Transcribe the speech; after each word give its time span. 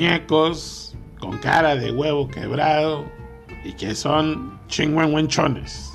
muñecos 0.00 0.94
con 1.18 1.38
cara 1.38 1.74
de 1.74 1.90
huevo 1.90 2.28
quebrado 2.28 3.06
y 3.64 3.72
que 3.72 3.94
son 3.94 4.58
chingüengüenchones. 4.68 5.90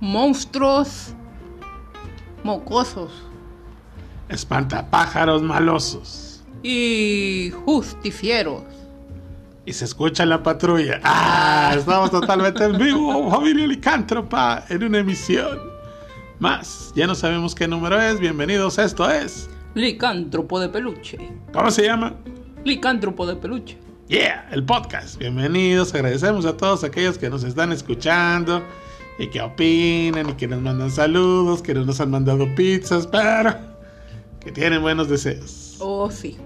Monstruos 0.00 1.14
mocosos 2.42 3.12
Espantapájaros 4.28 5.42
malosos. 5.42 6.42
y 6.62 7.52
justicieros. 7.66 8.62
Y 9.66 9.72
se 9.74 9.84
escucha 9.84 10.24
la 10.24 10.42
patrulla. 10.42 10.98
¡Ah! 11.04 11.74
Estamos 11.76 12.10
totalmente 12.10 12.64
en 12.64 12.78
vivo, 12.78 13.30
familia 13.30 13.66
licántropa, 13.66 14.64
en 14.70 14.82
una 14.84 14.98
emisión. 14.98 15.58
Más, 16.40 16.92
ya 16.96 17.06
no 17.06 17.14
sabemos 17.14 17.54
qué 17.54 17.68
número 17.68 18.00
es. 18.00 18.18
Bienvenidos, 18.18 18.78
esto 18.78 19.08
es. 19.08 19.48
Licántropo 19.74 20.58
de 20.58 20.68
peluche. 20.70 21.18
¿Cómo 21.52 21.70
se 21.70 21.84
llama? 21.84 22.14
Licántropo 22.64 23.26
de 23.26 23.34
peluche. 23.34 23.76
Yeah, 24.06 24.48
el 24.52 24.64
podcast. 24.64 25.18
Bienvenidos, 25.18 25.92
agradecemos 25.94 26.46
a 26.46 26.56
todos 26.56 26.84
aquellos 26.84 27.18
que 27.18 27.28
nos 27.28 27.42
están 27.42 27.72
escuchando 27.72 28.62
y 29.18 29.26
que 29.26 29.40
opinan 29.40 30.30
y 30.30 30.32
que 30.34 30.46
nos 30.46 30.60
mandan 30.60 30.92
saludos, 30.92 31.60
que 31.60 31.74
no 31.74 31.84
nos 31.84 32.00
han 32.00 32.12
mandado 32.12 32.46
pizzas, 32.54 33.08
pero 33.08 33.56
que 34.38 34.52
tienen 34.52 34.80
buenos 34.80 35.08
deseos. 35.08 35.76
Oh, 35.80 36.08
sí. 36.08 36.36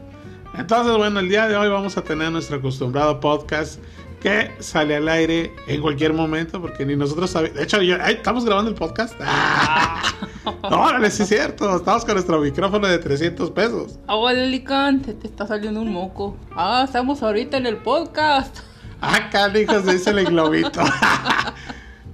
Entonces, 0.57 0.97
bueno, 0.97 1.21
el 1.21 1.29
día 1.29 1.49
de 1.49 1.57
hoy 1.57 1.69
vamos 1.69 1.99
a 1.99 2.03
tener 2.03 2.33
nuestro 2.33 2.57
acostumbrado 2.57 3.21
podcast 3.21 3.79
que 4.21 4.51
sale 4.61 4.97
al 4.97 5.09
aire 5.09 5.55
en 5.67 5.81
cualquier 5.81 6.13
momento 6.13 6.61
porque 6.61 6.85
ni 6.87 6.97
nosotros 6.97 7.31
sabemos. 7.31 7.57
De 7.57 7.65
hecho, 7.65 7.81
yo- 7.83 7.97
ay, 8.01 8.15
estamos 8.15 8.45
grabando 8.45 8.71
el 8.71 8.77
podcast. 8.77 9.15
¡Ah! 9.21 10.03
No, 10.71 10.81
órale, 10.83 11.11
sí 11.11 11.25
es 11.25 11.29
cierto. 11.29 11.77
Estamos 11.77 12.05
con 12.05 12.15
nuestro 12.15 12.41
micrófono 12.41 12.87
de 12.87 12.99
300 12.99 13.51
pesos. 13.51 13.99
Ahora 14.07 14.43
Alicante, 14.43 15.13
te 15.13 15.27
está 15.27 15.45
saliendo 15.47 15.81
un 15.81 15.93
moco. 15.93 16.37
Ah, 16.55 16.83
estamos 16.85 17.21
ahorita 17.23 17.57
en 17.57 17.67
el 17.67 17.79
podcast. 17.79 18.59
Acá, 19.01 19.49
hijos, 19.59 19.83
se 19.85 19.93
dice 19.95 20.11
el 20.11 20.25
globito. 20.27 20.81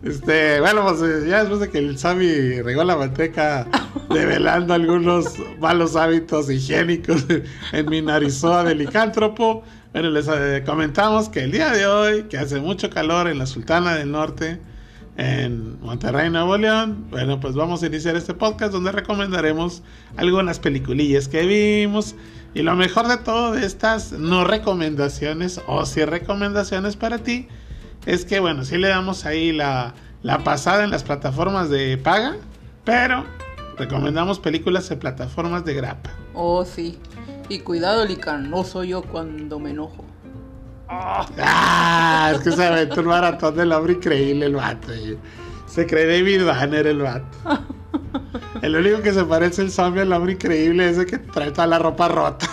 Este, 0.03 0.59
bueno, 0.61 0.83
pues 0.83 1.01
eh, 1.03 1.29
ya 1.29 1.41
después 1.41 1.61
de 1.61 1.71
que 1.71 1.79
el 1.79 1.97
Sammy 1.97 2.61
regó 2.63 2.83
la 2.83 2.97
manteca 2.97 3.69
develando 4.11 4.75
algunos 4.75 5.35
malos 5.61 5.95
hábitos 5.95 6.51
higiénicos 6.51 7.25
en 7.73 7.89
mi 7.89 8.03
narizoa 8.03 8.65
de 8.65 8.75
licántropo, 8.75 9.63
bueno, 9.93 10.11
les 10.11 10.27
eh, 10.29 10.63
comentamos 10.65 11.29
que 11.29 11.41
el 11.41 11.53
día 11.53 11.71
de 11.71 11.87
hoy, 11.87 12.23
que 12.25 12.39
hace 12.39 12.61
mucho 12.61 12.89
calor 12.89 13.29
en 13.29 13.39
la 13.39 13.47
Sultana 13.47 13.95
del 13.95 14.11
Norte, 14.11 14.59
en 15.17 15.79
Monterrey, 15.81 16.31
Nuevo 16.31 16.57
León, 16.57 17.07
bueno, 17.11 17.39
pues 17.41 17.55
vamos 17.55 17.83
a 17.83 17.87
iniciar 17.87 18.17
este 18.17 18.33
podcast 18.33 18.73
donde 18.73 18.93
recomendaremos 18.93 19.83
algunas 20.17 20.59
peliculillas 20.59 21.29
que 21.29 21.45
vimos. 21.45 22.15
Y 22.55 22.63
lo 22.63 22.75
mejor 22.75 23.09
de 23.09 23.19
todo 23.19 23.53
de 23.53 23.67
estas 23.67 24.13
no 24.13 24.45
recomendaciones 24.45 25.61
o 25.67 25.85
sí 25.85 26.05
recomendaciones 26.05 26.97
para 26.97 27.19
ti 27.19 27.49
es 28.07 28.25
que, 28.25 28.41
bueno, 28.41 28.65
sí 28.65 28.79
le 28.79 28.89
damos 28.89 29.27
ahí 29.27 29.53
la, 29.53 29.95
la 30.23 30.39
pasada 30.39 30.85
en 30.85 30.91
las 30.91 31.03
plataformas 31.03 31.69
de 31.69 31.99
paga, 31.99 32.37
pero 32.85 33.25
recomendamos 33.77 34.39
películas 34.39 34.91
en 34.91 34.99
plataformas 34.99 35.65
de 35.65 35.75
grapa. 35.75 36.11
Oh, 36.35 36.65
sí. 36.65 36.99
Y 37.53 37.59
cuidado, 37.59 38.07
Lican, 38.07 38.49
no 38.49 38.65
soy 38.65 38.89
yo 38.89 39.03
cuando 39.03 39.59
me 39.59 39.73
enojo. 39.73 40.07
Ah, 40.89 42.33
es 42.35 42.41
que 42.41 42.51
se 42.51 42.67
aventó 42.67 43.03
un 43.03 43.09
maratón 43.09 43.55
del 43.55 43.71
hombre 43.73 43.93
increíble 43.93 44.47
el 44.47 44.57
vato. 44.57 44.89
Se 45.67 45.87
cree 45.87 46.07
David 46.07 46.47
Banner 46.47 46.87
el 46.87 47.03
vato. 47.03 47.27
El 48.63 48.75
único 48.75 49.03
que 49.03 49.13
se 49.13 49.23
parece 49.25 49.61
el 49.61 49.71
zombie 49.71 50.01
al 50.01 50.11
hombre 50.15 50.33
increíble 50.33 50.89
es 50.89 50.97
el 50.97 51.05
que 51.05 51.19
trae 51.19 51.51
toda 51.51 51.67
la 51.67 51.79
ropa 51.79 52.09
rota. 52.09 52.47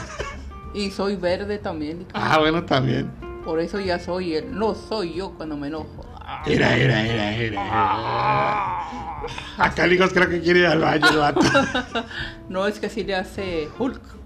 Y 0.74 0.92
soy 0.92 1.16
verde 1.16 1.60
también, 1.60 2.00
Lican. 2.00 2.22
Ah, 2.22 2.38
bueno, 2.40 2.66
también. 2.66 3.10
Por 3.46 3.62
eso 3.62 3.80
ya 3.80 4.00
soy 4.00 4.36
él. 4.36 4.48
No 4.52 4.76
soy 4.76 5.14
yo 5.14 5.32
cuando 5.32 5.56
me 5.56 5.68
enojo. 5.68 6.06
Ah, 6.20 6.44
Mira, 6.46 6.76
mira, 6.76 7.04
mira, 7.04 7.32
mira. 7.38 9.66
Acá 9.66 9.88
hijos 9.88 10.12
creo 10.12 10.28
que 10.28 10.42
quiere 10.42 10.60
ir 10.60 10.66
al 10.66 10.80
baño 10.80 11.08
el 11.10 11.18
vato. 11.20 11.40
No 12.50 12.68
es 12.68 12.82
que 12.82 12.88
así 12.88 13.06
le 13.06 13.16
hace 13.16 13.70
Hulk. 13.80 14.19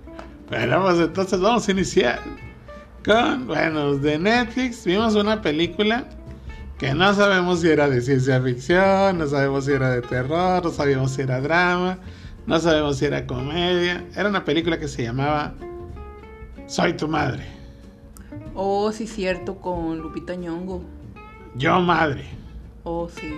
Bueno, 0.53 0.81
pues 0.83 0.99
entonces 0.99 1.39
vamos 1.39 1.67
a 1.67 1.71
iniciar 1.71 2.19
con, 3.05 3.47
bueno, 3.47 3.95
de 3.95 4.19
Netflix 4.19 4.85
vimos 4.85 5.15
una 5.15 5.41
película 5.41 6.05
que 6.77 6.93
no 6.93 7.13
sabemos 7.13 7.61
si 7.61 7.69
era 7.69 7.89
de 7.89 8.01
ciencia 8.01 8.39
ficción, 8.41 9.17
no 9.17 9.27
sabemos 9.27 9.65
si 9.65 9.71
era 9.71 9.89
de 9.89 10.01
terror, 10.01 10.63
no 10.63 10.69
sabíamos 10.69 11.11
si 11.11 11.21
era 11.21 11.41
drama, 11.41 11.97
no 12.45 12.59
sabemos 12.59 12.97
si 12.97 13.05
era 13.05 13.25
comedia. 13.25 14.05
Era 14.15 14.29
una 14.29 14.43
película 14.45 14.77
que 14.79 14.87
se 14.87 15.03
llamaba 15.03 15.53
Soy 16.67 16.93
tu 16.93 17.07
madre, 17.07 17.45
Oh, 18.55 18.91
sí, 18.91 19.07
cierto, 19.07 19.55
con 19.55 19.97
Lupita 19.97 20.35
Nyong'o. 20.35 20.83
yo 21.55 21.79
madre, 21.81 22.25
Oh, 22.83 23.09
sí. 23.09 23.33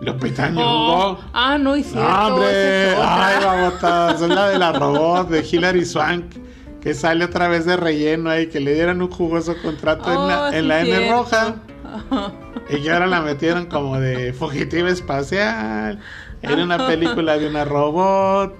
Lupita 0.00 0.46
Oh, 0.48 0.50
Nyong'o. 0.50 1.18
ah, 1.32 1.58
no, 1.58 1.74
es 1.74 1.86
cierto. 1.86 2.08
Hombre, 2.34 2.50
esa 2.50 2.92
es 2.92 2.98
otra. 2.98 3.26
ay, 3.26 3.44
babotas, 3.44 4.22
es 4.22 4.28
la 4.28 4.48
de 4.50 4.58
la 4.58 4.72
robot 4.72 5.28
de 5.30 5.44
Hilary 5.50 5.84
Swank 5.84 6.24
que 6.84 6.92
sale 6.92 7.24
otra 7.24 7.48
vez 7.48 7.64
de 7.64 7.78
relleno 7.78 8.28
ahí, 8.28 8.48
que 8.48 8.60
le 8.60 8.74
dieron 8.74 9.00
un 9.00 9.10
jugoso 9.10 9.56
contrato 9.62 10.12
en 10.12 10.28
la, 10.28 10.42
Oh, 10.42 10.46
en 10.48 10.60
sí, 10.60 10.68
la 10.68 10.80
M 10.82 11.10
roja 11.10 11.56
y 12.68 12.82
que 12.82 12.90
ahora 12.90 13.06
la 13.06 13.22
metieron 13.22 13.64
como 13.66 13.98
de 13.98 14.34
fugitiva 14.34 14.90
espacial 14.90 15.98
en 16.42 16.60
una 16.60 16.86
película 16.86 17.38
de 17.38 17.48
una 17.48 17.64
robot. 17.64 18.54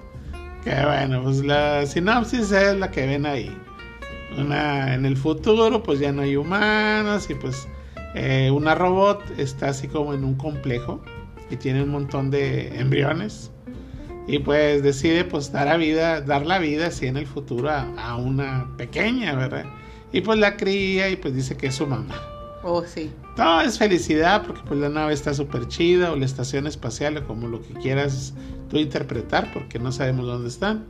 Que 0.65 0.75
bueno, 0.87 1.23
pues 1.23 1.45
la 1.45 1.85
sinopsis 1.85 2.51
es 2.51 2.79
la 2.79 2.91
que 2.91 3.07
ven 3.07 3.27
ahí. 3.27 3.55
Una, 4.39 4.95
en 4.95 5.05
el 5.05 5.19
futuro, 5.19 5.83
pues 5.83 6.01
ya 6.01 6.11
no 6.11 6.23
hay 6.23 6.37
humanos 6.37 7.29
y 7.29 7.35
pues 7.35 7.69
eh, 8.15 8.51
una 8.51 8.75
robot 8.75 9.23
está 9.37 9.69
así 9.69 9.87
como 9.87 10.15
en 10.15 10.25
un 10.25 10.35
complejo 10.37 11.03
y 11.51 11.57
tiene 11.57 11.83
un 11.83 11.91
montón 11.91 12.31
de 12.31 12.81
embriones 12.81 13.51
y 14.27 14.39
pues 14.39 14.83
decide 14.83 15.25
pues 15.25 15.53
dar 15.53 15.69
a 15.69 15.77
vida, 15.77 16.21
dar 16.21 16.47
la 16.47 16.59
vida 16.59 16.87
así 16.87 17.07
en 17.07 17.17
el 17.17 17.27
futuro 17.27 17.71
a, 17.71 17.83
a 17.97 18.17
una 18.17 18.71
pequeña, 18.77 19.35
¿verdad? 19.35 19.67
Y 20.13 20.21
pues 20.21 20.39
la 20.39 20.57
cría 20.57 21.11
y 21.11 21.17
pues 21.17 21.35
dice 21.35 21.57
que 21.57 21.67
es 21.67 21.75
su 21.75 21.87
mamá. 21.87 22.15
Oh, 22.63 22.83
sí. 22.83 23.11
Todo 23.37 23.61
es 23.61 23.79
felicidad 23.79 24.43
porque 24.47 24.63
pues 24.67 24.81
la 24.81 24.89
nave 24.89 25.13
está 25.13 25.35
súper 25.35 25.69
chida 25.69 26.13
o 26.13 26.17
la 26.17 26.25
estación 26.25 26.67
espacial 26.67 27.19
o 27.19 27.27
como 27.27 27.47
lo 27.47 27.61
que 27.61 27.75
quieras 27.75 28.33
tú 28.71 28.79
interpretar 28.79 29.53
porque 29.53 29.79
no 29.79 29.93
sabemos 29.93 30.27
dónde 30.27 30.49
están. 30.49 30.87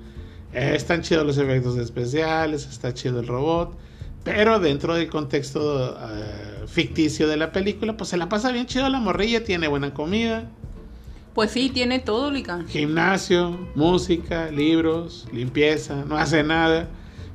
Eh, 0.53 0.75
están 0.77 1.03
chidos 1.03 1.27
los 1.27 1.37
efectos 1.37 1.77
especiales, 1.77 2.69
está 2.69 2.95
chido 2.95 3.19
el 3.19 3.27
robot, 3.27 3.77
pero 4.23 4.61
dentro 4.61 4.95
del 4.95 5.09
contexto 5.09 5.99
eh, 5.99 6.65
ficticio 6.69 7.27
de 7.27 7.37
la 7.39 7.51
película 7.51 7.97
pues 7.97 8.11
se 8.11 8.19
la 8.19 8.29
pasa 8.29 8.53
bien 8.53 8.67
chido 8.67 8.89
la 8.89 9.01
morrilla, 9.01 9.43
tiene 9.43 9.67
buena 9.67 9.93
comida, 9.93 10.49
Pues 11.35 11.51
sí, 11.51 11.69
tiene 11.69 11.99
todo, 11.99 12.31
Lican. 12.31 12.67
gimnasio, 12.69 13.69
música, 13.75 14.51
libros, 14.51 15.27
limpieza, 15.33 16.05
no 16.07 16.17
hace 16.17 16.45
nada, 16.45 16.89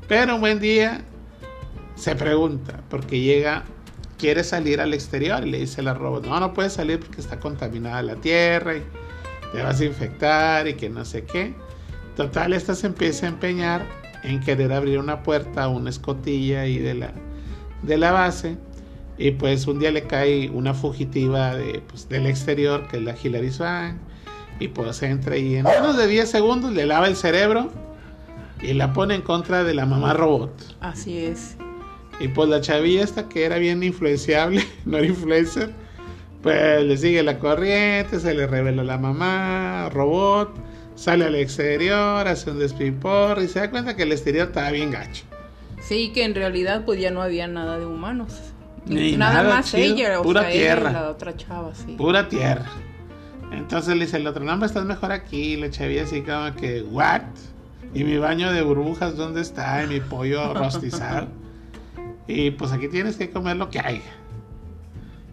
pero 0.07 0.35
un 0.35 0.41
buen 0.41 0.59
día 0.59 1.01
se 1.95 2.15
pregunta 2.15 2.81
porque 2.89 3.19
llega 3.19 3.65
quiere 4.19 4.43
salir 4.43 4.81
al 4.81 4.93
exterior 4.93 5.45
y 5.47 5.49
le 5.49 5.59
dice 5.59 5.81
la 5.81 5.95
robot, 5.95 6.25
no, 6.25 6.39
no 6.39 6.53
puedes 6.53 6.73
salir 6.73 6.99
porque 6.99 7.21
está 7.21 7.39
contaminada 7.39 8.01
la 8.03 8.15
tierra 8.15 8.77
y 8.77 8.83
te 9.53 9.63
vas 9.63 9.79
a 9.79 9.85
infectar 9.85 10.67
y 10.67 10.75
que 10.75 10.89
no 10.89 11.05
sé 11.05 11.23
qué. 11.23 11.55
Total, 12.15 12.53
esta 12.53 12.75
se 12.75 12.87
empieza 12.87 13.25
a 13.25 13.29
empeñar 13.29 13.85
en 14.23 14.41
querer 14.41 14.73
abrir 14.73 14.99
una 14.99 15.23
puerta, 15.23 15.69
una 15.69 15.89
escotilla 15.89 16.61
ahí 16.61 16.77
de 16.77 16.93
la, 16.93 17.13
de 17.81 17.97
la 17.97 18.11
base. 18.11 18.57
Y 19.19 19.31
pues 19.31 19.67
un 19.67 19.79
día 19.79 19.91
le 19.91 20.03
cae 20.03 20.49
una 20.49 20.73
fugitiva 20.73 21.53
de, 21.53 21.83
pues, 21.85 22.07
del 22.07 22.25
exterior, 22.25 22.87
que 22.87 22.97
es 22.97 23.03
la 23.03 23.15
Hilary 23.21 23.51
Swank. 23.51 23.97
Y 24.61 24.69
pues 24.69 25.03
entra 25.03 25.37
y 25.37 25.55
en 25.55 25.63
menos 25.63 25.97
de 25.97 26.07
10 26.07 26.29
segundos 26.29 26.73
le 26.73 26.85
lava 26.85 27.07
el 27.07 27.15
cerebro 27.15 27.69
y 28.61 28.73
la 28.73 28.91
pone 28.93 29.15
en 29.15 29.21
contra 29.21 29.63
de 29.63 29.73
la 29.73 29.85
mamá 29.85 30.13
robot. 30.13 30.51
Así 30.81 31.17
es. 31.17 31.55
Y 32.19 32.27
pues 32.29 32.49
la 32.49 32.59
chavilla 32.59 33.03
esta 33.03 33.29
que 33.29 33.45
era 33.45 33.57
bien 33.57 33.83
influenciable, 33.83 34.65
no 34.85 34.97
era 34.97 35.07
influencer, 35.07 35.71
pues 36.41 36.83
le 36.83 36.97
sigue 36.97 37.23
la 37.23 37.39
corriente, 37.39 38.19
se 38.19 38.33
le 38.33 38.47
revela 38.47 38.83
la 38.83 38.97
mamá, 38.97 39.89
robot, 39.93 40.53
sale 40.95 41.25
al 41.25 41.35
exterior, 41.35 42.27
hace 42.27 42.51
un 42.51 42.59
despipor 42.59 43.41
y 43.41 43.47
se 43.47 43.59
da 43.59 43.71
cuenta 43.71 43.95
que 43.95 44.03
el 44.03 44.11
exterior 44.11 44.47
estaba 44.47 44.71
bien 44.71 44.91
gacho. 44.91 45.23
Sí, 45.81 46.11
que 46.13 46.25
en 46.25 46.35
realidad 46.35 46.83
pues 46.85 46.99
ya 46.99 47.11
no 47.11 47.21
había 47.21 47.47
nada 47.47 47.79
de 47.79 47.85
humanos. 47.85 48.48
Nada, 48.89 49.43
nada 49.43 49.55
más 49.55 49.71
chido, 49.71 49.83
ella, 49.83 50.19
o 50.19 50.23
pura 50.23 50.41
sea, 50.41 50.51
ella 50.51 50.59
y 50.59 50.63
tierra. 50.63 50.91
la 50.91 51.09
otra 51.09 51.37
chava, 51.37 51.73
sí. 51.75 51.95
Pura 51.97 52.27
tierra. 52.27 52.65
Entonces 53.51 53.95
le 53.95 54.05
dice 54.05 54.17
el 54.17 54.27
otro, 54.27 54.43
no, 54.43 54.53
hombre, 54.53 54.67
estás 54.67 54.85
mejor 54.85 55.11
aquí. 55.11 55.55
La 55.57 55.69
chavilla 55.69 56.03
así 56.03 56.21
como 56.21 56.55
que, 56.55 56.81
¿what? 56.83 57.21
¿Y 57.93 58.03
mi 58.03 58.17
baño 58.17 58.51
de 58.51 58.61
burbujas 58.61 59.15
dónde 59.15 59.41
está? 59.41 59.83
¿Y 59.83 59.87
mi 59.87 59.99
pollo 59.99 60.53
rostizado? 60.53 61.27
y 62.29 62.51
pues 62.51 62.71
aquí 62.71 62.87
tienes 62.87 63.17
que 63.17 63.31
comer 63.31 63.57
lo 63.57 63.71
que 63.71 63.79
haya. 63.79 64.13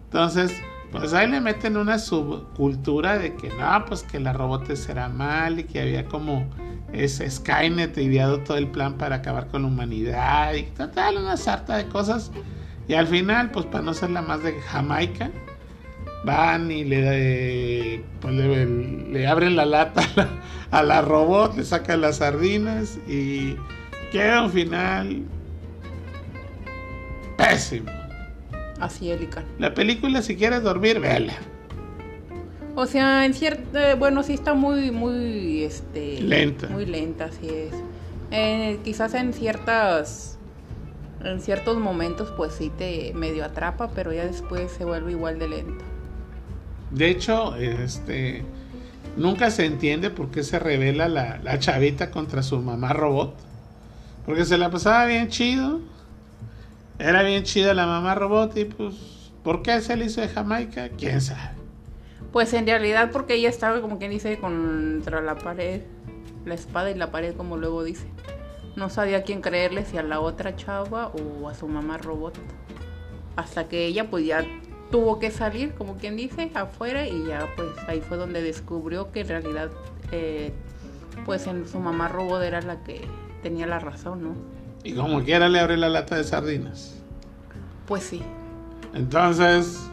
Entonces, 0.05 0.51
pues 0.91 1.13
ahí 1.13 1.29
le 1.29 1.39
meten 1.39 1.77
una 1.77 1.99
subcultura 1.99 3.19
de 3.19 3.35
que 3.35 3.49
no, 3.49 3.85
pues 3.85 4.01
que 4.01 4.19
la 4.19 4.33
robotes 4.33 4.89
era 4.89 5.07
mal 5.07 5.59
y 5.59 5.63
que 5.65 5.79
había 5.79 6.05
como 6.05 6.49
ese 6.91 7.29
Skynet 7.29 7.95
ideado 7.99 8.39
todo 8.39 8.57
el 8.57 8.67
plan 8.67 8.97
para 8.97 9.17
acabar 9.17 9.47
con 9.47 9.61
la 9.61 9.67
humanidad 9.67 10.55
y 10.55 10.63
total, 10.63 11.17
una 11.17 11.37
sarta 11.37 11.77
de 11.77 11.87
cosas. 11.87 12.31
Y 12.87 12.93
al 12.93 13.07
final, 13.07 13.51
pues 13.51 13.65
para 13.65 13.83
no 13.83 13.93
ser 13.93 14.11
la 14.11 14.21
más 14.21 14.43
de 14.43 14.53
Jamaica, 14.61 15.29
van 16.23 16.71
y 16.71 16.83
le, 16.83 18.03
pues, 18.21 18.33
le, 18.33 19.27
abren 19.27 19.55
la 19.55 19.65
lata 19.65 20.01
a 20.71 20.83
la, 20.83 21.01
robot, 21.01 21.57
le 21.57 21.63
sacan 21.63 22.01
las 22.01 22.17
sardinas 22.17 22.97
y 23.07 23.55
queda 24.11 24.43
un 24.43 24.51
final 24.51 25.23
pésimo. 27.37 27.91
Así, 28.79 29.09
Erika. 29.09 29.43
La 29.57 29.73
película, 29.73 30.21
si 30.21 30.35
quieres 30.35 30.63
dormir, 30.63 30.99
véala. 30.99 31.33
O 32.75 32.85
sea, 32.85 33.25
en 33.25 33.33
cierto, 33.33 33.79
bueno, 33.97 34.21
sí 34.21 34.33
está 34.33 34.53
muy, 34.53 34.91
muy, 34.91 35.63
este, 35.63 36.21
lenta. 36.21 36.67
Muy 36.67 36.85
lenta, 36.85 37.25
así 37.25 37.49
es. 37.49 37.73
Eh, 38.29 38.79
quizás 38.83 39.15
en 39.15 39.33
ciertas, 39.33 40.36
en 41.31 41.41
ciertos 41.41 41.77
momentos, 41.77 42.31
pues 42.35 42.53
sí 42.53 42.71
te 42.77 43.13
medio 43.13 43.45
atrapa, 43.45 43.89
pero 43.93 44.13
ya 44.13 44.25
después 44.25 44.71
se 44.71 44.85
vuelve 44.85 45.11
igual 45.11 45.39
de 45.39 45.49
lento. 45.49 45.85
De 46.91 47.09
hecho, 47.09 47.55
este, 47.55 48.43
nunca 49.15 49.51
se 49.51 49.65
entiende 49.65 50.09
por 50.09 50.31
qué 50.31 50.43
se 50.43 50.59
revela 50.59 51.07
la, 51.07 51.39
la 51.43 51.59
chavita 51.59 52.11
contra 52.11 52.43
su 52.43 52.59
mamá 52.59 52.93
robot. 52.93 53.35
Porque 54.25 54.45
se 54.45 54.57
la 54.57 54.69
pasaba 54.69 55.05
bien 55.05 55.29
chido 55.29 55.79
era 56.99 57.21
bien 57.21 57.43
chida 57.43 57.73
la 57.75 57.85
mamá 57.85 58.15
robot 58.15 58.57
y 58.57 58.65
pues, 58.65 59.31
¿por 59.43 59.61
qué 59.61 59.81
se 59.81 59.95
le 59.95 60.05
hizo 60.05 60.21
de 60.21 60.29
Jamaica? 60.29 60.89
¿Quién 60.97 61.21
sabe? 61.21 61.55
Pues 62.31 62.53
en 62.53 62.65
realidad 62.65 63.11
porque 63.11 63.35
ella 63.35 63.49
estaba 63.49 63.81
como 63.81 63.99
quien 63.99 64.11
dice 64.11 64.37
contra 64.39 65.21
la 65.21 65.35
pared, 65.35 65.81
la 66.45 66.55
espada 66.55 66.89
y 66.89 66.95
la 66.95 67.11
pared 67.11 67.35
como 67.35 67.57
luego 67.57 67.83
dice. 67.83 68.07
No 68.77 68.89
sabía 68.89 69.17
a 69.17 69.21
quién 69.23 69.41
creerle, 69.41 69.85
si 69.85 69.97
a 69.97 70.03
la 70.03 70.19
otra 70.19 70.55
chava 70.55 71.07
o 71.07 71.49
a 71.49 71.55
su 71.55 71.67
mamá 71.67 71.97
robot. 71.97 72.35
Hasta 73.35 73.67
que 73.67 73.87
ella 73.87 74.09
pues 74.09 74.25
ya 74.25 74.45
tuvo 74.91 75.17
que 75.17 75.31
salir, 75.31 75.73
como 75.73 75.97
quien 75.97 76.15
dice, 76.15 76.51
afuera 76.53 77.07
y 77.07 77.25
ya 77.25 77.49
pues 77.55 77.69
ahí 77.87 78.01
fue 78.01 78.17
donde 78.17 78.41
descubrió 78.41 79.11
que 79.11 79.21
en 79.21 79.27
realidad 79.29 79.71
eh, 80.11 80.53
pues 81.25 81.47
en 81.47 81.67
su 81.67 81.79
mamá 81.79 82.07
robot 82.07 82.43
era 82.43 82.61
la 82.61 82.83
que 82.83 83.01
tenía 83.41 83.65
la 83.65 83.79
razón, 83.79 84.23
¿no? 84.23 84.35
Y 84.83 84.93
como 84.93 85.23
quiera 85.23 85.49
le 85.49 85.59
abre 85.59 85.75
la 85.75 85.89
lata 85.89 86.15
de 86.15 86.23
sardinas. 86.23 86.95
Pues 87.87 88.03
sí. 88.03 88.21
Entonces, 88.93 89.89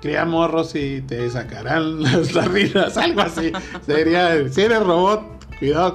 cría 0.00 0.24
morros 0.24 0.74
y 0.74 1.02
te 1.02 1.30
sacarán 1.30 2.02
las 2.02 2.28
sardinas, 2.28 2.96
algo 2.96 3.20
así. 3.20 3.52
Sería, 3.86 4.48
si 4.48 4.62
eres 4.62 4.82
robot, 4.82 5.33
cuidado 5.58 5.94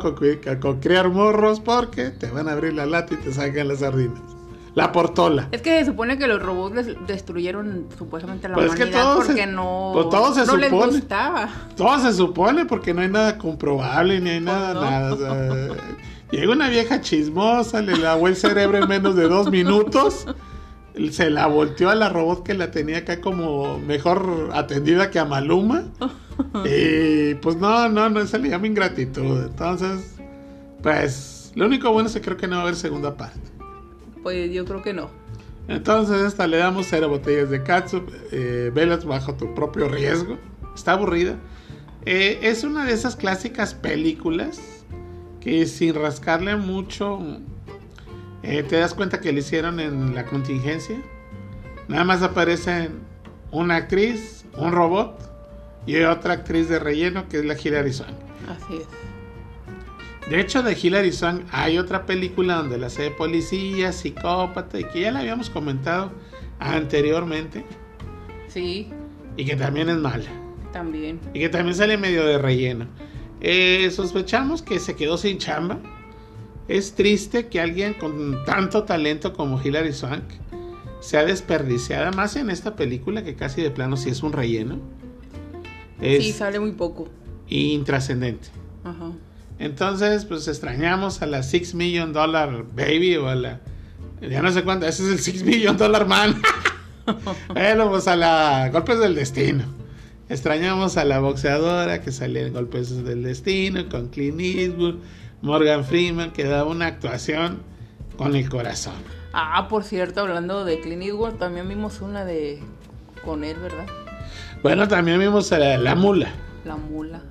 con, 0.62 0.80
criar 0.80 1.10
morros 1.10 1.60
porque 1.60 2.10
te 2.10 2.30
van 2.30 2.48
a 2.48 2.54
abrir 2.54 2.74
la 2.74 2.86
lata 2.86 3.14
y 3.14 3.18
te 3.18 3.34
sacan 3.34 3.68
las 3.68 3.80
sardinas. 3.80 4.20
La 4.76 4.92
portola. 4.92 5.50
Es 5.52 5.62
que 5.62 5.80
se 5.80 5.86
supone 5.86 6.18
que 6.18 6.28
los 6.28 6.42
robots 6.42 6.86
destruyeron 7.08 7.88
supuestamente 7.98 8.48
la 8.48 8.56
pues 8.56 8.74
humanidad 8.74 9.16
porque 9.16 9.46
no, 9.48 9.92
pues 9.94 10.10
todo 10.10 10.34
se 10.34 10.46
supone, 10.46 10.70
les 10.70 10.72
gustaba. 10.72 11.50
Todo 11.76 12.00
se 12.00 12.14
supone 12.14 12.66
porque 12.66 12.94
no 12.94 13.02
hay 13.02 13.10
nada 13.10 13.38
comprobable 13.38 14.22
ni 14.22 14.30
hay 14.30 14.40
nada, 14.40 15.10
pues 15.10 15.22
nada. 15.22 15.76
Llega 16.32 16.52
una 16.54 16.70
vieja 16.70 17.02
chismosa, 17.02 17.82
le 17.82 17.98
lavó 17.98 18.28
el 18.28 18.36
cerebro 18.36 18.78
en 18.78 18.88
menos 18.88 19.16
de 19.16 19.28
dos 19.28 19.50
minutos. 19.50 20.28
Se 21.12 21.30
la 21.30 21.48
volteó 21.48 21.90
a 21.90 21.96
la 21.96 22.10
robot 22.10 22.44
que 22.44 22.54
la 22.54 22.72
tenía 22.72 23.00
acá 23.00 23.22
como 23.22 23.80
mejor 23.80 24.50
atendida 24.54 25.10
que 25.12 25.20
a 25.20 25.26
Maluma. 25.26 25.86
Y 26.64 27.36
pues 27.36 27.58
no, 27.58 27.90
no, 27.90 28.10
no, 28.10 28.26
se 28.26 28.40
le 28.40 28.48
llama 28.48 28.66
ingratitud. 28.66 29.44
Entonces, 29.44 30.16
pues, 30.82 31.52
lo 31.54 31.66
único 31.66 31.92
bueno 31.92 32.08
es 32.08 32.14
que 32.14 32.22
creo 32.22 32.38
que 32.38 32.48
no 32.48 32.56
va 32.56 32.60
a 32.60 32.64
haber 32.64 32.78
segunda 32.78 33.18
parte. 33.18 33.42
Pues 34.24 34.50
yo 34.50 34.64
creo 34.64 34.82
que 34.82 34.94
no. 34.94 35.10
Entonces, 35.68 36.22
esta 36.22 36.48
le 36.48 36.56
damos 36.56 36.88
cero 36.90 37.10
botellas 37.10 37.50
de 37.50 37.62
catsup. 37.62 38.10
Eh, 38.32 38.72
velas 38.74 39.04
bajo 39.04 39.36
tu 39.36 39.54
propio 39.54 39.90
riesgo. 39.90 40.38
Está 40.74 40.94
aburrida. 40.94 41.36
Eh, 42.06 42.40
es 42.42 42.64
una 42.64 42.86
de 42.86 42.94
esas 42.94 43.16
clásicas 43.16 43.74
películas 43.74 44.62
que 45.42 45.66
sin 45.66 45.96
rascarle 45.96 46.56
mucho, 46.56 47.20
eh, 48.44 48.64
te 48.64 48.78
das 48.78 48.94
cuenta 48.94 49.20
que 49.20 49.32
le 49.32 49.40
hicieron 49.40 49.80
en 49.80 50.16
la 50.16 50.26
contingencia. 50.26 51.02
Nada 51.88 52.04
más 52.04 52.22
aparecen 52.22 53.00
una 53.52 53.78
actriz, 53.78 54.46
un 54.56 54.72
robot 54.72 55.20
y 55.86 55.98
otra 56.02 56.34
actriz 56.34 56.70
de 56.70 56.80
relleno 56.80 57.28
que 57.28 57.40
es 57.40 57.46
la 57.46 57.56
Hilary 57.60 57.94
Swank. 57.94 58.16
Así 58.48 58.78
es. 58.78 58.88
De 60.30 60.40
hecho, 60.40 60.62
de 60.62 60.78
Hilary 60.80 61.12
Swank 61.12 61.42
hay 61.52 61.80
otra 61.80 62.06
película 62.06 62.56
donde 62.58 62.78
la 62.78 62.88
hace 62.88 63.04
de 63.04 63.12
policía, 63.12 63.92
psicópata 63.92 64.80
y 64.80 64.84
que 64.84 65.02
ya 65.02 65.12
la 65.12 65.20
habíamos 65.20 65.50
comentado 65.50 66.12
anteriormente. 66.60 67.66
Sí. 68.48 68.90
Y 69.38 69.46
que 69.46 69.56
también 69.56 69.90
es 69.90 69.98
mala. 69.98 70.30
También. 70.72 71.20
Y 71.34 71.40
que 71.40 71.50
también 71.50 71.76
sale 71.76 71.98
medio 71.98 72.26
de 72.26 72.38
relleno. 72.38 72.86
Eh, 73.42 73.90
sospechamos 73.92 74.62
que 74.62 74.78
se 74.78 74.96
quedó 74.96 75.18
sin 75.18 75.40
chamba. 75.40 75.80
Es 76.70 76.94
triste 76.94 77.48
que 77.48 77.60
alguien 77.60 77.96
con 77.96 78.46
tanto 78.46 78.84
talento 78.84 79.34
como 79.34 79.62
Hilary 79.62 79.92
Swank 79.92 80.24
sea 81.00 81.26
desperdiciada, 81.26 82.12
más 82.12 82.36
en 82.36 82.50
esta 82.50 82.76
película 82.76 83.24
que 83.24 83.36
casi 83.36 83.62
de 83.62 83.72
plano 83.72 83.98
sí 83.98 84.10
es 84.10 84.22
un 84.22 84.34
relleno. 84.34 84.80
sí, 86.00 86.32
sale 86.32 86.60
muy 86.60 86.72
poco. 86.74 87.10
Intrascendente. 87.48 88.50
Entonces, 89.58 90.26
pues 90.26 90.48
extrañamos 90.48 91.22
a 91.22 91.26
la 91.26 91.44
Six 91.44 91.74
Million 91.74 92.14
Dollar 92.14 92.66
Baby 92.76 93.18
o 93.18 93.28
a 93.28 93.36
la. 93.36 93.62
Ya 94.22 94.42
no 94.42 94.52
sé 94.52 94.64
cuánto, 94.64 94.86
ese 94.86 95.04
es 95.04 95.10
el 95.10 95.20
Six 95.20 95.44
Million 95.44 95.76
Dollar 95.76 96.08
Man. 96.08 96.40
bueno, 97.54 97.90
pues 97.90 98.08
a 98.08 98.16
la 98.16 98.70
Golpes 98.72 99.00
del 99.00 99.16
Destino. 99.16 99.64
Extrañamos 100.30 100.98
a 100.98 101.06
la 101.06 101.20
boxeadora 101.20 102.02
que 102.02 102.12
salía 102.12 102.46
en 102.46 102.54
Golpes 102.54 103.04
del 103.04 103.24
Destino 103.24 103.90
con 103.90 104.10
Clint 104.10 104.40
Eastwood, 104.40 104.98
Morgan 105.42 105.86
Freeman, 105.86 106.32
que 106.32 106.44
daba 106.44 106.70
una 106.70 106.88
actuación 106.88 107.60
con 108.18 108.36
el 108.36 108.50
corazón. 108.50 108.96
Ah, 109.34 109.68
por 109.70 109.84
cierto, 109.84 110.22
hablando 110.22 110.66
de 110.66 110.80
Clint 110.80 111.04
Eastwood, 111.04 111.36
también 111.36 111.70
vimos 111.70 112.02
una 112.02 112.26
de 112.26 112.60
con 113.24 113.44
él, 113.44 113.58
¿verdad? 113.58 113.86
Bueno, 114.64 114.88
también 114.88 115.20
vimos 115.20 115.52
a 115.52 115.60
la, 115.60 115.96
Mula. 115.96 116.32
La 116.66 116.76
Mula. 116.76 117.22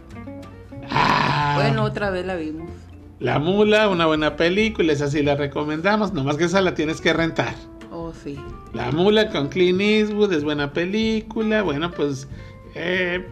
Ah, 0.91 1.55
bueno, 1.57 1.85
otra 1.85 2.11
vez 2.11 2.25
la 2.25 2.37
vimos. 2.37 2.71
La 3.21 3.39
Mula, 3.39 3.89
una 3.89 4.07
buena 4.07 4.37
película, 4.37 4.93
esa 4.93 5.09
sí 5.09 5.23
la 5.23 5.35
recomendamos, 5.35 6.13
nomás 6.13 6.37
que 6.37 6.45
esa 6.45 6.61
la 6.61 6.75
tienes 6.75 7.01
que 7.01 7.13
rentar. 7.13 7.55
Oh, 7.91 8.13
sí. 8.13 8.39
La 8.73 8.93
Mula 8.93 9.31
con 9.31 9.49
Clint 9.49 9.81
Eastwood 9.81 10.33
es 10.33 10.45
buena 10.45 10.73
película, 10.73 11.63
bueno, 11.63 11.91
pues 11.91 12.29
eh, 12.75 13.27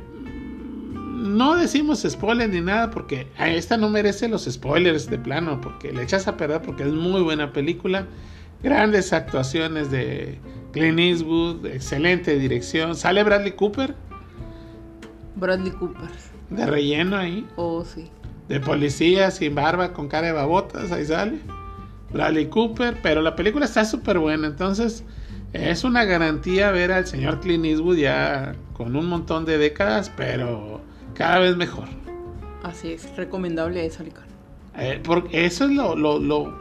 no 1.36 1.56
decimos 1.56 2.06
spoilers 2.08 2.50
ni 2.50 2.60
nada 2.60 2.90
porque 2.90 3.26
esta 3.38 3.76
no 3.76 3.88
merece 3.88 4.28
los 4.28 4.44
spoilers 4.44 5.08
de 5.08 5.18
plano 5.18 5.60
porque 5.60 5.92
le 5.92 6.02
echas 6.02 6.26
a 6.26 6.36
perder 6.36 6.62
porque 6.62 6.82
es 6.82 6.92
muy 6.92 7.22
buena 7.22 7.52
película. 7.52 8.06
Grandes 8.62 9.12
actuaciones 9.12 9.90
de 9.90 10.38
Clint 10.72 10.98
Eastwood, 10.98 11.66
excelente 11.66 12.38
dirección. 12.38 12.96
¿Sale 12.96 13.22
Bradley 13.22 13.52
Cooper? 13.52 13.94
Bradley 15.36 15.72
Cooper. 15.72 16.08
De 16.50 16.66
relleno 16.66 17.16
ahí. 17.16 17.46
Oh, 17.56 17.84
sí. 17.84 18.10
De 18.48 18.60
policía, 18.60 19.30
sin 19.30 19.54
barba, 19.54 19.92
con 19.92 20.08
cara 20.08 20.28
de 20.28 20.32
babotas, 20.32 20.90
ahí 20.90 21.04
sale. 21.04 21.38
Bradley 22.12 22.46
Cooper, 22.46 22.96
pero 23.02 23.20
la 23.20 23.36
película 23.36 23.66
está 23.66 23.84
súper 23.84 24.18
buena, 24.18 24.46
entonces 24.46 25.04
es 25.52 25.84
una 25.84 26.04
garantía 26.04 26.70
ver 26.70 26.92
al 26.92 27.06
señor 27.06 27.40
Clint 27.40 27.64
Eastwood 27.64 27.96
ya 27.96 28.54
con 28.72 28.96
un 28.96 29.06
montón 29.06 29.44
de 29.44 29.58
décadas, 29.58 30.10
pero 30.16 30.80
cada 31.16 31.38
vez 31.40 31.56
mejor. 31.56 31.88
Así 32.62 32.92
es, 32.92 33.16
recomendable 33.16 33.84
es 33.84 33.98
Alicar. 34.00 34.24
Eh, 34.78 35.00
porque 35.02 35.46
eso 35.46 35.64
es 35.64 35.70
lo, 35.70 35.96
lo, 35.96 36.18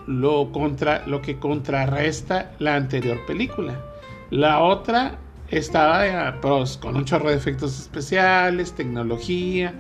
lo, 0.08 0.52
contra, 0.52 1.06
lo 1.06 1.22
que 1.22 1.38
contrarresta 1.38 2.54
la 2.60 2.76
anterior 2.76 3.18
película. 3.26 3.82
La 4.30 4.62
otra 4.62 5.18
estaba 5.50 6.08
eh, 6.08 6.34
pues, 6.42 6.78
con 6.78 6.96
un 6.96 7.04
chorro 7.04 7.30
de 7.30 7.36
efectos 7.36 7.78
especiales, 7.78 8.74
tecnología, 8.74 9.74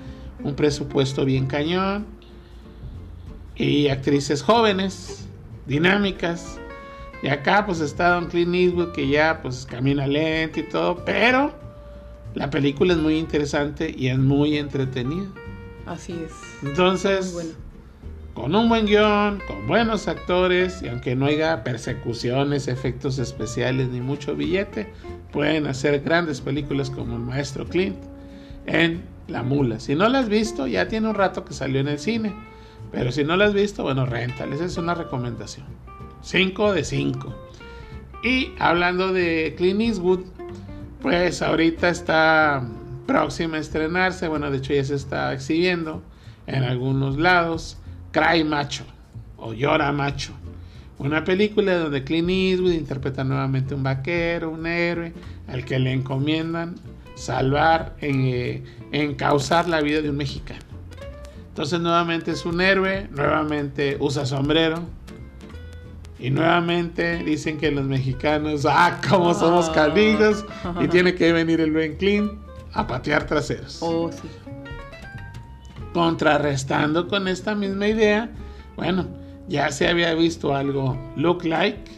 un 0.43 0.53
presupuesto 0.55 1.23
bien 1.23 1.47
cañón 1.47 2.05
y 3.55 3.87
actrices 3.87 4.43
jóvenes, 4.43 5.29
dinámicas. 5.65 6.59
Y 7.23 7.29
acá 7.29 7.65
pues 7.65 7.79
está 7.79 8.09
Don 8.09 8.27
Clint 8.27 8.53
Eastwood 8.53 8.91
que 8.91 9.07
ya 9.07 9.41
pues 9.41 9.65
camina 9.65 10.05
lento 10.05 10.59
y 10.59 10.63
todo, 10.63 11.03
pero 11.05 11.53
la 12.35 12.49
película 12.49 12.93
es 12.93 12.99
muy 12.99 13.17
interesante 13.17 13.93
y 13.97 14.07
es 14.07 14.19
muy 14.19 14.57
entretenida. 14.57 15.27
Así 15.85 16.13
es. 16.13 16.33
Entonces, 16.63 17.55
con 18.33 18.53
un 18.53 18.67
buen 18.67 18.85
guion, 18.85 19.41
con 19.47 19.65
buenos 19.67 20.09
actores, 20.09 20.81
y 20.81 20.89
aunque 20.89 21.15
no 21.15 21.27
haya 21.27 21.63
persecuciones, 21.63 22.67
efectos 22.67 23.17
especiales 23.19 23.87
ni 23.89 24.01
mucho 24.01 24.35
billete, 24.35 24.91
pueden 25.31 25.67
hacer 25.67 26.01
grandes 26.01 26.41
películas 26.41 26.89
como 26.89 27.15
El 27.15 27.21
Maestro 27.21 27.65
Clint 27.65 27.97
en 28.65 29.03
La 29.27 29.41
Mula. 29.41 29.79
Si 29.79 29.95
no 29.95 30.09
la 30.09 30.19
has 30.19 30.29
visto, 30.29 30.67
ya 30.67 30.89
tiene 30.89 31.07
un 31.07 31.15
rato 31.15 31.45
que 31.45 31.53
salió 31.53 31.79
en 31.79 31.87
el 31.87 31.99
cine, 31.99 32.35
pero 32.91 33.13
si 33.13 33.23
no 33.23 33.37
la 33.37 33.45
has 33.45 33.53
visto, 33.53 33.83
bueno, 33.83 34.05
réntales, 34.05 34.55
esa 34.55 34.65
es 34.65 34.77
una 34.77 34.93
recomendación. 34.93 35.65
5 36.21 36.73
de 36.73 36.83
5. 36.83 37.35
Y 38.23 38.51
hablando 38.59 39.13
de 39.13 39.53
Clint 39.57 39.79
Eastwood, 39.79 40.21
pues 41.05 41.43
ahorita 41.43 41.89
está 41.89 42.67
próxima 43.05 43.57
a 43.57 43.59
estrenarse, 43.59 44.27
bueno, 44.27 44.49
de 44.49 44.57
hecho 44.57 44.73
ya 44.73 44.83
se 44.83 44.95
está 44.95 45.33
exhibiendo 45.33 46.01
en 46.47 46.63
algunos 46.63 47.17
lados 47.17 47.77
Cry 48.11 48.43
Macho 48.43 48.85
o 49.37 49.53
Llora 49.53 49.91
Macho. 49.91 50.33
Una 50.97 51.23
película 51.23 51.77
donde 51.77 52.03
Clint 52.03 52.31
Eastwood 52.31 52.71
interpreta 52.71 53.23
nuevamente 53.23 53.75
un 53.75 53.83
vaquero, 53.83 54.49
un 54.49 54.65
héroe, 54.65 55.13
al 55.47 55.63
que 55.63 55.77
le 55.77 55.93
encomiendan 55.93 56.73
salvar, 57.13 57.95
eh, 58.01 58.63
causar 59.15 59.69
la 59.69 59.81
vida 59.81 60.01
de 60.01 60.09
un 60.09 60.17
mexicano. 60.17 60.65
Entonces 61.49 61.79
nuevamente 61.81 62.31
es 62.31 62.47
un 62.47 62.61
héroe, 62.61 63.07
nuevamente 63.11 63.97
usa 63.99 64.25
sombrero. 64.25 64.81
Y 66.19 66.29
nuevamente 66.29 67.23
dicen 67.23 67.57
que 67.57 67.71
los 67.71 67.85
mexicanos, 67.85 68.65
ah, 68.65 69.01
como 69.07 69.33
somos 69.33 69.69
canidos. 69.69 70.45
Y 70.81 70.87
tiene 70.87 71.15
que 71.15 71.31
venir 71.33 71.61
el 71.61 71.71
buen 71.71 71.97
Clint 71.97 72.31
a 72.73 72.87
patear 72.87 73.25
traseros. 73.25 73.79
Oh, 73.81 74.11
sí. 74.11 74.27
Contrarrestando 75.93 77.07
con 77.07 77.27
esta 77.27 77.55
misma 77.55 77.87
idea, 77.87 78.29
bueno, 78.75 79.07
ya 79.47 79.71
se 79.71 79.87
había 79.87 80.13
visto 80.13 80.55
algo 80.55 80.97
look 81.15 81.45
like 81.45 81.89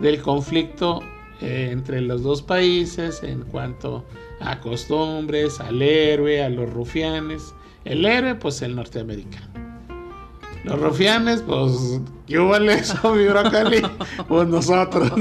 del 0.00 0.20
conflicto 0.22 1.00
eh, 1.40 1.68
entre 1.70 2.00
los 2.00 2.22
dos 2.22 2.42
países 2.42 3.22
en 3.22 3.42
cuanto 3.42 4.04
a 4.40 4.60
costumbres, 4.60 5.60
al 5.60 5.82
héroe, 5.82 6.42
a 6.42 6.48
los 6.48 6.72
rufianes. 6.72 7.54
El 7.84 8.04
héroe, 8.04 8.34
pues 8.34 8.62
el 8.62 8.74
norteamericano. 8.74 9.46
Los 10.64 10.80
rufianes, 10.80 11.42
pues, 11.42 12.00
¿qué 12.26 12.38
hubo 12.38 12.56
eso, 12.56 13.14
mi 13.14 13.26
brócoli? 13.26 13.82
Pues 14.28 14.48
nosotros. 14.48 15.12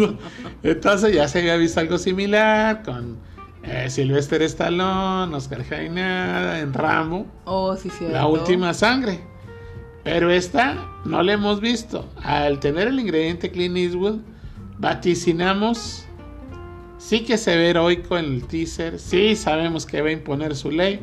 Entonces 0.63 1.13
ya 1.13 1.27
se 1.27 1.39
había 1.39 1.55
visto 1.57 1.79
algo 1.79 1.97
similar 1.97 2.83
con 2.83 3.17
eh, 3.63 3.89
Sylvester 3.89 4.41
Stallone, 4.43 5.35
Oscar 5.35 5.63
Jainada, 5.63 6.59
en 6.59 6.73
Rambo. 6.73 7.25
Oh, 7.45 7.75
sí, 7.75 7.89
sí. 7.89 8.05
La 8.09 8.27
última 8.27 8.73
sangre. 8.73 9.19
Pero 10.03 10.29
esta 10.29 10.77
no 11.03 11.23
la 11.23 11.33
hemos 11.33 11.59
visto. 11.61 12.07
Al 12.21 12.59
tener 12.59 12.87
el 12.87 12.99
ingrediente 12.99 13.49
Clint 13.49 13.77
Eastwood, 13.77 14.19
vaticinamos. 14.77 16.05
Sí 16.97 17.21
que 17.21 17.37
se 17.37 17.55
ve 17.55 17.71
heroico 17.71 18.17
en 18.17 18.25
el 18.25 18.47
teaser. 18.47 18.99
Sí 18.99 19.35
sabemos 19.35 19.85
que 19.85 20.01
va 20.01 20.09
a 20.09 20.11
imponer 20.11 20.55
su 20.55 20.69
ley. 20.69 20.99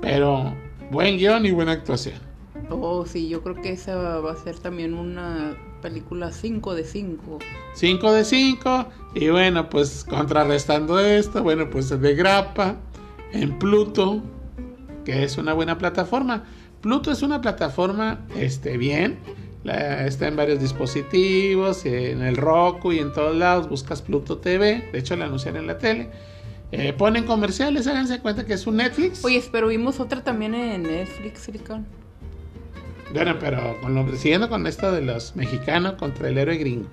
Pero 0.00 0.54
buen 0.90 1.18
guion 1.18 1.44
y 1.44 1.50
buena 1.50 1.72
actuación. 1.72 2.25
Oh, 2.70 3.06
sí, 3.06 3.28
yo 3.28 3.42
creo 3.42 3.54
que 3.54 3.72
esa 3.72 3.96
va 4.20 4.32
a 4.32 4.36
ser 4.36 4.58
también 4.58 4.94
una 4.94 5.56
película 5.82 6.32
5 6.32 6.74
de 6.74 6.84
5. 6.84 7.38
5 7.74 8.12
de 8.12 8.24
5. 8.24 8.86
Y 9.14 9.28
bueno, 9.28 9.70
pues 9.70 10.04
contrarrestando 10.04 10.98
esto, 10.98 11.42
bueno, 11.42 11.70
pues 11.70 11.88
de 11.88 12.14
grapa 12.14 12.76
en 13.32 13.58
Pluto, 13.58 14.22
que 15.04 15.22
es 15.22 15.38
una 15.38 15.52
buena 15.52 15.78
plataforma. 15.78 16.44
Pluto 16.80 17.10
es 17.10 17.22
una 17.22 17.40
plataforma 17.40 18.20
este, 18.36 18.76
bien. 18.76 19.18
está 19.64 20.28
en 20.28 20.36
varios 20.36 20.60
dispositivos, 20.60 21.84
en 21.86 22.22
el 22.22 22.36
Roku 22.36 22.92
y 22.92 22.98
en 22.98 23.12
todos 23.12 23.36
lados. 23.36 23.68
Buscas 23.68 24.02
Pluto 24.02 24.38
TV. 24.38 24.88
De 24.92 24.98
hecho, 24.98 25.16
la 25.16 25.26
anuncian 25.26 25.56
en 25.56 25.66
la 25.66 25.78
tele. 25.78 26.10
Eh, 26.72 26.92
ponen 26.92 27.24
comerciales, 27.24 27.86
háganse 27.86 28.20
cuenta 28.20 28.44
que 28.44 28.54
es 28.54 28.66
un 28.66 28.78
Netflix. 28.78 29.24
Oye, 29.24 29.42
pero 29.52 29.68
vimos 29.68 30.00
otra 30.00 30.24
también 30.24 30.54
en 30.54 30.82
Netflix, 30.82 31.40
Silicon. 31.40 31.86
Bueno, 33.16 33.38
pero 33.40 33.80
con 33.80 34.18
siguiendo 34.18 34.50
con 34.50 34.66
esto 34.66 34.92
de 34.92 35.00
los 35.00 35.34
mexicanos 35.36 35.94
contra 35.94 36.28
el 36.28 36.36
héroe 36.36 36.58
gringo. 36.58 36.88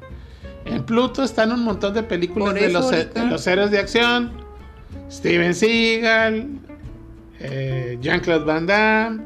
En 0.63 0.83
Pluto 0.85 1.21
están 1.23 1.51
un 1.51 1.63
montón 1.63 1.93
de 1.93 2.03
películas 2.03 2.53
de 2.53 2.69
los, 2.69 2.91
los, 3.29 3.47
héroes 3.47 3.71
de 3.71 3.79
acción. 3.79 4.31
Steven 5.11 5.53
Seagal, 5.53 6.47
eh, 7.41 7.97
Jean-Claude 8.01 8.45
Van 8.45 8.65
Damme, 8.65 9.23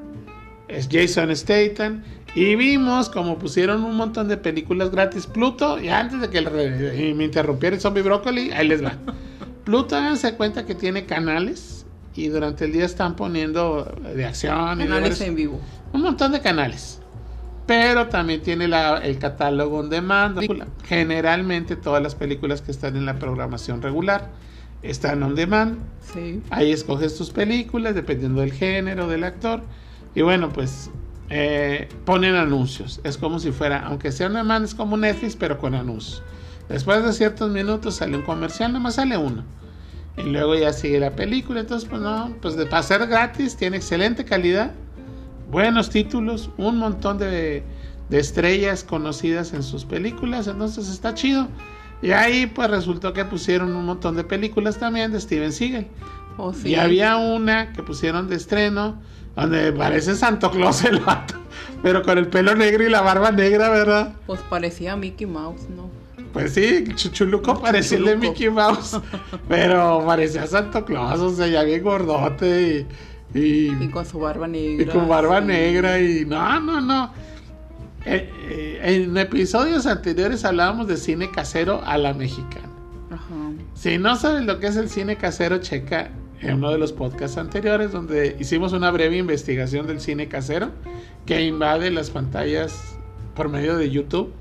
Jason 0.89 1.36
Statham. 1.36 2.04
Y 2.34 2.56
vimos 2.56 3.10
como 3.10 3.38
pusieron 3.38 3.84
un 3.84 3.96
montón 3.96 4.27
de 4.27 4.38
películas 4.38 4.89
gratis. 4.89 5.27
Pluto, 5.27 5.80
y 5.80 5.89
antes 5.89 6.20
de 6.20 6.30
que 6.32 7.13
me 7.16 7.25
interrumpiera 7.25 7.75
el 7.75 7.82
zombie 7.82 8.01
brócoli, 8.01 8.51
ahí 8.51 8.68
les 8.68 8.84
va. 8.84 8.94
Pluto, 9.66 10.16
se 10.16 10.34
cuenta 10.34 10.66
que 10.66 10.74
tiene 10.74 11.06
canales 11.06 11.86
y 12.16 12.30
durante 12.30 12.66
el 12.66 12.74
día 12.74 12.86
están 12.86 13.16
poniendo 13.16 13.86
de 14.16 14.25
acción. 14.25 14.80
Canales 14.80 15.22
en 15.22 15.36
vivo 15.36 15.62
un 15.98 16.04
montón 16.04 16.32
de 16.32 16.42
canales. 16.42 17.01
Pero 17.66 18.08
también 18.08 18.42
tiene 18.42 18.66
el 18.66 19.20
catálogo 19.20 19.80
on 19.80 19.89
demand. 19.89 20.39
Generalmente 20.86 21.75
todas 21.75 22.01
las 22.01 22.16
películas 22.16 22.62
que 22.62 22.72
están 22.72 22.96
en 22.96 23.06
la 23.06 23.20
programación 23.20 23.82
regular 23.82 24.30
están 24.84 25.22
on 25.22 25.36
demand. 25.36 25.80
Ahí 26.50 26.72
escoges 26.72 27.18
tus 27.18 27.32
películas 27.32 27.94
dependiendo 27.94 28.39
del 28.39 28.54
género, 28.54 29.08
del 29.08 29.25
actor. 29.25 29.62
Y 30.16 30.22
bueno, 30.22 30.50
pues 30.50 30.89
eh, 31.30 31.89
ponen 32.06 32.36
anuncios. 32.36 33.01
Es 33.04 33.18
como 33.18 33.39
si 33.39 33.51
fuera, 33.51 33.80
aunque 33.80 34.13
sea 34.13 34.27
on 34.27 34.36
demand, 34.36 34.63
es 34.63 34.74
como 34.74 34.96
Netflix, 34.96 35.36
pero 35.36 35.58
con 35.58 35.75
anuncios. 35.75 36.24
Después 36.70 37.04
de 37.04 37.12
ciertos 37.12 37.51
minutos 37.51 37.96
sale 37.96 38.16
un 38.16 38.24
comercial, 38.24 38.72
nomás 38.72 38.96
sale 38.96 39.18
uno. 39.18 39.44
Y 40.16 40.24
luego 40.24 40.56
ya 40.56 40.72
sigue 40.72 41.01
la 41.01 41.12
película. 41.12 41.60
Entonces, 41.60 41.89
pues 41.89 42.01
no, 42.01 42.34
pues 42.42 42.56
de, 42.56 42.66
para 42.66 42.82
ser 42.84 43.06
gratis, 43.08 43.58
tiene 43.58 43.75
excelente 43.75 44.24
calidad 44.24 44.72
buenos 45.50 45.89
títulos, 45.89 46.50
un 46.58 46.77
montón 46.77 47.18
de, 47.18 47.63
estrellas 48.10 48.84
conocidas 48.84 49.54
en 49.54 49.63
sus 49.63 49.86
películas, 49.86 50.48
entonces 50.48 50.89
está 50.89 51.13
chido. 51.13 51.48
Y 52.01 52.12
ahí 52.12 52.46
pues 52.46 52.70
resultó 52.70 53.12
que 53.12 53.25
pusieron 53.25 53.75
un 53.75 53.86
montón 53.86 54.16
de 54.16 54.24
películas 54.24 54.77
también 54.77 55.12
de 55.12 55.20
Steven 55.20 55.51
Seagal. 55.51 55.88
Oh, 56.38 56.54
y 56.63 56.75
había 56.75 57.18
una 57.18 57.74
que 57.74 57.82
pusieron 57.82 58.30
de 58.30 58.36
estreno 58.36 59.01
donde 59.36 59.72
parece 59.72 60.16
Santo 60.16 60.51
Claus 60.51 60.84
el 60.84 61.00
vato, 61.00 61.36
pero 61.82 62.04
con 62.04 62.18
el 62.18 62.27
pelo 62.27 62.56
negro 62.56 62.84
y 62.84 62.89
la 62.89 63.01
barba 63.01 63.32
negra, 63.32 63.70
¿verdad? 63.70 64.13
Pues 64.25 64.39
parecía 64.42 64.96
Mickey 64.96 65.27
Mouse, 65.27 65.68
¿no? 65.70 65.89
Pues 66.34 66.54
sí, 66.54 66.86
Chuchuluco 66.96 67.60
parecía 67.62 67.98
el 67.98 68.06
de 68.06 68.16
Mickey 68.18 68.50
Mouse, 68.50 69.00
pero 69.48 70.04
parecía 70.06 70.46
Santo 70.46 70.86
Claus, 70.86 71.20
o 71.20 71.36
sea, 71.36 71.48
ya 71.48 71.63
bien 71.63 71.84
gordote 71.84 72.77
y 72.80 72.88
y, 73.38 73.89
con 73.89 74.06
su 74.06 74.20
barba 74.20 74.48
negra. 74.48 74.84
Y 74.84 74.88
con 74.88 75.08
barba 75.08 75.41
negra 75.41 76.00
y 76.00 76.25
no, 76.25 76.60
no, 76.60 76.82
no. 76.82 77.12
Eh, 78.06 78.29
eh, 78.50 78.79
en 78.84 79.17
episodios 79.17 79.86
anteriores 79.86 80.46
hablábamos 80.46 80.88
de 80.88 80.98
cine 80.98 81.29
casero 81.29 81.82
a 81.86 81.98
la 81.98 82.13
mexicana. 82.13 82.70
Si 83.74 83.98
no 83.98 84.15
sabes 84.15 84.46
lo 84.46 84.60
que 84.60 84.67
es 84.67 84.75
el 84.75 84.89
cine 84.89 85.17
casero, 85.17 85.60
checa 85.60 86.10
en 86.41 86.56
uno 86.56 86.72
de 86.72 86.77
los 86.77 86.94
podcasts 86.94 87.38
anteriores 87.38 87.91
donde 87.91 88.36
hicimos 88.39 88.74
una 88.74 88.91
breve 88.91 89.17
investigación 89.17 89.88
del 89.88 90.00
cine 90.00 90.27
casero 90.27 90.72
que 91.25 91.41
invade 91.44 91.91
las 91.91 92.10
pantallas 92.10 92.98
por 93.36 93.50
medio 93.50 93.77
de 93.77 93.89
YouTube 93.89 94.34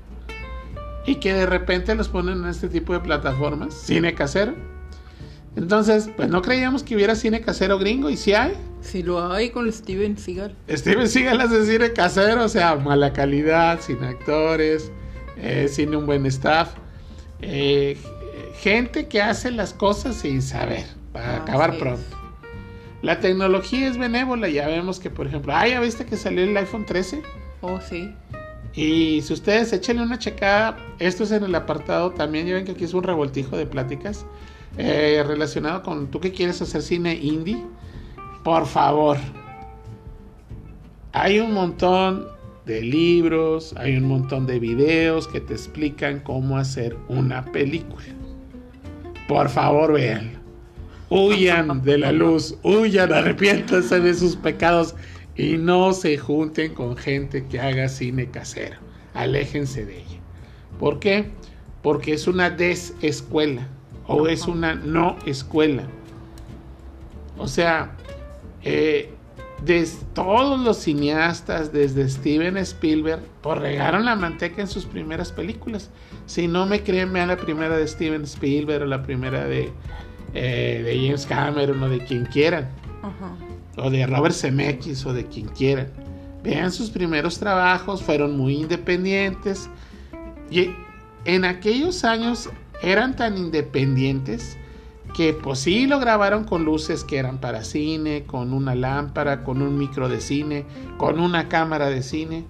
y 1.05 1.15
que 1.15 1.33
de 1.33 1.45
repente 1.45 1.95
los 1.95 2.07
ponen 2.09 2.43
en 2.43 2.49
este 2.49 2.67
tipo 2.67 2.93
de 2.93 2.99
plataformas, 2.99 3.73
cine 3.73 4.13
casero. 4.13 4.53
Entonces, 5.55 6.09
pues 6.15 6.29
no 6.29 6.41
creíamos 6.41 6.83
que 6.83 6.95
hubiera 6.95 7.15
cine 7.15 7.41
casero 7.41 7.79
gringo 7.79 8.09
y 8.09 8.17
si 8.17 8.33
hay. 8.33 8.53
Si 8.81 9.03
lo 9.03 9.31
hay 9.31 9.49
con 9.49 9.71
Steven 9.71 10.17
Seagal. 10.17 10.55
Steven 10.69 11.09
Seagal 11.09 11.41
hace 11.41 11.65
cine 11.65 11.91
casero, 11.93 12.45
o 12.45 12.49
sea, 12.49 12.75
mala 12.75 13.11
calidad, 13.11 13.81
sin 13.81 14.03
actores, 14.03 14.91
eh, 15.37 15.67
sin 15.69 15.95
un 15.95 16.05
buen 16.05 16.25
staff. 16.25 16.73
Eh, 17.41 17.97
gente 18.61 19.07
que 19.07 19.21
hace 19.21 19.51
las 19.51 19.73
cosas 19.73 20.15
sin 20.15 20.41
saber, 20.41 20.85
para 21.11 21.33
ah, 21.33 21.41
acabar 21.41 21.77
pronto. 21.77 22.17
La 23.01 23.19
tecnología 23.19 23.87
es 23.87 23.97
benévola, 23.97 24.49
ya 24.49 24.67
vemos 24.67 24.99
que, 24.99 25.09
por 25.09 25.27
ejemplo, 25.27 25.53
ah, 25.55 25.67
ya 25.67 25.79
viste 25.79 26.05
que 26.05 26.17
salió 26.17 26.43
el 26.43 26.55
iPhone 26.57 26.85
13. 26.85 27.21
Oh, 27.61 27.79
sí. 27.81 28.13
Y 28.73 29.21
si 29.21 29.33
ustedes 29.33 29.73
échenle 29.73 30.03
una 30.03 30.19
checada, 30.19 30.77
esto 30.99 31.23
es 31.23 31.31
en 31.31 31.43
el 31.43 31.55
apartado, 31.55 32.11
también 32.11 32.47
ya 32.47 32.55
ven 32.55 32.65
que 32.65 32.73
aquí 32.73 32.83
es 32.83 32.93
un 32.93 33.03
revoltijo 33.03 33.57
de 33.57 33.65
pláticas 33.65 34.25
eh, 34.77 35.23
relacionado 35.25 35.81
con 35.81 36.11
tú 36.11 36.19
que 36.19 36.31
quieres 36.31 36.61
hacer 36.61 36.83
cine 36.83 37.15
indie 37.15 37.63
por 38.47 38.65
favor. 38.65 39.17
Hay 41.11 41.37
un 41.39 41.53
montón 41.53 42.29
de 42.65 42.81
libros, 42.81 43.75
hay 43.75 43.97
un 43.97 44.05
montón 44.05 44.47
de 44.47 44.57
videos 44.57 45.27
que 45.27 45.41
te 45.41 45.53
explican 45.53 46.21
cómo 46.21 46.57
hacer 46.57 46.95
una 47.09 47.43
película. 47.43 48.05
Por 49.27 49.49
favor, 49.49 49.91
vean. 49.91 50.41
Huyan 51.09 51.81
de 51.83 51.97
la 51.97 52.13
luz, 52.13 52.57
huyan, 52.63 53.11
arrepiéntanse 53.11 53.99
de 53.99 54.13
sus 54.13 54.37
pecados 54.37 54.95
Y 55.35 55.57
no 55.57 55.91
se 55.91 56.17
junten 56.17 56.73
con 56.73 56.95
gente 56.95 57.45
que 57.47 57.59
haga 57.59 57.89
cine 57.89 58.31
casero. 58.31 58.77
Aléjense 59.13 59.85
de 59.85 59.97
ella. 59.97 60.19
¿Por 60.79 60.99
qué? 60.99 61.31
Porque 61.83 62.13
es 62.13 62.27
una 62.27 62.49
desescuela 62.49 63.67
o 64.07 64.25
es 64.29 64.47
una 64.47 64.73
no 64.73 65.17
escuela. 65.25 65.83
O 67.37 67.49
sea, 67.49 67.93
eh, 68.67 69.09
todos 70.13 70.59
los 70.59 70.77
cineastas, 70.77 71.71
desde 71.71 72.07
Steven 72.09 72.57
Spielberg, 72.57 73.21
pues 73.41 73.59
regaron 73.59 74.05
la 74.05 74.15
manteca 74.15 74.61
en 74.61 74.67
sus 74.67 74.85
primeras 74.85 75.31
películas. 75.31 75.89
Si 76.25 76.47
no 76.47 76.65
me 76.65 76.83
creen, 76.83 77.11
vean 77.13 77.29
la 77.29 77.37
primera 77.37 77.77
de 77.77 77.87
Steven 77.87 78.23
Spielberg 78.23 78.83
o 78.83 78.85
la 78.85 79.03
primera 79.03 79.45
de, 79.45 79.71
eh, 80.33 80.81
de 80.85 81.01
James 81.01 81.25
Cameron 81.25 81.81
o 81.81 81.89
de 81.89 81.99
quien 81.99 82.25
quieran. 82.25 82.69
O 83.77 83.89
de 83.89 84.05
Robert 84.05 84.35
Zemeckis 84.35 85.05
o 85.05 85.13
de 85.13 85.25
quien 85.25 85.47
quieran. 85.47 85.87
Vean 86.43 86.71
sus 86.71 86.89
primeros 86.89 87.39
trabajos, 87.39 88.03
fueron 88.03 88.37
muy 88.37 88.55
independientes. 88.55 89.69
Y 90.51 90.71
en 91.25 91.45
aquellos 91.45 92.03
años 92.03 92.49
eran 92.81 93.15
tan 93.15 93.37
independientes 93.37 94.57
que 95.15 95.33
pues 95.33 95.59
sí 95.59 95.87
lo 95.87 95.99
grabaron 95.99 96.43
con 96.43 96.65
luces 96.65 97.03
que 97.03 97.17
eran 97.17 97.39
para 97.39 97.63
cine, 97.63 98.25
con 98.25 98.53
una 98.53 98.75
lámpara, 98.75 99.43
con 99.43 99.61
un 99.61 99.77
micro 99.77 100.09
de 100.09 100.21
cine, 100.21 100.65
con 100.97 101.19
una 101.19 101.49
cámara 101.49 101.87
de 101.87 102.03
cine, 102.03 102.45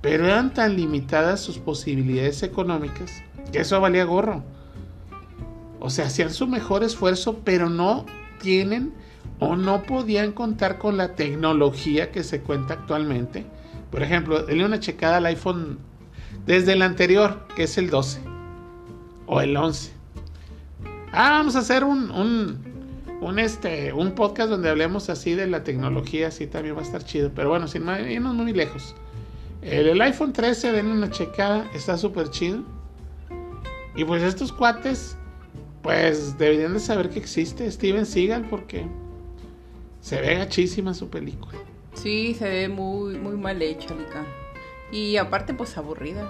pero 0.00 0.26
eran 0.26 0.52
tan 0.52 0.76
limitadas 0.76 1.40
sus 1.40 1.58
posibilidades 1.58 2.42
económicas 2.42 3.22
que 3.52 3.60
eso 3.60 3.80
valía 3.80 4.04
gorro. 4.04 4.42
O 5.80 5.90
sea, 5.90 6.06
hacían 6.06 6.32
su 6.32 6.46
mejor 6.46 6.82
esfuerzo, 6.82 7.40
pero 7.44 7.68
no 7.68 8.04
tienen 8.40 8.92
o 9.38 9.56
no 9.56 9.82
podían 9.82 10.32
contar 10.32 10.78
con 10.78 10.96
la 10.96 11.14
tecnología 11.14 12.10
que 12.10 12.22
se 12.22 12.40
cuenta 12.40 12.74
actualmente. 12.74 13.46
Por 13.90 14.02
ejemplo, 14.02 14.42
denle 14.44 14.64
una 14.64 14.80
checada 14.80 15.18
al 15.18 15.26
iPhone 15.26 15.78
desde 16.46 16.72
el 16.72 16.82
anterior, 16.82 17.46
que 17.54 17.64
es 17.64 17.78
el 17.78 17.90
12 17.90 18.20
o 19.26 19.40
el 19.40 19.56
11 19.56 19.93
Ah, 21.16 21.30
vamos 21.30 21.54
a 21.54 21.60
hacer 21.60 21.84
un, 21.84 22.10
un, 23.20 23.38
este, 23.38 23.92
un 23.92 24.16
podcast 24.16 24.50
donde 24.50 24.68
hablemos 24.68 25.08
así 25.10 25.34
de 25.34 25.46
la 25.46 25.62
tecnología, 25.62 26.26
así 26.26 26.48
también 26.48 26.74
va 26.74 26.80
a 26.80 26.82
estar 26.82 27.04
chido. 27.04 27.30
Pero 27.32 27.50
bueno, 27.50 27.68
sin 27.68 27.88
irnos 27.88 28.34
muy 28.34 28.52
lejos. 28.52 28.96
El, 29.62 30.00
iPhone 30.00 30.32
13, 30.32 30.72
denle 30.72 30.92
una 30.92 31.10
checada, 31.10 31.70
está 31.72 31.96
súper 31.96 32.30
chido. 32.30 32.64
Y 33.94 34.04
pues 34.04 34.24
estos 34.24 34.52
cuates, 34.52 35.16
pues 35.82 36.36
deberían 36.36 36.72
de 36.72 36.80
saber 36.80 37.08
que 37.10 37.20
existe 37.20 37.70
Steven 37.70 38.06
Seagal 38.06 38.48
porque 38.50 38.84
se 40.00 40.20
ve 40.20 40.34
gachísima 40.34 40.94
su 40.94 41.10
película. 41.10 41.58
Sí, 41.92 42.34
se 42.34 42.48
ve 42.48 42.68
muy, 42.68 43.18
muy 43.18 43.36
mal 43.36 43.62
hecha, 43.62 43.94
Lica. 43.94 44.26
Y 44.90 45.16
aparte, 45.16 45.54
pues 45.54 45.78
aburrida. 45.78 46.28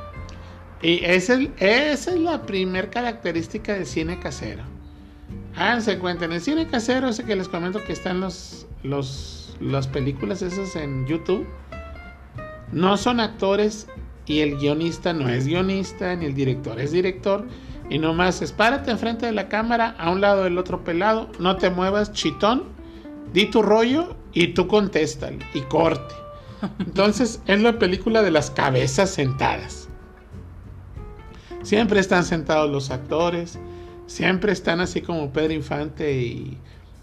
Y 0.82 1.02
esa 1.02 1.40
es 1.56 2.06
la 2.06 2.42
primer 2.42 2.90
característica 2.90 3.72
del 3.72 3.86
cine 3.86 4.20
casero. 4.20 4.73
Háganse 5.56 5.98
cuenta, 5.98 6.24
en 6.24 6.32
el 6.32 6.40
cine 6.40 6.66
casero, 6.66 7.08
ese 7.08 7.24
que 7.24 7.36
les 7.36 7.48
comento 7.48 7.82
que 7.84 7.92
están 7.92 8.20
los, 8.20 8.66
los, 8.82 9.56
las 9.60 9.86
películas 9.86 10.42
esas 10.42 10.74
en 10.74 11.06
YouTube, 11.06 11.46
no 12.72 12.96
son 12.96 13.20
actores 13.20 13.86
y 14.26 14.40
el 14.40 14.56
guionista 14.56 15.12
no 15.12 15.28
es 15.28 15.46
guionista, 15.46 16.16
ni 16.16 16.26
el 16.26 16.34
director 16.34 16.80
es 16.80 16.90
director, 16.90 17.46
y 17.88 17.98
nomás 17.98 18.42
es 18.42 18.50
párate 18.50 18.90
enfrente 18.90 19.26
de 19.26 19.32
la 19.32 19.48
cámara, 19.48 19.94
a 19.98 20.10
un 20.10 20.20
lado 20.20 20.44
del 20.44 20.58
otro 20.58 20.82
pelado, 20.82 21.30
no 21.38 21.56
te 21.56 21.70
muevas, 21.70 22.12
chitón, 22.12 22.64
di 23.32 23.46
tu 23.46 23.62
rollo 23.62 24.16
y 24.32 24.48
tú 24.48 24.66
contéstale 24.66 25.38
y 25.54 25.60
corte. 25.60 26.14
Entonces 26.80 27.40
es 27.46 27.60
la 27.60 27.78
película 27.78 28.22
de 28.22 28.30
las 28.30 28.50
cabezas 28.50 29.10
sentadas. 29.10 29.88
Siempre 31.62 32.00
están 32.00 32.24
sentados 32.24 32.70
los 32.70 32.90
actores, 32.90 33.58
siempre 34.06 34.52
están 34.52 34.80
así 34.80 35.00
como 35.00 35.30
Pedro 35.32 35.52
Infante 35.52 36.58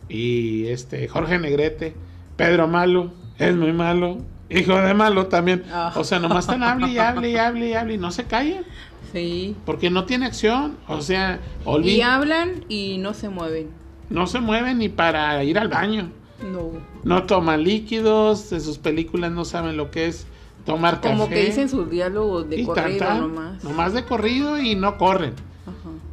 y, 0.10 0.68
este 0.68 1.08
Jorge 1.08 1.40
Negrete. 1.40 1.96
Pedro 2.36 2.68
malo, 2.68 3.12
es 3.38 3.56
muy 3.56 3.72
malo, 3.72 4.18
hijo 4.50 4.76
de 4.76 4.94
malo 4.94 5.28
también. 5.28 5.64
Ah. 5.72 5.94
O 5.96 6.04
sea, 6.04 6.20
nomás 6.20 6.46
están 6.46 6.64
hable 6.64 6.90
y 6.90 6.98
hable 6.98 7.30
y 7.30 7.38
hable 7.38 7.70
y 7.70 7.74
hable 7.74 7.94
y 7.94 7.98
no 7.98 8.12
se 8.12 8.26
callan. 8.26 8.66
Sí. 9.14 9.56
Porque 9.66 9.90
no 9.90 10.06
tiene 10.06 10.26
acción. 10.26 10.78
O 10.88 11.02
sea, 11.02 11.40
Y 11.84 12.02
hablan 12.02 12.66
y 12.68 12.98
no 12.98 13.14
se 13.14 13.30
mueven. 13.30 13.70
No 14.10 14.28
se 14.28 14.40
mueven 14.40 14.80
ni 14.80 14.90
para 14.90 15.44
ir 15.44 15.58
al 15.58 15.70
baño. 15.70 16.12
No. 16.44 16.72
No 17.04 17.24
toman 17.24 17.64
líquidos, 17.64 18.50
de 18.50 18.60
sus 18.60 18.78
películas 18.78 19.32
no 19.32 19.46
saben 19.46 19.78
lo 19.78 19.92
que 19.92 20.08
es 20.08 20.26
tomar 20.66 21.02
café. 21.02 21.16
Como 21.16 21.30
que 21.30 21.46
dicen 21.46 21.70
sus 21.70 21.90
diálogos 21.90 22.50
de 22.50 22.64
corrido 22.64 23.14
nomás. 23.14 23.64
Nomás 23.64 23.94
de 23.94 24.04
corrido 24.06 24.60
y 24.60 24.76
no 24.76 24.98
corren. 24.98 25.34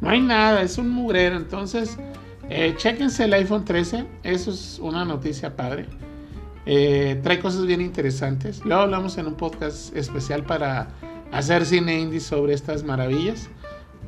No 0.01 0.09
hay 0.09 0.21
nada, 0.21 0.61
es 0.61 0.77
un 0.77 0.89
mugrero. 0.89 1.35
Entonces, 1.35 1.97
eh, 2.49 2.73
chequense 2.77 3.25
el 3.25 3.33
iPhone 3.33 3.65
13. 3.65 4.05
Eso 4.23 4.51
es 4.51 4.79
una 4.81 5.05
noticia 5.05 5.55
padre. 5.55 5.85
Eh, 6.65 7.19
trae 7.23 7.39
cosas 7.39 7.65
bien 7.65 7.81
interesantes. 7.81 8.63
Luego 8.65 8.83
hablamos 8.83 9.17
en 9.17 9.27
un 9.27 9.35
podcast 9.35 9.95
especial 9.95 10.43
para 10.43 10.89
hacer 11.31 11.65
cine 11.65 11.99
indie 11.99 12.19
sobre 12.19 12.53
estas 12.53 12.83
maravillas. 12.83 13.49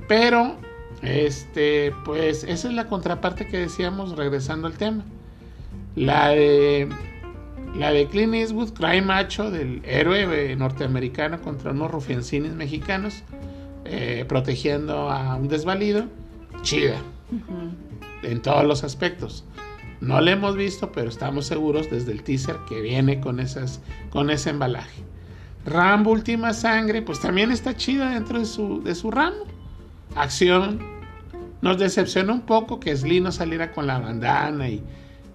Pero, 0.07 0.55
este, 1.01 1.93
pues, 2.05 2.43
esa 2.43 2.67
es 2.67 2.73
la 2.73 2.87
contraparte 2.87 3.47
que 3.47 3.57
decíamos 3.57 4.15
regresando 4.15 4.67
al 4.67 4.73
tema. 4.73 5.03
La 5.95 6.29
de, 6.29 6.87
la 7.75 7.91
de 7.91 8.07
Clint 8.07 8.33
Eastwood, 8.33 8.73
Cry 8.73 9.01
Macho, 9.01 9.51
del 9.51 9.81
héroe 9.83 10.55
norteamericano 10.55 11.41
contra 11.41 11.71
unos 11.71 11.91
rufiancines 11.91 12.53
mexicanos 12.53 13.23
eh, 13.93 14.23
protegiendo 14.25 15.09
a 15.09 15.35
un 15.35 15.49
desvalido, 15.49 16.05
chida. 16.61 16.95
En 18.23 18.41
todos 18.41 18.63
los 18.63 18.85
aspectos. 18.85 19.43
No 19.99 20.21
le 20.21 20.31
hemos 20.31 20.55
visto, 20.55 20.93
pero 20.93 21.09
estamos 21.09 21.45
seguros 21.45 21.89
desde 21.91 22.13
el 22.13 22.23
teaser 22.23 22.55
que 22.69 22.79
viene 22.79 23.19
con, 23.19 23.41
esas, 23.41 23.81
con 24.09 24.29
ese 24.29 24.51
embalaje. 24.51 25.03
Rambo 25.65 26.11
Última 26.11 26.53
Sangre, 26.53 27.01
pues 27.01 27.19
también 27.19 27.51
está 27.51 27.75
chida 27.75 28.11
dentro 28.11 28.39
de 28.39 28.45
su, 28.45 28.81
de 28.81 28.95
su 28.95 29.11
ramo. 29.11 29.43
Acción. 30.15 30.79
Nos 31.61 31.77
decepciona 31.77 32.31
un 32.31 32.41
poco 32.41 32.79
que 32.79 32.95
Sly 32.95 33.19
no 33.19 33.33
saliera 33.33 33.73
con 33.73 33.87
la 33.87 33.99
bandana 33.99 34.69
y 34.69 34.81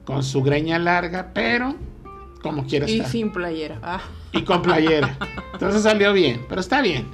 con 0.06 0.22
su 0.22 0.42
greña 0.42 0.78
larga, 0.78 1.30
pero 1.34 1.74
como 2.40 2.66
quiera 2.66 2.88
Y 2.88 3.02
sin 3.02 3.32
playera. 3.32 3.78
Ah. 3.82 4.00
Y 4.32 4.42
con 4.42 4.62
playera. 4.62 5.14
Entonces 5.52 5.82
salió 5.82 6.14
bien, 6.14 6.46
pero 6.48 6.62
está 6.62 6.80
bien. 6.80 7.06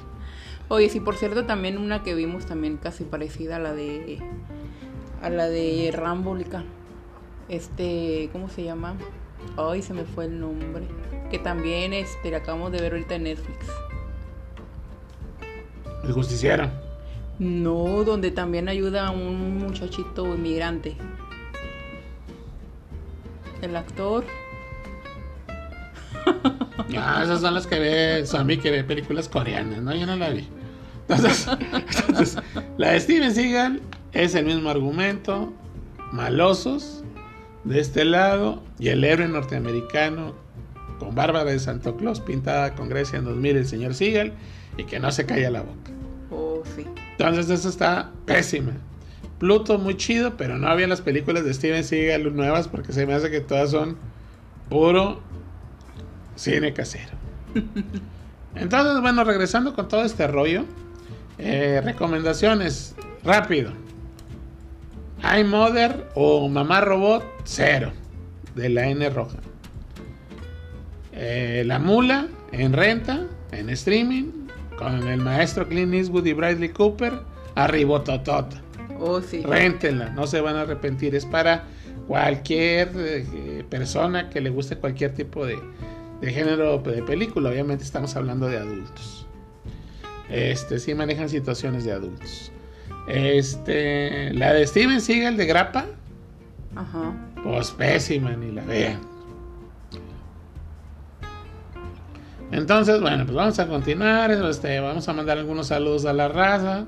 Oye, 0.69 0.89
sí, 0.89 0.99
por 0.99 1.15
cierto, 1.15 1.45
también 1.45 1.77
una 1.77 2.03
que 2.03 2.15
vimos 2.15 2.45
también 2.45 2.77
casi 2.77 3.03
parecida 3.03 3.57
a 3.57 3.59
la 3.59 3.73
de. 3.73 4.19
a 5.21 5.29
la 5.29 5.47
de 5.47 5.91
Rambólica. 5.93 6.63
Este. 7.49 8.29
¿Cómo 8.31 8.49
se 8.49 8.63
llama? 8.63 8.95
Ay, 9.57 9.81
se 9.81 9.93
me 9.93 10.05
fue 10.05 10.25
el 10.25 10.39
nombre. 10.39 10.87
Que 11.29 11.39
también 11.39 11.93
este, 11.93 12.31
la 12.31 12.37
acabamos 12.37 12.71
de 12.71 12.81
ver 12.81 12.93
ahorita 12.93 13.15
en 13.15 13.23
Netflix. 13.23 13.67
El 16.03 16.13
justiciero. 16.13 16.69
No, 17.39 18.03
donde 18.03 18.31
también 18.31 18.69
ayuda 18.69 19.07
a 19.07 19.11
un 19.11 19.57
muchachito 19.57 20.33
inmigrante. 20.33 20.95
El 23.61 23.75
actor. 23.75 24.25
Ah, 26.95 27.21
esas 27.23 27.41
son 27.41 27.53
las 27.55 27.65
que 27.65 27.79
ve 27.79 28.25
Sammy 28.25 28.57
que 28.57 28.69
ve 28.69 28.83
películas 28.83 29.27
coreanas, 29.27 29.81
¿no? 29.81 29.95
Yo 29.95 30.05
no 30.05 30.15
la 30.15 30.29
vi. 30.29 30.47
Entonces, 31.09 32.37
la 32.77 32.91
de 32.91 32.99
Steven 32.99 33.33
Seagal 33.33 33.81
es 34.11 34.35
el 34.35 34.45
mismo 34.45 34.69
argumento, 34.69 35.51
malosos 36.11 37.03
de 37.63 37.79
este 37.79 38.05
lado 38.05 38.63
y 38.79 38.89
el 38.89 39.03
héroe 39.03 39.27
norteamericano 39.27 40.35
con 40.99 41.15
Bárbara 41.15 41.51
de 41.51 41.59
Santo 41.59 41.95
Claus 41.97 42.19
pintada 42.19 42.75
con 42.75 42.89
Grecia 42.89 43.19
en 43.19 43.25
2000 43.25 43.57
el 43.57 43.65
señor 43.65 43.93
Seagal 43.93 44.33
y 44.77 44.83
que 44.83 44.99
no 44.99 45.11
se 45.11 45.25
calla 45.25 45.49
la 45.49 45.61
boca. 45.61 45.91
Oh, 46.31 46.61
sí. 46.75 46.85
Entonces 47.11 47.49
eso 47.49 47.69
está 47.69 48.11
pésima. 48.25 48.73
Pluto 49.39 49.77
muy 49.77 49.97
chido, 49.97 50.37
pero 50.37 50.57
no 50.57 50.67
había 50.67 50.87
las 50.87 51.01
películas 51.01 51.43
de 51.43 51.53
Steven 51.53 51.83
Seagal 51.83 52.35
nuevas 52.35 52.67
porque 52.67 52.93
se 52.93 53.05
me 53.05 53.13
hace 53.13 53.29
que 53.29 53.41
todas 53.41 53.71
son 53.71 53.97
puro 54.69 55.21
cine 56.35 56.73
casero. 56.73 57.11
Entonces, 58.55 59.01
bueno, 59.01 59.23
regresando 59.23 59.73
con 59.73 59.87
todo 59.87 60.03
este 60.03 60.27
rollo, 60.27 60.65
eh, 61.37 61.81
recomendaciones, 61.83 62.95
rápido. 63.23 63.71
iMother 65.39 66.09
o 66.15 66.47
Mamá 66.49 66.81
Robot, 66.81 67.23
cero, 67.43 67.91
de 68.55 68.69
la 68.69 68.87
N 68.87 69.09
roja. 69.09 69.37
Eh, 71.13 71.63
la 71.65 71.79
Mula, 71.79 72.27
en 72.51 72.73
renta, 72.73 73.25
en 73.51 73.69
streaming, 73.69 74.25
con 74.77 75.07
el 75.07 75.19
maestro 75.21 75.67
Clint 75.67 75.93
Eastwood 75.93 76.25
y 76.25 76.33
Bradley 76.33 76.69
Cooper, 76.69 77.13
arribototota. 77.55 78.61
Oh, 78.99 79.21
sí. 79.21 79.41
Réntenla, 79.43 80.09
no 80.11 80.27
se 80.27 80.41
van 80.41 80.55
a 80.55 80.61
arrepentir. 80.61 81.15
Es 81.15 81.25
para 81.25 81.63
cualquier 82.07 82.91
eh, 82.95 83.63
persona 83.69 84.29
que 84.29 84.41
le 84.41 84.49
guste 84.49 84.75
cualquier 84.75 85.13
tipo 85.13 85.45
de, 85.45 85.57
de 86.23 86.31
género 86.31 86.77
de 86.77 87.03
película. 87.03 87.49
Obviamente 87.49 87.83
estamos 87.83 88.15
hablando 88.15 88.47
de 88.47 88.57
adultos. 88.57 89.27
Este, 90.29 90.79
sí 90.79 90.95
manejan 90.95 91.27
situaciones 91.27 91.83
de 91.83 91.91
adultos. 91.91 92.51
Este, 93.09 94.33
la 94.33 94.53
de 94.53 94.65
Steven 94.65 95.01
Seagal 95.01 95.35
de 95.35 95.45
Grapa. 95.45 95.85
Ajá. 96.75 97.13
Pues 97.43 97.71
pésima, 97.71 98.31
ni 98.37 98.53
la 98.53 98.63
vean. 98.63 99.01
Entonces, 102.53 103.01
bueno, 103.01 103.25
pues 103.25 103.35
vamos 103.35 103.59
a 103.59 103.67
continuar. 103.67 104.31
Este, 104.31 104.79
vamos 104.79 105.09
a 105.09 105.13
mandar 105.13 105.37
algunos 105.37 105.67
saludos 105.67 106.05
a 106.05 106.13
la 106.13 106.29
raza. 106.29 106.85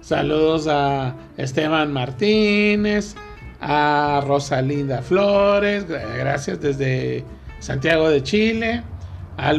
Saludos 0.00 0.66
a 0.66 1.14
Esteban 1.36 1.92
Martínez, 1.92 3.14
a 3.60 4.20
Rosalinda 4.26 5.00
Flores, 5.02 5.86
gracias 5.86 6.60
desde 6.60 7.24
Santiago 7.62 8.10
de 8.10 8.24
Chile, 8.24 8.82
al 9.36 9.58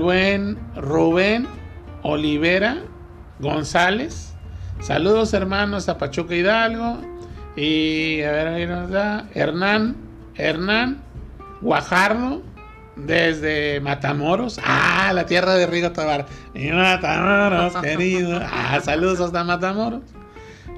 Rubén 0.76 1.48
Olivera 2.02 2.84
González. 3.40 4.34
Saludos 4.82 5.34
hermanos 5.34 5.88
a 5.88 5.98
Pachuca 5.98 6.36
Hidalgo. 6.36 7.00
Y 7.56 8.22
a 8.24 8.32
ver, 8.32 8.48
ahí 8.50 8.68
nos 8.68 8.90
da 8.90 9.30
Hernán, 9.34 9.96
Hernán 10.36 11.02
Guajardo 11.62 12.42
desde 12.98 13.80
Matamoros. 13.80 14.60
Ah, 14.62 15.14
la 15.14 15.26
tierra 15.26 15.56
de 15.56 15.66
Rigo 15.66 15.94
Tobar. 15.94 16.26
Y 16.54 16.72
Matamoros, 16.72 17.74
querido. 17.78 18.42
Ah, 18.44 18.82
saludos 18.84 19.22
hasta 19.22 19.46
Matamoros. 19.46 20.02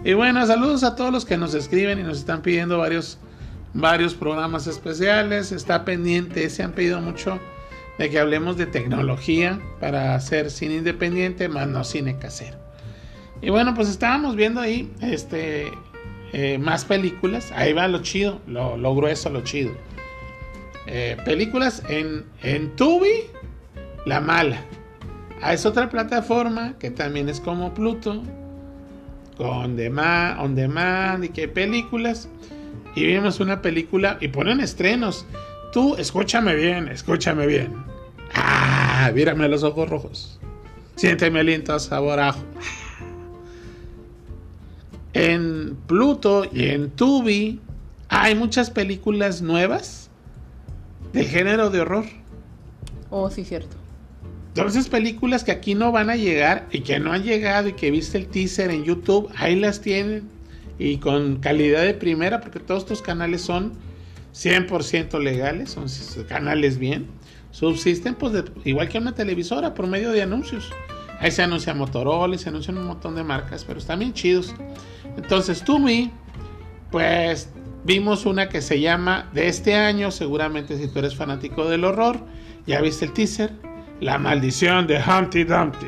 Y 0.03 0.13
bueno, 0.13 0.45
saludos 0.45 0.83
a 0.83 0.95
todos 0.95 1.11
los 1.11 1.25
que 1.25 1.37
nos 1.37 1.55
escriben 1.55 1.97
y 1.99 2.03
nos 2.03 2.19
están 2.19 2.43
pidiendo 2.43 2.77
varios, 2.77 3.17
varios 3.75 4.15
programas 4.15 4.65
especiales. 4.65 5.51
Está 5.51 5.85
pendiente, 5.85 6.49
se 6.49 6.63
han 6.63 6.71
pedido 6.71 6.99
mucho 7.01 7.39
de 7.99 8.09
que 8.09 8.19
hablemos 8.19 8.57
de 8.57 8.65
tecnología 8.65 9.59
para 9.79 10.15
hacer 10.15 10.49
cine 10.49 10.75
independiente, 10.77 11.47
más 11.47 11.67
no 11.67 11.83
cine 11.83 12.17
casero. 12.17 12.57
Y 13.41 13.49
bueno, 13.49 13.73
pues 13.75 13.89
estábamos 13.89 14.35
viendo 14.35 14.59
ahí 14.59 14.91
este, 15.01 15.71
eh, 16.33 16.57
más 16.57 16.85
películas. 16.85 17.51
Ahí 17.53 17.73
va 17.73 17.87
lo 17.87 18.01
chido, 18.01 18.41
lo, 18.47 18.95
grueso, 18.95 19.29
lo 19.29 19.41
chido. 19.41 19.71
Eh, 20.87 21.17
películas 21.25 21.83
en, 21.89 22.25
en 22.41 22.75
Tubi, 22.75 23.27
La 24.05 24.21
Mala. 24.21 24.61
Ah, 25.41 25.53
es 25.53 25.65
otra 25.65 25.89
plataforma 25.89 26.75
que 26.79 26.91
también 26.91 27.27
es 27.27 27.39
como 27.39 27.73
Pluto, 27.73 28.23
con 29.37 29.75
demand, 29.75 30.39
on 30.39 30.55
demand 30.55 31.25
y 31.25 31.29
que 31.29 31.47
películas. 31.47 32.29
Y 32.95 33.05
vimos 33.05 33.39
una 33.39 33.61
película 33.61 34.17
y 34.21 34.29
ponen 34.29 34.61
estrenos. 34.61 35.25
Tú, 35.73 35.95
escúchame 35.97 36.55
bien, 36.55 36.87
escúchame 36.87 37.45
bien. 37.45 37.73
Ah, 38.33 39.11
mírame 39.13 39.47
los 39.49 39.63
ojos 39.63 39.89
rojos. 39.89 40.39
Siénteme 40.95 41.41
aliento 41.41 41.77
sabor 41.77 42.19
ajo. 42.19 42.43
En 45.13 45.77
Pluto 45.87 46.45
y 46.51 46.69
en 46.69 46.89
Tubi 46.91 47.59
hay 48.09 48.35
muchas 48.35 48.69
películas 48.69 49.41
nuevas 49.41 50.09
del 51.13 51.25
género 51.25 51.69
de 51.69 51.81
horror. 51.81 52.05
Oh, 53.09 53.29
sí, 53.29 53.43
cierto. 53.43 53.75
Entonces 54.49 54.87
películas 54.87 55.43
que 55.43 55.51
aquí 55.51 55.75
no 55.75 55.91
van 55.91 56.09
a 56.09 56.15
llegar 56.15 56.67
y 56.71 56.81
que 56.81 56.99
no 56.99 57.11
han 57.11 57.23
llegado 57.23 57.67
y 57.69 57.73
que 57.73 57.91
viste 57.91 58.17
el 58.17 58.27
teaser 58.27 58.71
en 58.71 58.85
YouTube, 58.85 59.29
ahí 59.35 59.57
las 59.57 59.81
tienen 59.81 60.29
y 60.77 60.97
con 60.97 61.37
calidad 61.37 61.83
de 61.83 61.93
primera 61.93 62.41
porque 62.41 62.59
todos 62.59 62.83
estos 62.83 63.01
canales 63.01 63.41
son 63.41 63.73
100% 64.33 65.19
legales, 65.21 65.71
son 65.71 65.85
canales 66.27 66.77
bien, 66.77 67.07
subsisten 67.51 68.15
pues 68.15 68.43
igual 68.65 68.89
que 68.89 68.97
una 68.97 69.13
televisora 69.13 69.73
por 69.73 69.87
medio 69.87 70.11
de 70.11 70.21
anuncios. 70.21 70.71
Ahí 71.19 71.31
se 71.31 71.41
anuncia 71.41 71.73
Motorola 71.73 72.37
se 72.37 72.49
anuncian 72.49 72.77
un 72.77 72.87
montón 72.87 73.15
de 73.15 73.23
marcas, 73.23 73.63
pero 73.63 73.79
están 73.79 73.99
bien 73.99 74.13
chidos. 74.13 74.53
Entonces, 75.15 75.63
Tumi, 75.63 76.11
pues 76.91 77.49
vimos 77.85 78.25
una 78.25 78.49
que 78.49 78.61
se 78.61 78.81
llama 78.81 79.29
de 79.33 79.47
este 79.47 79.75
año, 79.75 80.11
seguramente 80.11 80.77
si 80.77 80.89
tú 80.89 80.99
eres 80.99 81.15
fanático 81.15 81.69
del 81.69 81.85
horror, 81.85 82.19
ya 82.67 82.81
viste 82.81 83.05
el 83.05 83.13
teaser, 83.13 83.51
La 84.01 84.17
maldición 84.17 84.87
de 84.87 84.97
Humpty 84.97 85.45
Dumpty. 85.45 85.87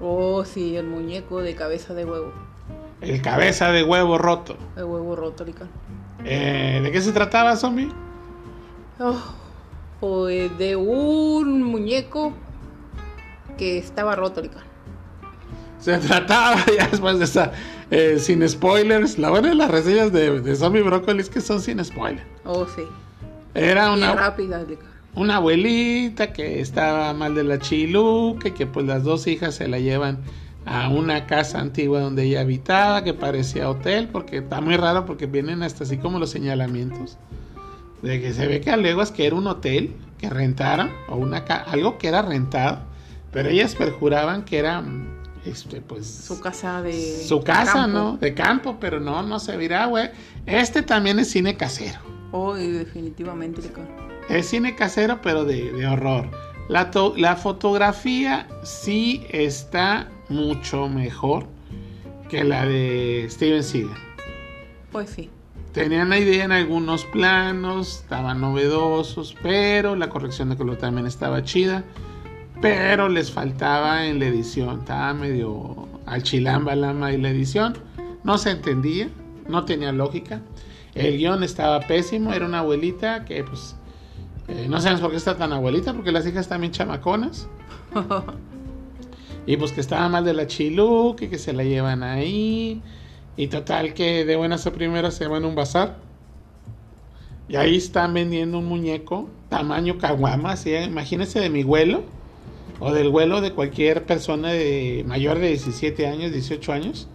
Oh, 0.00 0.44
sí, 0.44 0.76
el 0.76 0.86
muñeco 0.86 1.42
de 1.42 1.54
cabeza 1.56 1.94
de 1.94 2.04
huevo. 2.04 2.51
El 3.02 3.20
cabeza 3.20 3.72
de 3.72 3.82
huevo 3.82 4.16
roto. 4.16 4.56
El 4.76 4.84
huevo 4.84 5.16
roto, 5.16 5.44
Lican. 5.44 5.68
Eh, 6.24 6.80
¿De 6.82 6.92
qué 6.92 7.00
se 7.00 7.12
trataba, 7.12 7.56
zombie? 7.56 7.88
Oh, 9.00 9.20
pues 10.00 10.56
de 10.56 10.76
un 10.76 11.62
muñeco 11.64 12.32
que 13.58 13.78
estaba 13.78 14.14
roto, 14.14 14.40
Lican. 14.40 14.62
Se 15.80 15.98
trataba, 15.98 16.64
ya 16.78 16.86
después 16.86 17.18
de 17.18 17.24
esa, 17.24 17.50
eh, 17.90 18.18
sin 18.20 18.48
spoilers. 18.48 19.18
La 19.18 19.30
buena 19.30 19.48
de 19.48 19.56
las 19.56 19.70
reseñas 19.70 20.12
de, 20.12 20.40
de 20.40 20.54
Zombie 20.54 20.82
Broccoli 20.82 21.20
es 21.20 21.28
que 21.28 21.40
son 21.40 21.60
sin 21.60 21.84
spoiler. 21.84 22.24
Oh, 22.44 22.66
sí. 22.66 22.82
Era 23.54 23.92
una, 23.92 24.14
rápida, 24.14 24.64
una 25.14 25.36
abuelita 25.36 26.32
que 26.32 26.60
estaba 26.60 27.12
mal 27.12 27.34
de 27.34 27.42
la 27.42 27.58
chiluca 27.58 28.48
y 28.48 28.52
que 28.52 28.66
pues 28.66 28.86
las 28.86 29.02
dos 29.02 29.26
hijas 29.26 29.56
se 29.56 29.68
la 29.68 29.78
llevan 29.78 30.20
a 30.64 30.88
una 30.88 31.26
casa 31.26 31.58
antigua 31.60 32.00
donde 32.00 32.22
ella 32.24 32.40
habitaba 32.42 33.02
que 33.04 33.14
parecía 33.14 33.68
hotel 33.68 34.08
porque 34.12 34.38
está 34.38 34.60
muy 34.60 34.76
raro 34.76 35.04
porque 35.06 35.26
vienen 35.26 35.62
hasta 35.62 35.84
así 35.84 35.98
como 35.98 36.18
los 36.18 36.30
señalamientos 36.30 37.18
de 38.02 38.20
que 38.20 38.32
se 38.32 38.46
ve 38.46 38.60
que 38.60 38.70
a 38.70 38.76
leguas 38.76 39.10
que 39.12 39.26
era 39.26 39.36
un 39.36 39.46
hotel 39.46 39.94
que 40.18 40.30
rentaron 40.30 40.90
o 41.08 41.16
una 41.16 41.44
ca- 41.44 41.64
algo 41.66 41.98
que 41.98 42.08
era 42.08 42.22
rentado 42.22 42.78
pero 43.32 43.48
ellas 43.48 43.74
perjuraban 43.74 44.44
que 44.44 44.58
era 44.58 44.84
este 45.44 45.80
pues 45.80 46.06
Su 46.06 46.38
casa 46.40 46.80
de. 46.82 46.92
su 47.26 47.40
casa 47.42 47.72
campo. 47.72 47.88
no 47.98 48.16
de 48.18 48.32
campo 48.34 48.76
pero 48.78 49.00
no 49.00 49.22
no 49.24 49.40
se 49.40 49.56
verá 49.56 49.86
güey 49.86 50.10
este 50.46 50.82
también 50.82 51.18
es 51.18 51.30
cine 51.30 51.56
casero 51.56 51.98
Oh, 52.34 52.54
definitivamente, 52.54 53.60
es 54.30 54.46
cine 54.48 54.74
casero, 54.74 55.20
pero 55.20 55.44
de, 55.44 55.70
de 55.70 55.86
horror. 55.86 56.30
La, 56.70 56.90
la 57.18 57.36
fotografía 57.36 58.48
sí 58.62 59.26
está 59.28 60.08
mucho 60.32 60.88
mejor 60.88 61.46
que 62.28 62.44
la 62.44 62.64
de 62.66 63.26
Steven 63.28 63.62
Seagal. 63.62 63.96
Pues 64.90 65.10
sí. 65.10 65.30
Tenían 65.72 66.10
la 66.10 66.18
idea 66.18 66.44
en 66.44 66.52
algunos 66.52 67.04
planos, 67.06 68.00
estaban 68.00 68.40
novedosos, 68.40 69.34
pero 69.42 69.96
la 69.96 70.08
corrección 70.10 70.50
de 70.50 70.56
color 70.56 70.76
también 70.76 71.06
estaba 71.06 71.42
chida. 71.44 71.84
Pero 72.60 73.08
les 73.08 73.32
faltaba 73.32 74.06
en 74.06 74.18
la 74.18 74.26
edición, 74.26 74.80
estaba 74.80 75.12
medio 75.14 75.88
al 76.06 76.22
chilambalama 76.22 77.12
y 77.12 77.20
la 77.20 77.30
edición. 77.30 77.74
No 78.22 78.38
se 78.38 78.50
entendía, 78.50 79.08
no 79.48 79.64
tenía 79.64 79.92
lógica. 79.92 80.40
El 80.94 81.16
guion 81.16 81.42
estaba 81.42 81.80
pésimo, 81.80 82.32
era 82.32 82.46
una 82.46 82.58
abuelita 82.60 83.24
que 83.24 83.42
pues... 83.42 83.74
eh, 84.48 84.66
no 84.68 84.80
sabemos 84.80 85.00
por 85.00 85.10
qué 85.10 85.16
está 85.16 85.36
tan 85.36 85.52
abuelita, 85.52 85.94
porque 85.94 86.12
las 86.12 86.26
hijas 86.26 86.48
también 86.48 86.72
chamaconas. 86.72 87.48
Y 89.46 89.56
pues 89.56 89.72
que 89.72 89.80
estaba 89.80 90.08
mal 90.08 90.24
de 90.24 90.34
la 90.34 90.46
chiluca 90.46 91.24
y 91.24 91.28
que 91.28 91.38
se 91.38 91.52
la 91.52 91.64
llevan 91.64 92.02
ahí. 92.02 92.80
Y 93.36 93.46
total 93.48 93.94
que 93.94 94.24
de 94.24 94.36
buenas 94.36 94.66
a 94.66 94.72
primeras 94.72 95.14
se 95.14 95.26
van 95.26 95.44
a 95.44 95.48
un 95.48 95.54
bazar. 95.54 95.96
Y 97.48 97.56
ahí 97.56 97.76
están 97.76 98.14
vendiendo 98.14 98.58
un 98.58 98.66
muñeco 98.66 99.28
tamaño 99.48 99.98
caguama, 99.98 100.52
así, 100.52 100.74
imagínense 100.74 101.38
de 101.40 101.50
mi 101.50 101.62
vuelo 101.64 102.04
o 102.80 102.92
del 102.92 103.10
vuelo 103.10 103.40
de 103.42 103.52
cualquier 103.52 104.04
persona 104.04 104.50
de 104.52 105.04
mayor 105.06 105.38
de 105.38 105.48
17 105.48 106.06
años, 106.06 106.32
18 106.32 106.72
años. 106.72 107.08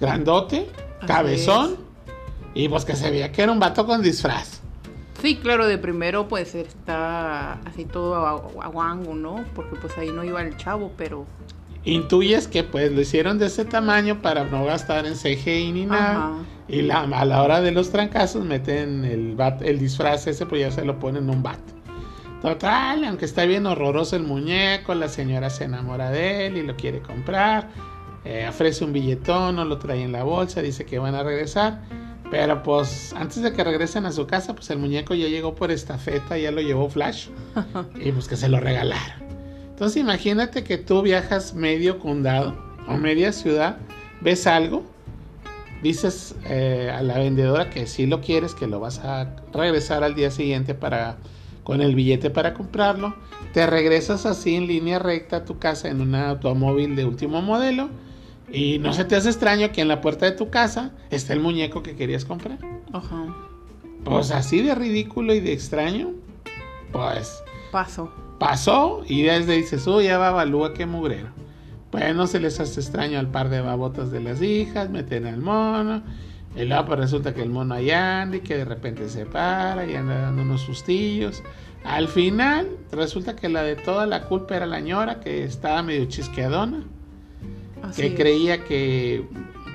Grandote, 0.00 0.66
Así 0.98 1.06
cabezón. 1.06 1.76
Y 2.54 2.68
pues 2.68 2.84
que 2.86 2.96
se 2.96 3.10
veía 3.10 3.32
que 3.32 3.42
era 3.42 3.52
un 3.52 3.58
vato 3.60 3.84
con 3.86 4.02
disfraz. 4.02 4.62
Sí, 5.20 5.36
claro, 5.36 5.66
de 5.66 5.76
primero 5.78 6.28
pues 6.28 6.54
está 6.54 7.54
así 7.64 7.84
todo 7.84 8.14
agu- 8.26 8.62
aguango, 8.62 9.14
¿no? 9.14 9.44
Porque 9.54 9.76
pues 9.76 9.96
ahí 9.98 10.10
no 10.10 10.24
iba 10.24 10.40
el 10.42 10.56
chavo, 10.56 10.92
pero... 10.96 11.26
Intuyes 11.86 12.48
que 12.48 12.64
pues 12.64 12.92
lo 12.92 13.00
hicieron 13.00 13.38
de 13.38 13.46
ese 13.46 13.64
tamaño 13.64 14.20
para 14.20 14.44
no 14.44 14.64
gastar 14.64 15.06
en 15.06 15.14
CGI 15.14 15.72
ni 15.72 15.86
nada. 15.86 16.10
Ajá. 16.16 16.32
Y 16.68 16.82
la, 16.82 17.00
a 17.02 17.24
la 17.24 17.42
hora 17.42 17.60
de 17.60 17.70
los 17.70 17.90
trancazos 17.90 18.44
meten 18.44 19.04
el, 19.04 19.36
bat- 19.36 19.62
el 19.62 19.78
disfraz 19.78 20.26
ese, 20.26 20.46
pues 20.46 20.60
ya 20.62 20.70
se 20.72 20.84
lo 20.84 20.98
ponen 20.98 21.24
en 21.24 21.30
un 21.30 21.42
bat. 21.42 21.60
Total, 22.42 23.02
aunque 23.04 23.24
está 23.24 23.44
bien 23.44 23.66
horroroso 23.66 24.16
el 24.16 24.22
muñeco, 24.24 24.94
la 24.94 25.08
señora 25.08 25.48
se 25.48 25.64
enamora 25.64 26.10
de 26.10 26.46
él 26.46 26.56
y 26.58 26.62
lo 26.62 26.76
quiere 26.76 27.00
comprar. 27.00 27.70
eh, 28.24 28.46
ofrece 28.48 28.84
un 28.84 28.92
billetón, 28.92 29.54
no 29.56 29.64
lo 29.64 29.78
trae 29.78 30.02
en 30.02 30.10
la 30.12 30.24
bolsa, 30.24 30.60
dice 30.62 30.84
que 30.84 30.98
van 30.98 31.14
a 31.14 31.22
regresar. 31.22 31.82
Pero 32.30 32.62
pues 32.64 33.12
antes 33.16 33.40
de 33.42 33.52
que 33.52 33.62
regresen 33.62 34.04
a 34.04 34.10
su 34.10 34.26
casa, 34.26 34.52
pues 34.54 34.68
el 34.70 34.78
muñeco 34.80 35.14
ya 35.14 35.28
llegó 35.28 35.54
por 35.54 35.70
estafeta, 35.70 36.36
ya 36.36 36.50
lo 36.50 36.60
llevó 36.60 36.90
Flash. 36.90 37.28
y 37.94 38.10
pues 38.10 38.26
que 38.26 38.36
se 38.36 38.48
lo 38.48 38.58
regalaron. 38.58 39.25
Entonces 39.76 39.98
imagínate 39.98 40.64
que 40.64 40.78
tú 40.78 41.02
viajas 41.02 41.52
medio 41.52 41.98
condado 41.98 42.56
o 42.88 42.94
media 42.94 43.30
ciudad, 43.30 43.76
ves 44.22 44.46
algo, 44.46 44.84
dices 45.82 46.34
eh, 46.46 46.90
a 46.90 47.02
la 47.02 47.18
vendedora 47.18 47.68
que 47.68 47.86
si 47.86 48.06
lo 48.06 48.22
quieres, 48.22 48.54
que 48.54 48.66
lo 48.66 48.80
vas 48.80 49.00
a 49.00 49.36
regresar 49.52 50.02
al 50.02 50.14
día 50.14 50.30
siguiente 50.30 50.72
para 50.72 51.18
con 51.62 51.82
el 51.82 51.94
billete 51.94 52.30
para 52.30 52.54
comprarlo, 52.54 53.16
te 53.52 53.66
regresas 53.66 54.24
así 54.24 54.54
en 54.54 54.66
línea 54.66 54.98
recta 54.98 55.36
a 55.36 55.44
tu 55.44 55.58
casa 55.58 55.90
en 55.90 56.00
un 56.00 56.14
automóvil 56.14 56.96
de 56.96 57.04
último 57.04 57.42
modelo 57.42 57.90
y 58.50 58.78
no 58.78 58.94
se 58.94 59.04
te 59.04 59.14
hace 59.14 59.28
extraño 59.28 59.72
que 59.72 59.82
en 59.82 59.88
la 59.88 60.00
puerta 60.00 60.24
de 60.24 60.32
tu 60.32 60.48
casa 60.48 60.92
esté 61.10 61.34
el 61.34 61.40
muñeco 61.40 61.82
que 61.82 61.96
querías 61.96 62.24
comprar. 62.24 62.60
Ajá. 62.94 63.26
Pues 64.04 64.30
así 64.30 64.62
de 64.62 64.74
ridículo 64.74 65.34
y 65.34 65.40
de 65.40 65.52
extraño, 65.52 66.14
pues 66.92 67.42
Paso. 67.70 68.10
Pasó 68.38 69.02
y 69.06 69.22
desde 69.22 69.56
dices, 69.56 69.86
uy, 69.86 70.04
ya 70.04 70.18
va 70.18 70.30
Balúa, 70.30 70.74
qué 70.74 70.86
mugrero. 70.86 71.28
Pues 71.90 72.14
no 72.14 72.26
se 72.26 72.40
les 72.40 72.60
hace 72.60 72.80
extraño 72.80 73.18
al 73.18 73.30
par 73.30 73.48
de 73.48 73.60
babotas 73.60 74.10
de 74.10 74.20
las 74.20 74.42
hijas, 74.42 74.90
meten 74.90 75.26
al 75.26 75.40
mono. 75.40 76.02
Y 76.54 76.64
luego 76.64 76.86
pues 76.86 77.00
resulta 77.00 77.34
que 77.34 77.42
el 77.42 77.50
mono 77.50 77.74
ahí 77.74 77.90
anda 77.90 78.38
y 78.38 78.40
que 78.40 78.56
de 78.56 78.64
repente 78.64 79.08
se 79.08 79.26
para 79.26 79.86
y 79.86 79.94
anda 79.94 80.18
dando 80.20 80.42
unos 80.42 80.62
sustillos. 80.62 81.42
Al 81.84 82.08
final 82.08 82.68
resulta 82.90 83.36
que 83.36 83.48
la 83.48 83.62
de 83.62 83.76
toda 83.76 84.06
la 84.06 84.24
culpa 84.24 84.56
era 84.56 84.66
la 84.66 84.80
ñora 84.80 85.20
que 85.20 85.44
estaba 85.44 85.82
medio 85.82 86.06
chisqueadona. 86.06 86.82
Así 87.82 88.02
que 88.02 88.08
es. 88.08 88.14
creía 88.14 88.64
que 88.64 89.24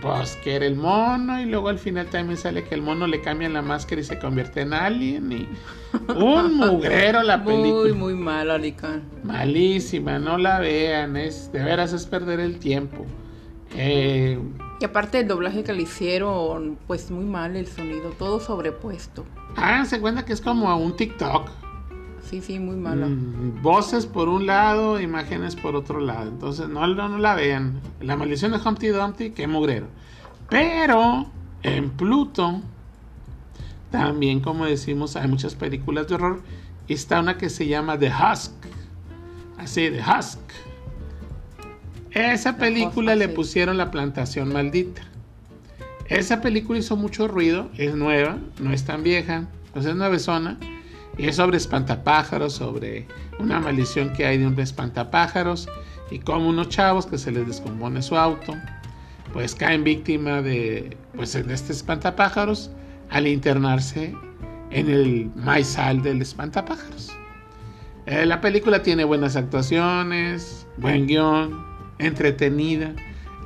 pues 0.01 0.35
que 0.37 0.55
era 0.55 0.65
el 0.65 0.75
mono 0.75 1.39
y 1.39 1.45
luego 1.45 1.69
al 1.69 1.77
final 1.79 2.07
también 2.07 2.37
sale 2.37 2.63
que 2.63 2.73
el 2.75 2.81
mono 2.81 3.05
le 3.07 3.21
cambian 3.21 3.53
la 3.53 3.61
máscara 3.61 4.01
y 4.01 4.03
se 4.03 4.17
convierte 4.19 4.61
en 4.61 4.73
alien 4.73 5.31
y 5.31 5.47
un 6.15 6.57
mugrero 6.57 7.21
la 7.23 7.43
película. 7.43 7.73
Muy, 7.83 7.93
muy 7.93 8.13
mal, 8.15 8.49
Alicán. 8.49 9.03
Malísima, 9.23 10.17
no 10.19 10.37
la 10.37 10.59
vean, 10.59 11.15
es 11.17 11.51
de 11.51 11.63
veras 11.63 11.93
es 11.93 12.05
perder 12.05 12.39
el 12.39 12.57
tiempo. 12.59 13.05
Eh, 13.77 14.37
Y 14.79 14.85
aparte 14.85 15.19
el 15.19 15.27
doblaje 15.27 15.63
que 15.63 15.73
le 15.73 15.83
hicieron, 15.83 16.77
pues 16.87 17.09
muy 17.11 17.23
mal 17.25 17.55
el 17.55 17.67
sonido, 17.67 18.09
todo 18.17 18.39
sobrepuesto. 18.39 19.23
háganse 19.55 20.01
cuenta 20.01 20.25
que 20.25 20.33
es 20.33 20.41
como 20.41 20.75
un 20.75 20.95
TikTok. 20.95 21.49
Sí, 22.31 22.39
sí, 22.39 22.59
muy 22.59 22.77
malo. 22.77 23.09
Mm, 23.09 23.61
voces 23.61 24.05
por 24.05 24.29
un 24.29 24.45
lado, 24.45 25.01
imágenes 25.01 25.57
por 25.57 25.75
otro 25.75 25.99
lado. 25.99 26.29
Entonces 26.29 26.69
no, 26.69 26.87
no, 26.87 27.09
no 27.09 27.17
la 27.17 27.35
vean. 27.35 27.81
La 27.99 28.15
maldición 28.15 28.53
de 28.53 28.57
Humpty 28.57 28.87
Dumpty, 28.87 29.31
qué 29.31 29.47
mugrero. 29.47 29.87
Pero 30.49 31.29
en 31.61 31.89
Pluto, 31.89 32.61
también 33.91 34.39
como 34.39 34.65
decimos, 34.65 35.17
hay 35.17 35.27
muchas 35.27 35.55
películas 35.55 36.07
de 36.07 36.15
horror. 36.15 36.41
Y 36.87 36.93
está 36.93 37.19
una 37.19 37.37
que 37.37 37.49
se 37.49 37.67
llama 37.67 37.99
The 37.99 38.09
Husk. 38.09 38.53
Así, 39.57 39.89
The 39.89 39.99
Husk. 39.99 40.39
Esa 42.11 42.55
película 42.55 43.15
le 43.15 43.27
pusieron 43.27 43.77
la 43.77 43.91
plantación 43.91 44.53
maldita. 44.53 45.01
Esa 46.07 46.39
película 46.39 46.79
hizo 46.79 46.95
mucho 46.95 47.27
ruido, 47.27 47.69
es 47.77 47.93
nueva, 47.93 48.37
no 48.61 48.71
es 48.71 48.85
tan 48.85 49.03
vieja, 49.03 49.47
pues 49.73 49.85
es 49.85 49.95
nuevezona. 49.95 50.57
Y 50.61 50.80
es 51.27 51.35
sobre 51.37 51.57
espantapájaros, 51.57 52.53
sobre 52.53 53.07
una 53.39 53.59
maldición 53.59 54.11
que 54.13 54.25
hay 54.25 54.37
de 54.37 54.47
un 54.47 54.59
espantapájaros 54.59 55.69
y 56.09 56.19
como 56.19 56.49
unos 56.49 56.69
chavos 56.69 57.05
que 57.05 57.17
se 57.17 57.31
les 57.31 57.47
descompone 57.47 58.01
su 58.01 58.17
auto, 58.17 58.55
pues 59.33 59.55
caen 59.55 59.83
víctima 59.83 60.41
de, 60.41 60.97
pues, 61.15 61.33
de 61.33 61.53
este 61.53 61.73
espantapájaros 61.73 62.71
al 63.09 63.27
internarse 63.27 64.15
en 64.71 64.89
el 64.89 65.31
maizal 65.35 66.01
del 66.01 66.21
espantapájaros. 66.21 67.11
Eh, 68.05 68.25
la 68.25 68.41
película 68.41 68.81
tiene 68.81 69.03
buenas 69.03 69.35
actuaciones, 69.35 70.67
buen 70.77 71.07
guion, 71.07 71.63
entretenida. 71.99 72.93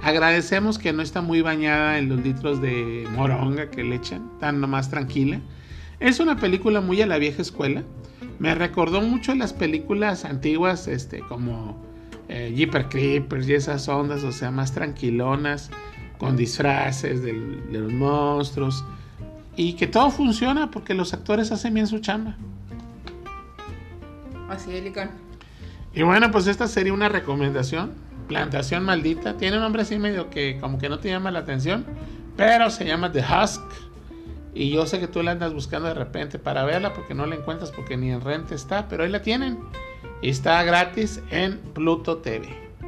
Agradecemos 0.02 0.80
que 0.80 0.94
no 0.94 1.02
está 1.02 1.22
muy 1.22 1.42
bañada 1.42 1.98
en 1.98 2.10
los 2.10 2.22
litros 2.22 2.62
de 2.62 3.08
moronga 3.12 3.70
que 3.70 3.84
le 3.84 3.96
echan, 3.96 4.32
tan 4.40 4.62
nomás 4.62 4.90
tranquila. 4.90 5.42
Es 6.00 6.20
una 6.20 6.38
película 6.38 6.82
muy 6.82 7.02
a 7.02 7.08
la 7.08 7.18
vieja 7.18 7.42
escuela. 7.42 7.84
Me 8.40 8.54
recordó 8.54 9.02
mucho 9.02 9.34
las 9.36 9.54
películas 9.54 10.26
antiguas, 10.26 10.88
este, 10.88 11.20
como 11.20 11.82
eh, 12.28 12.54
Jeepers 12.56 12.88
Creepers 12.90 13.48
y 13.48 13.54
esas 13.54 13.88
ondas, 13.88 14.24
o 14.24 14.32
sea, 14.32 14.52
más 14.52 14.74
tranquilonas, 14.74 15.70
con 16.18 16.36
disfraces 16.36 17.24
de 17.24 17.34
los 17.72 17.92
monstruos. 17.92 18.84
Y 19.56 19.74
que 19.74 19.88
todo 19.88 20.12
funciona 20.12 20.70
porque 20.70 20.94
los 20.94 21.14
actores 21.14 21.52
hacen 21.52 21.74
bien 21.74 21.88
su 21.88 22.00
chamba. 22.00 22.36
Así 24.50 24.76
es. 24.76 24.84
Y 25.94 26.04
bueno, 26.04 26.30
pues 26.32 26.48
esta 26.48 26.68
sería 26.68 26.94
una 26.94 27.08
recomendación. 27.10 27.94
Plantación 28.28 28.84
maldita. 28.84 29.38
Tiene 29.38 29.58
un 29.58 29.64
nombre 29.64 29.84
así 29.84 29.98
medio 29.98 30.30
que 30.30 30.58
como 30.60 30.78
que 30.78 30.90
no 30.90 31.00
te 31.00 31.10
llama 31.10 31.32
la 31.32 31.40
atención. 31.40 31.86
Pero 32.36 32.70
se 32.70 32.86
llama 32.86 33.12
The 33.12 33.22
Husk. 33.22 33.64
Y 34.56 34.70
yo 34.72 34.86
sé 34.88 35.00
que 35.00 35.08
tú 35.08 35.22
la 35.22 35.32
andas 35.32 35.54
buscando 35.54 35.90
de 35.90 35.94
repente 35.94 36.40
para 36.40 36.64
verla 36.64 36.94
porque 36.94 37.14
no 37.14 37.26
la 37.26 37.36
encuentras 37.36 37.72
porque 37.72 37.98
ni 37.98 38.10
en 38.12 38.22
renta 38.22 38.56
está. 38.56 38.88
Pero 38.88 39.04
ahí 39.04 39.10
la 39.10 39.22
tienen. 39.22 39.60
Y 40.22 40.30
está 40.30 40.64
gratis 40.64 41.22
en 41.30 41.60
Pluto 41.60 42.18
TV. 42.18 42.48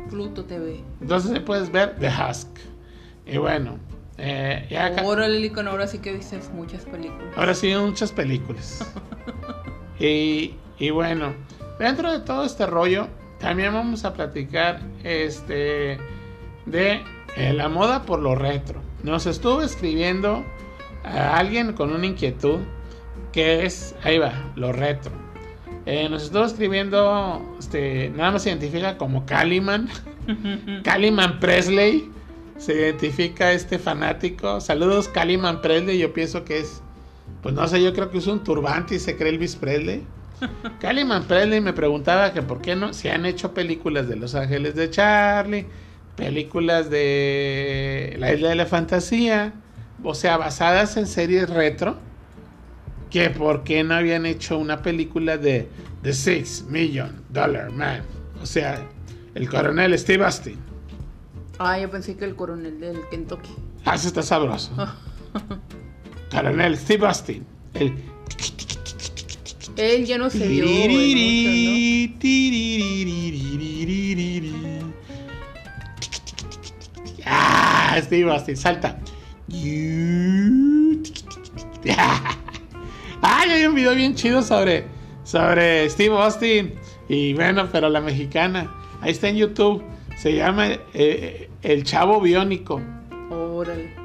Pluto 0.10 0.46
TV. 0.46 0.82
Entonces 1.02 1.32
ahí 1.32 1.42
puedes 1.42 1.70
ver 1.72 1.98
The 2.00 2.08
Husk. 2.08 2.48
Y 3.26 3.38
bueno, 3.38 3.78
eh, 4.18 4.66
ya 4.72 4.86
acá- 4.86 5.04
Órale, 5.04 5.36
Alicán, 5.38 5.68
ahora 5.68 5.86
sí 5.88 6.00
que 6.00 6.14
viste 6.14 6.40
muchas 6.54 6.86
películas. 6.86 7.34
Ahora 7.36 7.54
sí, 7.54 7.76
muchas 7.76 8.14
películas. 8.14 8.90
y, 10.00 10.56
y 10.80 10.90
bueno, 10.92 11.34
dentro 11.80 12.12
de 12.12 12.20
todo 12.22 12.46
este 12.46 12.66
rollo, 12.66 13.08
también 13.40 13.74
vamos 13.74 14.06
a 14.06 14.14
platicar 14.14 14.80
este 15.04 15.98
de 16.66 17.02
eh, 17.36 17.54
la 17.54 17.68
moda 17.68 18.04
por 18.04 18.20
lo 18.20 18.34
retro. 18.36 18.82
Nos 19.04 19.26
estuvo 19.26 19.62
escribiendo 19.62 20.46
a 21.04 21.38
alguien 21.38 21.74
con 21.74 21.92
una 21.92 22.06
inquietud 22.06 22.60
que 23.32 23.66
es, 23.66 23.96
ahí 24.04 24.18
va, 24.18 24.34
lo 24.56 24.72
retro. 24.72 25.12
Eh, 25.86 26.10
nos 26.10 26.24
estuvo 26.24 26.44
escribiendo, 26.44 27.56
este, 27.60 28.10
nada 28.10 28.32
más 28.32 28.44
se 28.44 28.50
identifica 28.50 28.98
como 28.98 29.26
Caliman, 29.26 29.88
Caliman 30.84 31.40
Presley. 31.40 32.12
Se 32.58 32.74
identifica 32.74 33.52
este 33.52 33.78
fanático. 33.78 34.60
Saludos, 34.60 35.08
Caliman 35.08 35.62
Presley. 35.62 35.98
Yo 36.00 36.12
pienso 36.12 36.44
que 36.44 36.60
es, 36.60 36.82
pues 37.42 37.54
no 37.54 37.68
sé, 37.68 37.82
yo 37.82 37.94
creo 37.94 38.10
que 38.10 38.18
usa 38.18 38.34
un 38.34 38.44
turbante 38.44 38.96
y 38.96 39.00
se 39.00 39.16
cree 39.16 39.30
Elvis 39.30 39.56
Presley. 39.56 40.04
Caliman 40.82 41.24
Presley 41.24 41.62
me 41.62 41.74
preguntaba 41.74 42.34
que 42.34 42.42
por 42.42 42.62
qué 42.62 42.76
no 42.76 42.94
se 42.94 43.12
han 43.12 43.26
hecho 43.26 43.54
películas 43.54 44.10
de 44.10 44.16
Los 44.16 44.36
Ángeles 44.36 44.76
de 44.76 44.90
Charlie, 44.90 45.68
películas 46.16 46.90
de 46.90 48.16
La 48.20 48.34
Isla 48.34 48.50
de 48.50 48.56
la 48.56 48.66
Fantasía, 48.66 49.54
o 50.04 50.14
sea, 50.14 50.38
basadas 50.38 50.98
en 50.98 51.08
series 51.08 51.50
retro, 51.50 51.98
que 53.10 53.30
por 53.30 53.64
qué 53.64 53.84
no 53.84 53.96
habían 53.96 54.26
hecho 54.26 54.58
una 54.58 54.82
película 54.82 55.38
de 55.38 55.70
The 56.02 56.14
Six 56.14 56.66
Million 56.70 57.24
Dollar 57.30 57.72
Man, 57.72 58.02
o 58.42 58.46
sea, 58.46 58.86
el 59.36 59.50
coronel 59.50 59.98
Steve 59.98 60.26
Austin. 60.26 60.58
Ah, 61.60 61.80
yo 61.80 61.90
pensé 61.90 62.16
que 62.16 62.26
el 62.26 62.36
coronel 62.36 62.80
del 62.80 63.00
Kentucky. 63.10 63.56
Ah, 63.86 63.96
eso 63.96 64.08
está 64.08 64.22
sabroso. 64.22 64.72
Ah. 64.78 64.96
coronel 66.32 66.78
Steve 66.78 67.08
Austin, 67.08 67.46
el 67.74 67.94
él 69.78 70.06
ya 70.06 70.18
no 70.18 70.30
se 70.30 70.48
dio. 70.48 70.66
Ah, 77.26 78.00
Steve 78.02 78.32
Austin, 78.32 78.58
salta 78.58 78.98
ah, 83.22 83.46
ya 83.48 83.54
hay 83.54 83.66
un 83.66 83.76
video 83.76 83.96
bien 83.96 84.16
chido 84.16 84.42
sobre, 84.42 84.86
sobre 85.24 85.90
Steve 85.90 86.16
Austin. 86.16 86.74
Y 87.10 87.34
bueno, 87.34 87.70
pero 87.72 87.90
la 87.90 88.02
mexicana. 88.02 88.74
Ahí 89.02 89.12
está 89.12 89.30
en 89.30 89.38
YouTube. 89.38 89.84
Se 90.18 90.34
llama 90.34 90.70
El 90.94 91.84
Chavo 91.84 92.20
Biónico. 92.20 92.82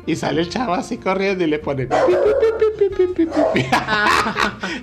Y 0.07 0.17
sale 0.17 0.43
el 0.43 0.49
chavo 0.49 0.75
así 0.75 0.97
corriendo 0.97 1.45
y 1.45 1.47
le 1.47 1.59
pone. 1.59 1.89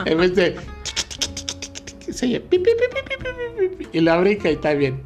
en 0.06 0.18
vez 0.18 0.36
de. 0.36 0.56
Se. 2.12 2.42
Y 3.92 4.02
la 4.02 4.18
brinca 4.18 4.50
y 4.50 4.54
está 4.54 4.74
bien. 4.74 5.04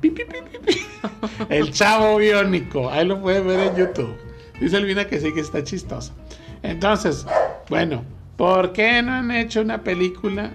el 1.50 1.72
Chavo 1.72 2.18
Biónico. 2.18 2.90
Ahí 2.90 3.06
lo 3.08 3.22
pueden 3.22 3.48
ver 3.48 3.60
en 3.60 3.76
YouTube. 3.76 4.16
Dice 4.64 4.78
Elvina 4.78 5.06
que 5.06 5.20
sí 5.20 5.34
que 5.34 5.42
está 5.42 5.62
chistoso. 5.62 6.14
Entonces, 6.62 7.26
bueno, 7.70 8.06
¿por 8.38 8.72
qué 8.72 9.02
no 9.02 9.12
han 9.12 9.30
hecho 9.30 9.60
una 9.60 9.84
película 9.84 10.54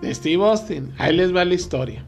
de 0.00 0.14
Steve 0.14 0.44
Austin? 0.44 0.92
Ahí 0.98 1.16
les 1.16 1.34
va 1.34 1.44
la 1.44 1.54
historia. 1.54 2.04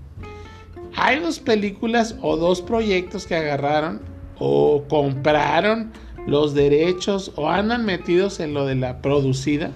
Hay 0.95 1.19
dos 1.19 1.41
películas 1.41 2.15
o 2.23 2.37
dos 2.37 2.63
proyectos 2.63 3.27
que 3.27 3.35
agarraron 3.35 4.01
o 4.39 4.85
compraron 4.89 5.91
los 6.29 6.55
derechos 6.55 7.33
o 7.35 7.51
andan 7.51 7.85
metidos 7.85 8.39
en 8.39 8.55
lo 8.55 8.65
de 8.65 8.77
la 8.77 9.03
producida. 9.03 9.73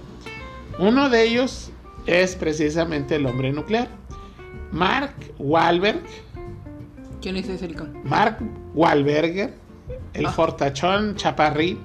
Uno 0.79 1.09
de 1.09 1.23
ellos 1.23 1.69
es 2.05 2.37
precisamente 2.37 3.15
el 3.15 3.25
hombre 3.25 3.51
nuclear. 3.51 3.89
Mark 4.71 5.13
Wahlberg, 5.37 6.01
¿Quién 7.21 7.35
es 7.35 7.49
ese 7.49 7.65
Alicán? 7.65 7.93
Mark 8.05 8.37
Wahlberger, 8.73 9.53
el 10.13 10.25
Ah. 10.25 10.31
fortachón 10.31 11.15
chaparrín, 11.15 11.79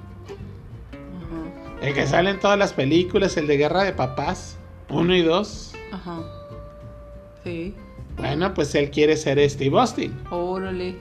Ajá. 0.93 1.85
el 1.87 1.93
que 1.93 2.07
sale 2.07 2.29
en 2.31 2.39
todas 2.39 2.57
las 2.57 2.73
películas, 2.73 3.37
el 3.37 3.47
de 3.47 3.57
Guerra 3.57 3.83
de 3.83 3.93
Papás, 3.93 4.57
1 4.89 5.15
y 5.15 5.21
2. 5.21 5.73
Ajá. 5.91 6.19
Sí. 7.43 7.73
Bueno, 8.17 8.53
pues 8.53 8.73
él 8.75 8.89
quiere 8.89 9.15
ser 9.15 9.39
Steve 9.49 9.79
Austin. 9.79 10.13
Órale. 10.31 10.95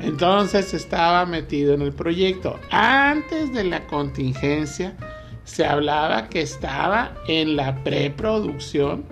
Entonces 0.00 0.72
estaba 0.74 1.26
metido 1.26 1.74
en 1.74 1.82
el 1.82 1.92
proyecto. 1.92 2.58
Antes 2.70 3.52
de 3.52 3.64
la 3.64 3.86
contingencia 3.86 4.96
se 5.44 5.66
hablaba 5.66 6.28
que 6.28 6.40
estaba 6.40 7.12
en 7.28 7.56
la 7.56 7.82
preproducción 7.84 9.04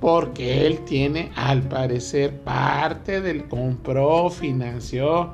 porque 0.00 0.66
él 0.66 0.80
tiene 0.84 1.30
al 1.36 1.62
parecer 1.62 2.40
parte 2.42 3.20
del 3.20 3.48
compró, 3.48 4.28
financió 4.28 5.32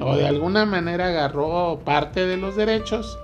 o 0.00 0.16
de 0.16 0.26
alguna 0.26 0.66
manera 0.66 1.08
agarró 1.08 1.80
parte 1.84 2.26
de 2.26 2.36
los 2.36 2.56
derechos 2.56 3.18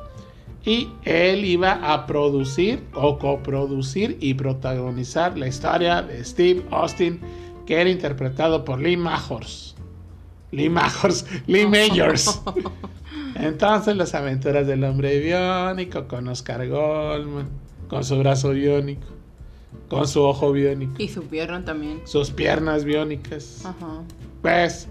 y 0.64 0.90
él 1.04 1.44
iba 1.44 1.92
a 1.92 2.06
producir 2.06 2.82
o 2.92 3.18
coproducir 3.18 4.18
y 4.20 4.34
protagonizar 4.34 5.38
la 5.38 5.46
historia 5.46 6.02
de 6.02 6.24
Steve 6.24 6.64
Austin 6.70 7.20
que 7.66 7.80
era 7.80 7.88
interpretado 7.88 8.64
por 8.64 8.80
Lee 8.80 8.96
Majors. 8.96 9.74
Lee 10.50 10.68
Majors, 10.68 11.24
Lee 11.46 11.66
Majors. 11.66 12.42
Entonces 13.36 13.96
las 13.96 14.14
aventuras 14.14 14.66
del 14.66 14.84
hombre 14.84 15.18
biónico 15.20 16.06
con 16.08 16.28
Oscar 16.28 16.66
Goldman, 16.68 17.48
con 17.88 18.04
su 18.04 18.18
brazo 18.18 18.50
biónico, 18.50 19.06
con 19.88 20.08
su 20.08 20.22
ojo 20.22 20.52
biónico. 20.52 20.94
Y 20.98 21.08
su 21.08 21.22
pierna 21.24 21.64
también. 21.64 22.00
Sus 22.04 22.30
piernas 22.30 22.84
biónicas. 22.84 23.64
Ajá. 23.66 24.02
Pues 24.42 24.88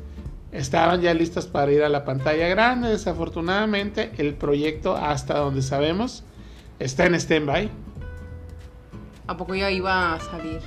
estaban 0.56 1.02
ya 1.02 1.13
listos 1.13 1.48
para 1.48 1.72
ir 1.72 1.84
a 1.84 1.89
la 1.89 2.06
pantalla 2.06 2.48
grande. 2.48 2.89
Desafortunadamente 2.89 4.12
el 4.18 4.34
proyecto 4.36 4.96
hasta 4.96 5.38
donde 5.38 5.62
sabemos 5.62 6.24
está 6.80 7.06
en 7.06 7.15
stand-by. 7.15 7.70
¿A 9.28 9.38
poco 9.38 9.56
ya 9.56 9.72
iba 9.72 10.13
a 10.13 10.20
salir? 10.20 10.62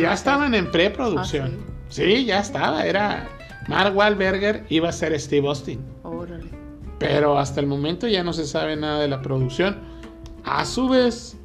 ya 0.00 0.12
estaban 0.12 0.54
en 0.54 0.70
preproducción. 0.70 1.58
¿Ah, 1.60 1.84
sí? 1.88 2.24
ya 2.24 2.40
estaba. 2.40 2.86
Era 2.86 3.28
Mark 3.68 3.96
Wahlberger 3.96 4.64
iba 4.68 4.88
a 4.88 4.92
ser 4.92 5.18
Steve 5.18 5.46
Austin. 5.48 5.80
Órale. 6.02 6.50
Pero 6.98 7.38
hasta 7.38 7.60
el 7.60 7.66
momento 7.66 8.06
ya 8.06 8.22
no 8.22 8.32
se 8.32 8.46
sabe 8.46 8.76
nada 8.76 9.00
de 9.00 9.08
la 9.08 9.20
producción. 9.20 9.78
A 10.44 10.64
su 10.64 10.88
vez, 10.88 11.36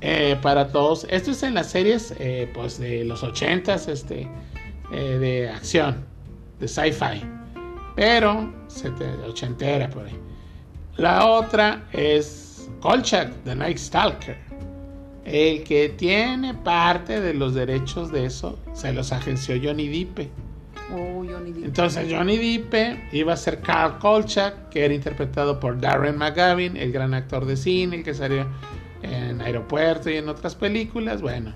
eh, 0.00 0.36
para 0.42 0.68
todos, 0.68 1.06
esto 1.10 1.30
es 1.30 1.42
en 1.42 1.54
las 1.54 1.70
series 1.70 2.14
eh, 2.18 2.50
pues 2.54 2.78
de 2.78 3.04
los 3.04 3.22
80s, 3.22 3.88
este, 3.88 4.28
eh, 4.90 5.18
de 5.18 5.50
acción, 5.50 6.04
de 6.60 6.68
sci-fi. 6.68 7.22
Pero, 7.96 8.52
ochentera 9.26 9.88
por 9.88 10.06
ahí. 10.06 10.18
La 10.96 11.26
otra 11.26 11.84
es 11.92 12.68
Kolchak, 12.80 13.32
The 13.44 13.54
Night 13.54 13.78
Stalker. 13.78 14.36
El 15.24 15.64
que 15.64 15.88
tiene 15.88 16.54
parte 16.54 17.20
de 17.20 17.32
los 17.34 17.54
derechos 17.54 18.12
de 18.12 18.26
eso 18.26 18.58
se 18.74 18.92
los 18.92 19.10
agenció 19.12 19.56
Johnny 19.62 19.88
Dippe. 19.88 20.30
Oh, 20.92 21.24
Johnny. 21.24 21.64
Entonces 21.64 22.12
Johnny 22.12 22.36
Depp 22.36 23.12
iba 23.12 23.32
a 23.32 23.36
ser 23.36 23.60
Carl 23.60 23.98
Kolchak, 23.98 24.68
que 24.68 24.84
era 24.84 24.92
interpretado 24.92 25.58
por 25.58 25.80
Darren 25.80 26.18
McGavin, 26.18 26.76
el 26.76 26.92
gran 26.92 27.14
actor 27.14 27.46
de 27.46 27.56
cine, 27.56 27.96
el 27.96 28.04
que 28.04 28.12
salió 28.12 28.46
en 29.02 29.40
Aeropuerto 29.40 30.10
y 30.10 30.16
en 30.16 30.28
otras 30.28 30.54
películas. 30.54 31.22
Bueno, 31.22 31.54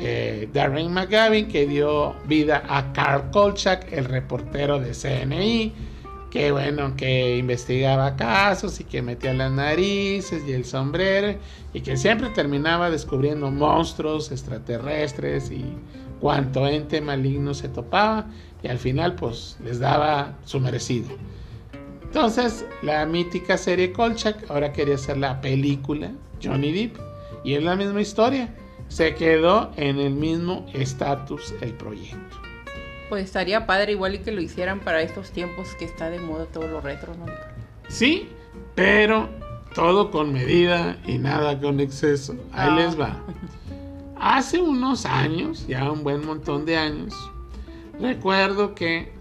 eh, 0.00 0.48
Darren 0.52 0.92
McGavin 0.92 1.46
que 1.46 1.66
dio 1.66 2.14
vida 2.26 2.62
a 2.68 2.92
Carl 2.92 3.30
Kolchak, 3.30 3.92
el 3.92 4.06
reportero 4.06 4.80
de 4.80 4.92
CNI, 4.92 5.72
que 6.30 6.52
bueno, 6.52 6.96
que 6.96 7.36
investigaba 7.36 8.16
casos 8.16 8.80
y 8.80 8.84
que 8.84 9.02
metía 9.02 9.34
las 9.34 9.52
narices 9.52 10.42
y 10.46 10.52
el 10.52 10.64
sombrero 10.64 11.38
y 11.74 11.82
que 11.82 11.96
siempre 11.96 12.30
terminaba 12.30 12.90
descubriendo 12.90 13.50
monstruos 13.50 14.30
extraterrestres 14.32 15.50
y 15.50 15.64
cuanto 16.20 16.66
ente 16.66 17.00
maligno 17.00 17.52
se 17.52 17.68
topaba 17.68 18.26
y 18.62 18.68
al 18.68 18.78
final 18.78 19.16
pues 19.16 19.58
les 19.62 19.80
daba 19.80 20.38
su 20.44 20.60
merecido. 20.60 21.08
Entonces 22.04 22.64
la 22.82 23.04
mítica 23.04 23.58
serie 23.58 23.92
Kolchak 23.92 24.50
ahora 24.50 24.72
quería 24.72 24.94
hacer 24.94 25.18
la 25.18 25.40
película 25.40 26.12
Johnny 26.42 26.72
Depp 26.72 26.96
y 27.44 27.54
es 27.54 27.62
la 27.62 27.76
misma 27.76 28.00
historia. 28.00 28.54
Se 28.90 29.14
quedó 29.14 29.70
en 29.76 30.00
el 30.00 30.10
mismo 30.10 30.66
estatus 30.74 31.54
el 31.60 31.74
proyecto. 31.74 32.36
Pues 33.08 33.24
estaría 33.24 33.64
padre 33.64 33.92
igual 33.92 34.16
y 34.16 34.18
que 34.18 34.32
lo 34.32 34.40
hicieran 34.40 34.80
para 34.80 35.00
estos 35.00 35.30
tiempos 35.30 35.74
que 35.76 35.84
está 35.84 36.10
de 36.10 36.18
moda 36.18 36.46
todo 36.46 36.66
lo 36.66 36.80
retro, 36.80 37.14
¿no? 37.14 37.26
Sí, 37.88 38.28
pero 38.74 39.28
todo 39.74 40.10
con 40.10 40.32
medida 40.32 40.98
y 41.06 41.18
nada 41.18 41.60
con 41.60 41.78
exceso. 41.78 42.34
Ahí 42.52 42.74
les 42.74 42.98
va. 42.98 43.22
Hace 44.18 44.60
unos 44.60 45.06
años, 45.06 45.66
ya 45.68 45.90
un 45.90 46.02
buen 46.02 46.26
montón 46.26 46.66
de 46.66 46.76
años, 46.76 47.14
recuerdo 48.00 48.74
que 48.74 49.12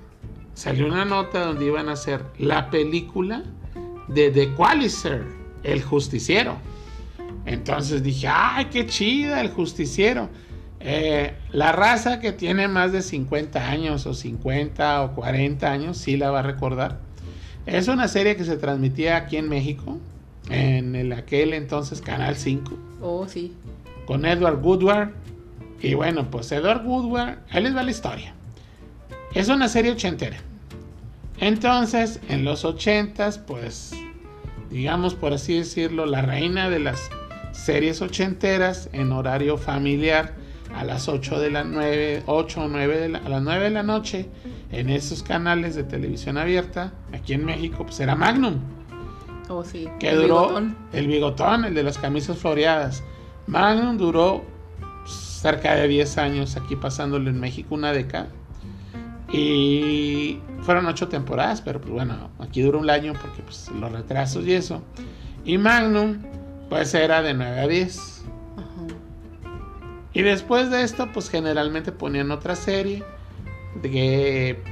salió 0.55 0.87
una 0.87 1.05
nota 1.05 1.45
donde 1.45 1.65
iban 1.65 1.89
a 1.89 1.93
hacer 1.93 2.25
la 2.39 2.71
película 2.71 3.43
de 4.07 4.31
The 4.31 4.51
Qualizer, 4.55 5.25
el 5.61 5.83
justiciero. 5.83 6.57
Entonces 7.49 8.03
dije, 8.03 8.27
ay, 8.27 8.65
qué 8.65 8.85
chida 8.85 9.41
el 9.41 9.49
justiciero. 9.49 10.29
Eh, 10.79 11.33
la 11.51 11.71
raza 11.71 12.19
que 12.19 12.31
tiene 12.31 12.67
más 12.67 12.91
de 12.91 13.01
50 13.01 13.71
años 13.71 14.05
o 14.05 14.13
50 14.13 15.01
o 15.01 15.15
40 15.15 15.71
años 15.71 15.97
sí 15.97 16.15
la 16.15 16.29
va 16.29 16.39
a 16.39 16.43
recordar. 16.43 16.99
Es 17.65 17.87
una 17.87 18.07
serie 18.07 18.35
que 18.35 18.43
se 18.43 18.55
transmitía 18.55 19.17
aquí 19.17 19.37
en 19.37 19.49
México, 19.49 19.97
en 20.51 20.95
el 20.95 21.11
aquel 21.11 21.55
entonces 21.55 22.01
Canal 22.01 22.35
5. 22.35 22.77
Oh, 23.01 23.27
sí. 23.27 23.55
Con 24.05 24.25
Edward 24.25 24.63
Woodward. 24.63 25.09
Y 25.81 25.95
bueno, 25.95 26.29
pues 26.29 26.51
Edward 26.51 26.85
Woodward, 26.85 27.39
él 27.51 27.63
les 27.63 27.75
va 27.75 27.81
la 27.81 27.89
historia. 27.89 28.35
Es 29.33 29.49
una 29.49 29.69
serie 29.69 29.93
ochentera. 29.93 30.37
Entonces, 31.39 32.19
en 32.29 32.45
los 32.45 32.63
ochentas, 32.63 33.39
pues, 33.39 33.95
digamos 34.69 35.15
por 35.15 35.33
así 35.33 35.57
decirlo, 35.57 36.05
la 36.05 36.21
reina 36.21 36.69
de 36.69 36.77
las 36.77 37.09
series 37.59 38.01
ochenteras 38.01 38.89
en 38.93 39.11
horario 39.11 39.57
familiar 39.57 40.35
a 40.75 40.83
las 40.83 41.07
8 41.07 41.39
de 41.39 41.51
la 41.51 41.63
9, 41.63 42.23
8 42.25 42.61
o 42.61 42.67
9 42.67 42.99
de 42.99 43.09
la, 43.09 43.19
a 43.19 43.29
las 43.29 43.41
9 43.41 43.63
de 43.65 43.69
la 43.71 43.83
noche 43.83 44.29
en 44.71 44.89
esos 44.89 45.23
canales 45.23 45.75
de 45.75 45.83
televisión 45.83 46.37
abierta, 46.37 46.93
aquí 47.13 47.33
en 47.33 47.45
México, 47.45 47.83
pues 47.83 47.99
era 47.99 48.15
Magnum. 48.15 48.59
Oh, 49.49 49.63
sí. 49.63 49.87
Que 49.99 50.13
duró 50.13 50.61
el 50.93 51.07
bigotón, 51.07 51.65
el 51.65 51.73
de 51.73 51.83
las 51.83 51.97
camisas 51.97 52.37
floreadas. 52.37 53.03
Magnum 53.47 53.97
duró 53.97 54.45
cerca 55.05 55.73
de 55.73 55.87
10 55.87 56.17
años 56.19 56.55
aquí 56.55 56.75
pasándolo 56.75 57.29
en 57.29 57.39
México, 57.39 57.73
una 57.73 57.91
década. 57.91 58.27
Y 59.31 60.39
fueron 60.61 60.85
8 60.85 61.07
temporadas, 61.07 61.61
pero 61.61 61.81
pues 61.81 61.93
bueno, 61.93 62.29
aquí 62.39 62.61
duró 62.61 62.79
un 62.79 62.89
año 62.89 63.13
porque 63.19 63.41
pues 63.41 63.69
los 63.69 63.91
retrasos 63.91 64.45
y 64.45 64.53
eso. 64.53 64.83
Y 65.45 65.57
Magnum, 65.57 66.19
pues 66.69 66.93
era 66.93 67.21
de 67.21 67.33
9 67.33 67.59
a 67.59 67.67
10. 67.67 68.23
Y 70.13 70.21
después 70.21 70.69
de 70.69 70.83
esto, 70.83 71.09
pues 71.13 71.29
generalmente 71.29 71.91
ponían 71.91 72.31
otra 72.31 72.55
serie 72.55 73.03
de 73.81 73.91
que 73.91 74.63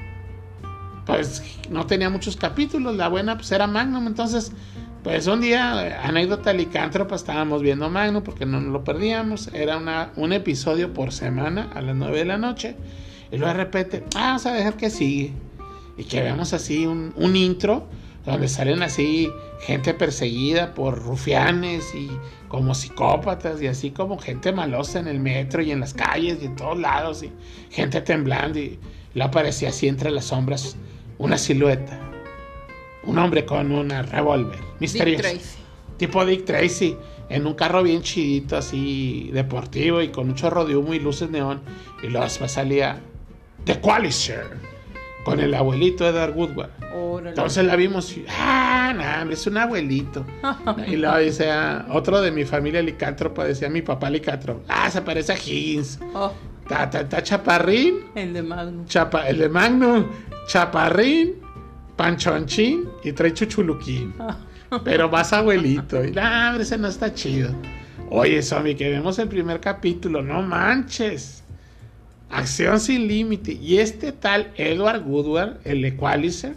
pues 1.06 1.42
no 1.70 1.86
tenía 1.86 2.10
muchos 2.10 2.36
capítulos, 2.36 2.96
la 2.96 3.08
buena 3.08 3.38
pues 3.38 3.52
era 3.52 3.66
Magnum, 3.66 4.08
entonces 4.08 4.52
pues 5.04 5.26
un 5.28 5.40
día, 5.40 6.04
anécdota 6.04 6.52
licántropa, 6.52 7.16
estábamos 7.16 7.62
viendo 7.62 7.90
Magnum 7.90 8.24
porque 8.24 8.46
no 8.46 8.60
nos 8.60 8.74
lo 8.74 8.84
perdíamos, 8.84 9.48
era 9.54 9.78
una, 9.78 10.12
un 10.18 10.34
episodio 10.34 10.94
por 10.94 11.14
semana 11.14 11.70
a 11.74 11.82
las 11.82 11.96
9 11.96 12.20
de 12.20 12.26
la 12.26 12.38
noche, 12.38 12.76
y 13.32 13.38
luego 13.38 13.54
de 13.54 13.64
repente, 13.64 14.04
ah, 14.16 14.28
vamos 14.28 14.46
a 14.48 14.54
dejar 14.54 14.76
que 14.76 14.90
sigue, 14.90 15.32
y 15.98 16.04
que 16.04 16.22
veamos 16.22 16.52
así 16.52 16.86
un, 16.86 17.14
un 17.16 17.38
intro 17.38 17.88
donde 18.28 18.50
salen 18.50 18.84
así 18.84 19.32
gente 19.62 19.94
perseguida 19.94 20.74
por 20.74 21.02
rufianes 21.02 21.96
y 21.96 22.10
como 22.50 22.76
psicópatas 22.76 23.62
y 23.62 23.68
así 23.68 23.92
como 23.92 24.18
gente 24.18 24.52
malosa 24.52 25.00
en 25.00 25.08
el 25.08 25.22
metro 25.22 25.62
y 25.62 25.72
en 25.72 25.80
las 25.80 25.94
calles 25.94 26.40
y 26.42 26.48
en 26.48 26.56
todos 26.58 26.78
lados 26.78 27.24
y 27.24 27.32
gente 27.72 28.02
temblando 28.02 28.60
y 28.60 28.78
le 29.14 29.24
aparecía 29.24 29.70
así 29.70 29.88
entre 29.88 30.12
las 30.12 30.26
sombras 30.26 30.76
una 31.18 31.38
silueta. 31.38 32.02
Un 33.04 33.18
hombre 33.18 33.46
con 33.46 33.72
una 33.72 34.02
revólver 34.02 34.60
misterioso. 34.82 35.30
Tipo 35.96 36.26
Dick 36.26 36.44
Tracy. 36.44 36.98
En 37.30 37.48
un 37.48 37.56
carro 37.56 37.84
bien 37.84 38.02
chidito, 38.02 38.58
así 38.58 39.30
deportivo 39.34 40.02
y 40.02 40.10
con 40.10 40.30
un 40.30 40.36
chorro 40.36 40.66
de 40.66 40.76
humo 40.76 40.94
y 40.94 41.00
luces 41.00 41.30
neón. 41.30 41.62
Y 42.04 42.08
luego 42.08 42.28
salía 42.30 43.00
The 43.64 43.80
Qualizer 43.80 44.77
con 45.28 45.42
el 45.42 45.54
abuelito 45.56 46.06
de 46.06 46.12
Edward 46.12 46.38
Woodward. 46.38 46.70
Entonces 47.28 47.66
la 47.66 47.76
vimos 47.76 48.16
y, 48.16 48.26
ah, 48.30 49.26
no, 49.26 49.30
es 49.30 49.46
un 49.46 49.58
abuelito. 49.58 50.26
y 50.88 50.96
luego 50.96 51.18
dice, 51.18 51.52
ah, 51.52 51.86
otro 51.92 52.22
de 52.22 52.32
mi 52.32 52.46
familia 52.46 52.82
licántropa, 52.82 53.44
decía 53.44 53.68
mi 53.68 53.82
papá 53.82 54.10
licántropo. 54.10 54.64
Ah, 54.70 54.90
se 54.90 55.02
parece 55.02 55.34
a 55.34 55.36
Higgins. 55.36 56.00
Oh. 56.14 56.32
Chaparrín. 57.24 58.06
El 58.16 58.34
de 58.34 58.42
Magnum. 58.42 58.86
Chapa, 58.86 59.28
el 59.28 59.40
de 59.40 59.50
Magnum. 59.50 60.06
Chaparrín, 60.48 61.34
panchonchín 61.98 62.88
y 63.04 63.12
trae 63.12 63.34
chuchuluquín. 63.34 64.14
Pero 64.86 65.10
más 65.10 65.34
abuelito. 65.34 66.06
Y, 66.06 66.14
ah, 66.18 66.56
ese 66.58 66.78
no 66.78 66.88
está 66.88 67.14
chido. 67.14 67.54
Oye, 68.12 68.42
Zombie, 68.42 68.78
que 68.78 68.90
vemos 68.90 69.20
el 69.20 69.28
primer 69.28 69.60
capítulo, 69.60 70.22
no 70.22 70.42
manches. 70.42 71.44
Acción 72.30 72.80
sin 72.80 73.08
límite. 73.08 73.54
Y 73.54 73.80
este 73.80 74.12
tal 74.12 74.52
Edward 74.56 75.04
Woodward, 75.06 75.58
el 75.64 75.84
Equalizer, 75.86 76.56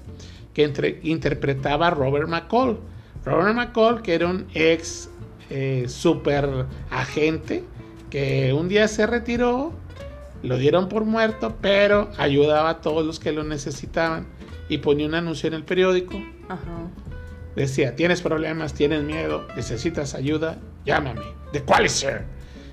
que 0.55 1.01
interpretaba 1.03 1.89
a 1.89 1.91
Robert 1.91 2.29
McCall. 2.29 2.79
Robert 3.25 3.55
McCall, 3.55 4.03
que 4.03 4.15
era 4.15 4.29
un 4.29 4.47
ex 4.55 5.11
eh, 5.51 5.85
super 5.89 6.67
agente, 6.91 7.65
que 8.09 8.53
un 8.53 8.69
día 8.69 8.89
se 8.89 9.07
retiró, 9.07 9.73
lo 10.43 10.57
dieron 10.57 10.89
por 10.89 11.05
muerto, 11.05 11.57
pero 11.61 12.11
ayudaba 12.19 12.71
a 12.71 12.81
todos 12.81 13.05
los 13.05 13.21
que 13.21 13.33
lo 13.33 13.45
necesitaban 13.45 14.27
y 14.69 14.79
ponía 14.79 15.07
un 15.07 15.15
anuncio 15.15 15.49
en 15.49 15.55
el 15.55 15.65
periódico. 15.65 16.21
Decía, 17.57 17.95
tienes 17.97 18.23
problemas, 18.23 18.75
tienes 18.75 19.03
miedo, 19.03 19.47
necesitas 19.57 20.15
ayuda, 20.15 20.59
llámame. 20.85 21.23
¿De 21.53 21.63
cuál 21.63 21.87
es, 21.87 21.93
sir? 21.93 22.23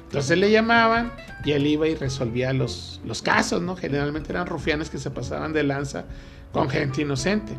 Entonces 0.08 0.38
le 0.38 0.50
llamaban 0.50 1.12
y 1.44 1.52
él 1.52 1.68
iba 1.68 1.88
y 1.88 1.96
resolvía 1.96 2.54
los, 2.54 3.02
los 3.06 3.22
casos, 3.22 3.62
¿no? 3.62 3.76
Generalmente 3.76 4.32
eran 4.32 4.48
rufianes 4.48 4.90
que 4.90 4.98
se 4.98 5.12
pasaban 5.12 5.54
de 5.54 5.64
lanza 5.64 6.06
con 6.52 6.70
gente 6.70 7.02
inocente. 7.02 7.54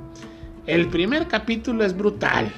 El 0.66 0.88
primer 0.88 1.28
capítulo 1.28 1.84
es 1.84 1.96
brutal. 1.96 2.52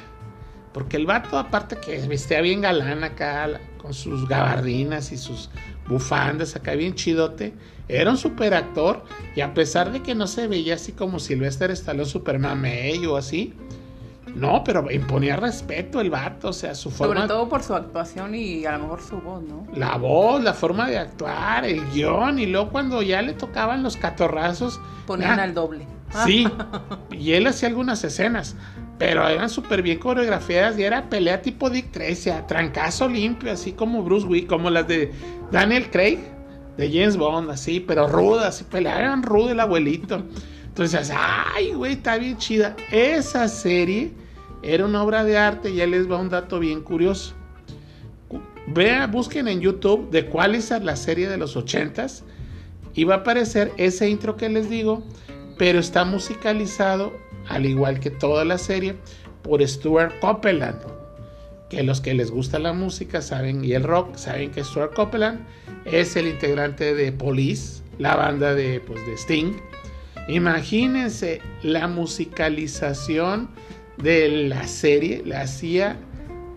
Porque 0.73 0.97
el 0.97 1.07
vato, 1.07 1.37
aparte 1.37 1.77
que 1.77 1.99
vestía 2.07 2.41
bien 2.41 2.61
galán 2.61 3.03
acá, 3.03 3.61
con 3.77 3.93
sus 3.93 4.29
gabardinas 4.29 5.11
y 5.11 5.17
sus 5.17 5.51
bufandas 5.89 6.55
acá 6.55 6.75
bien 6.75 6.95
chidote, 6.95 7.55
era 7.89 8.11
un 8.11 8.17
super 8.17 8.55
actor. 8.55 9.03
Y 9.35 9.41
a 9.41 9.53
pesar 9.53 9.91
de 9.91 10.01
que 10.01 10.15
no 10.15 10.29
se 10.29 10.47
veía 10.47 10.75
así 10.75 10.93
como 10.93 11.19
Sylvester 11.19 11.73
Stallone 11.73 12.09
super 12.09 12.39
mamey 12.39 13.05
o 13.07 13.17
así, 13.17 13.55
no, 14.35 14.63
pero 14.65 14.91
imponía 14.91 15.37
respeto 15.37 16.01
el 16.01 16.11
vato, 16.11 16.49
o 16.49 16.53
sea, 16.53 16.75
su 16.75 16.91
forma. 16.91 17.15
Sobre 17.15 17.29
todo 17.29 17.49
por 17.49 17.63
su 17.63 17.75
actuación 17.75 18.35
y 18.35 18.65
a 18.65 18.73
lo 18.73 18.85
mejor 18.85 19.03
su 19.03 19.21
voz, 19.21 19.43
¿no? 19.43 19.67
La 19.75 19.97
voz, 19.97 20.43
la 20.43 20.55
forma 20.55 20.89
de 20.89 20.99
actuar, 20.99 21.65
el 21.65 21.85
guion, 21.91 22.39
y 22.39 22.47
luego 22.47 22.71
cuando 22.71 23.03
ya 23.03 23.23
le 23.23 23.33
tocaban 23.33 23.83
los 23.83 23.97
catorrazos. 23.97 24.81
Ponían 25.07 25.41
al 25.41 25.55
doble. 25.55 25.87
Sí, 26.25 26.49
y 27.11 27.33
él 27.33 27.47
hacía 27.47 27.69
algunas 27.69 28.03
escenas 28.05 28.57
pero 29.01 29.27
eran 29.27 29.49
súper 29.49 29.81
bien 29.81 29.99
coreografiadas 29.99 30.79
y 30.79 30.83
era 30.83 31.09
pelea 31.09 31.41
tipo 31.41 31.71
Dick 31.71 31.91
Tracy, 31.91 32.29
a 32.29 32.47
trancazo 32.47 33.09
limpio, 33.09 33.51
así 33.51 33.73
como 33.73 34.03
Bruce 34.03 34.27
Willis, 34.27 34.47
como 34.47 34.69
las 34.69 34.87
de 34.89 35.11
Daniel 35.51 35.91
Craig, 35.91 36.19
de 36.77 36.91
James 36.93 37.17
Bond, 37.17 37.51
así, 37.51 37.81
pero 37.81 38.07
rudas, 38.07 38.49
así 38.49 38.65
peleaban 38.65 39.23
rudo 39.23 39.53
el 39.53 39.61
abuelito. 39.61 40.23
Entonces, 40.71 41.13
ay, 41.15 41.73
güey, 41.73 41.93
está 41.93 42.17
bien 42.17 42.39
chida. 42.39 42.77
Esa 42.91 43.49
serie 43.49 44.13
era 44.63 44.87
una 44.87 45.03
obra 45.03 45.25
de 45.25 45.37
arte 45.37 45.71
y 45.71 45.77
ya 45.77 45.87
les 45.87 46.11
va 46.11 46.19
un 46.19 46.31
dato 46.31 46.59
bien 46.59 46.81
curioso. 46.81 47.35
Vea, 48.67 49.07
busquen 49.07 49.49
en 49.49 49.61
YouTube 49.61 50.11
de 50.11 50.27
cuál 50.27 50.55
es 50.55 50.71
la 50.71 50.97
serie 50.97 51.29
de 51.29 51.37
los 51.37 51.57
ochentas 51.57 52.25
y 52.95 53.05
va 53.05 53.17
a 53.17 53.19
aparecer 53.19 53.73
ese 53.77 54.09
intro 54.09 54.37
que 54.37 54.49
les 54.49 54.71
digo, 54.71 55.03
pero 55.59 55.81
está 55.81 56.05
musicalizado 56.05 57.13
al 57.49 57.67
igual 57.67 58.01
que 58.01 58.11
toda 58.11 58.45
la 58.45 58.59
serie, 58.59 58.95
por 59.43 59.67
Stuart 59.67 60.19
Copeland. 60.21 60.79
Que 61.69 61.83
los 61.83 62.01
que 62.01 62.15
les 62.15 62.31
gusta 62.31 62.59
la 62.59 62.73
música 62.73 63.23
saben 63.23 63.65
y 63.65 63.73
el 63.73 63.85
rock 63.85 64.17
saben 64.17 64.51
que 64.51 64.65
Stuart 64.65 64.95
Copeland 64.95 65.41
es 65.85 66.17
el 66.17 66.27
integrante 66.27 66.95
de 66.95 67.13
Police, 67.13 67.83
la 67.99 68.17
banda 68.17 68.55
de, 68.55 68.81
pues, 68.81 69.05
de 69.07 69.15
Sting. 69.15 69.53
Imagínense 70.29 71.41
la 71.63 71.89
musicalización 71.89 73.51
de 73.97 74.49
la 74.49 74.67
serie, 74.67 75.23
la 75.25 75.43
hacía 75.43 75.99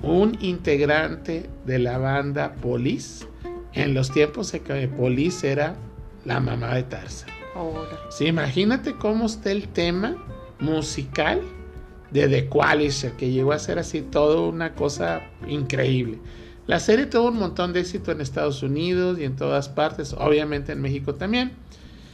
un 0.01 0.37
integrante 0.41 1.49
de 1.65 1.79
la 1.79 1.97
banda 1.97 2.53
Police 2.55 3.25
en 3.73 3.93
los 3.93 4.11
tiempos 4.11 4.53
en 4.53 4.63
que 4.63 4.87
Police 4.87 5.49
era 5.49 5.75
la 6.25 6.39
mamá 6.39 6.75
de 6.75 6.83
Tarzan. 6.83 7.29
Sí, 8.09 8.25
imagínate 8.25 8.93
cómo 8.93 9.25
está 9.25 9.51
el 9.51 9.67
tema 9.67 10.15
musical 10.59 11.41
de 12.11 12.27
The 12.27 12.47
Qualizer, 12.47 13.13
que 13.13 13.31
llegó 13.31 13.53
a 13.53 13.59
ser 13.59 13.79
así 13.79 14.01
todo 14.01 14.47
una 14.47 14.73
cosa 14.73 15.21
increíble. 15.47 16.19
La 16.67 16.79
serie 16.79 17.07
tuvo 17.07 17.29
un 17.29 17.39
montón 17.39 17.73
de 17.73 17.81
éxito 17.81 18.11
en 18.11 18.21
Estados 18.21 18.63
Unidos 18.63 19.19
y 19.19 19.25
en 19.25 19.35
todas 19.35 19.67
partes, 19.67 20.13
obviamente 20.13 20.71
en 20.71 20.81
México 20.81 21.15
también. 21.15 21.51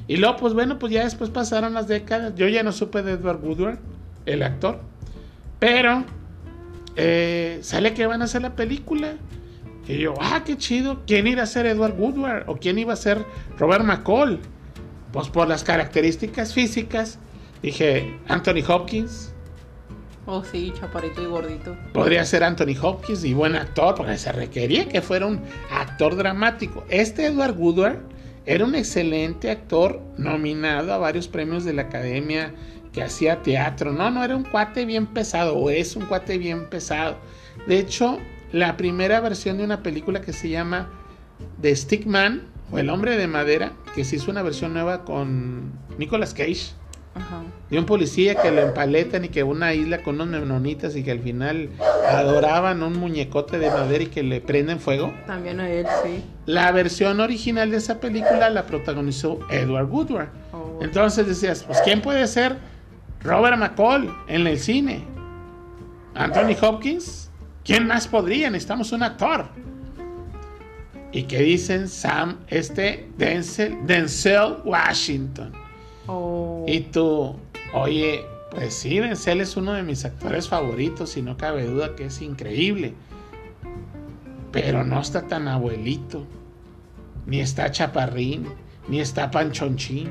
Y 0.09 0.17
luego, 0.17 0.35
pues 0.35 0.53
bueno, 0.53 0.77
pues 0.77 0.91
ya 0.91 1.05
después 1.05 1.29
pasaron 1.29 1.73
las 1.73 1.87
décadas. 1.87 2.33
Yo 2.35 2.49
ya 2.49 2.63
no 2.63 2.73
supe 2.73 3.01
de 3.01 3.13
Edward 3.13 3.39
Woodward, 3.41 3.79
el 4.25 4.43
actor. 4.43 4.81
Pero 5.59 6.03
eh, 6.97 7.59
sale 7.61 7.93
que 7.93 8.07
van 8.07 8.21
a 8.21 8.25
hacer 8.25 8.41
la 8.41 8.55
película. 8.55 9.13
Y 9.87 9.99
yo, 9.99 10.15
ah, 10.19 10.43
qué 10.45 10.57
chido. 10.57 11.03
¿Quién 11.07 11.27
iba 11.27 11.43
a 11.43 11.45
ser 11.45 11.65
Edward 11.65 11.93
Woodward? 11.97 12.43
¿O 12.47 12.57
quién 12.57 12.77
iba 12.79 12.91
a 12.91 12.97
ser 12.97 13.23
Robert 13.57 13.85
McCall? 13.85 14.39
Pues 15.13 15.29
por 15.29 15.47
las 15.47 15.63
características 15.63 16.53
físicas 16.53 17.19
Dije, 17.61 18.17
Anthony 18.27 18.63
Hopkins. 18.67 19.33
Oh, 20.25 20.43
sí, 20.43 20.71
chaparito 20.79 21.21
y 21.21 21.25
gordito. 21.25 21.75
Podría 21.93 22.23
ser 22.23 22.43
Anthony 22.43 22.75
Hopkins 22.81 23.25
y 23.25 23.33
buen 23.33 23.55
actor, 23.55 23.95
porque 23.95 24.17
se 24.17 24.31
requería 24.31 24.87
que 24.87 25.01
fuera 25.01 25.25
un 25.25 25.41
actor 25.71 26.15
dramático. 26.15 26.85
Este 26.89 27.25
Edward 27.25 27.57
Woodward 27.57 27.99
era 28.49 28.65
un 28.65 28.73
excelente 28.73 29.51
actor 29.51 30.01
nominado 30.17 30.91
a 30.91 30.97
varios 30.97 31.27
premios 31.27 31.65
de 31.65 31.73
la 31.73 31.83
academia 31.83 32.51
que 32.91 33.03
hacía 33.03 33.43
teatro. 33.43 33.91
No, 33.91 34.09
no, 34.09 34.23
era 34.23 34.35
un 34.35 34.43
cuate 34.43 34.85
bien 34.85 35.05
pesado, 35.05 35.55
o 35.55 35.69
es 35.69 35.95
un 35.95 36.07
cuate 36.07 36.39
bien 36.39 36.67
pesado. 36.67 37.17
De 37.67 37.77
hecho, 37.77 38.17
la 38.51 38.75
primera 38.75 39.19
versión 39.19 39.59
de 39.59 39.65
una 39.65 39.83
película 39.83 40.21
que 40.21 40.33
se 40.33 40.49
llama 40.49 40.89
The 41.61 41.75
Stickman 41.75 42.47
o 42.71 42.79
El 42.79 42.89
Hombre 42.89 43.17
de 43.17 43.27
Madera, 43.27 43.73
que 43.93 44.03
se 44.03 44.15
hizo 44.15 44.31
una 44.31 44.41
versión 44.41 44.73
nueva 44.73 45.05
con 45.05 45.71
Nicolas 45.99 46.33
Cage 46.33 46.71
de 47.69 47.77
un 47.77 47.85
policía 47.85 48.35
que 48.35 48.51
lo 48.51 48.61
empaletan 48.61 49.25
y 49.25 49.29
que 49.29 49.43
una 49.43 49.73
isla 49.73 50.01
con 50.01 50.15
unos 50.15 50.27
menonitas 50.27 50.95
y 50.95 51.03
que 51.03 51.11
al 51.11 51.19
final 51.19 51.69
adoraban 52.07 52.81
un 52.81 52.97
muñecote 52.97 53.59
de 53.59 53.69
madera 53.69 54.03
y 54.03 54.07
que 54.07 54.23
le 54.23 54.41
prenden 54.41 54.79
fuego. 54.79 55.13
También 55.27 55.59
a 55.59 55.69
él, 55.69 55.85
sí. 56.03 56.23
La 56.45 56.71
versión 56.71 57.19
original 57.19 57.69
de 57.71 57.77
esa 57.77 57.99
película 57.99 58.49
la 58.49 58.65
protagonizó 58.65 59.39
Edward 59.49 59.89
Woodward. 59.89 60.29
Oh. 60.51 60.79
Entonces 60.81 61.27
decías, 61.27 61.63
pues 61.63 61.79
¿quién 61.83 62.01
puede 62.01 62.25
ser 62.27 62.57
Robert 63.21 63.57
McCall 63.57 64.11
en 64.27 64.47
el 64.47 64.59
cine? 64.59 65.03
Anthony 66.15 66.55
Hopkins. 66.61 67.29
¿Quién 67.63 67.85
más 67.85 68.07
podría? 68.07 68.49
Necesitamos 68.49 68.91
un 68.91 69.03
actor. 69.03 69.45
¿Y 71.11 71.23
qué 71.23 71.39
dicen 71.39 71.87
Sam, 71.87 72.37
este 72.47 73.09
Denzel, 73.17 73.85
Denzel 73.85 74.57
Washington? 74.63 75.51
Oh. 76.09 76.65
Y 76.67 76.81
tú, 76.81 77.35
oye, 77.73 78.25
pues 78.51 78.73
sí, 78.73 78.99
Denzel 78.99 79.41
es 79.41 79.55
uno 79.57 79.73
de 79.73 79.83
mis 79.83 80.05
actores 80.05 80.49
favoritos 80.49 81.15
y 81.17 81.21
no 81.21 81.37
cabe 81.37 81.65
duda 81.65 81.95
que 81.95 82.05
es 82.05 82.21
increíble. 82.21 82.93
Pero 84.51 84.83
no 84.83 84.99
está 84.99 85.27
tan 85.27 85.47
abuelito, 85.47 86.25
ni 87.27 87.39
está 87.39 87.71
chaparrín, 87.71 88.47
ni 88.87 88.99
está 88.99 89.29
panchonchín. 89.29 90.09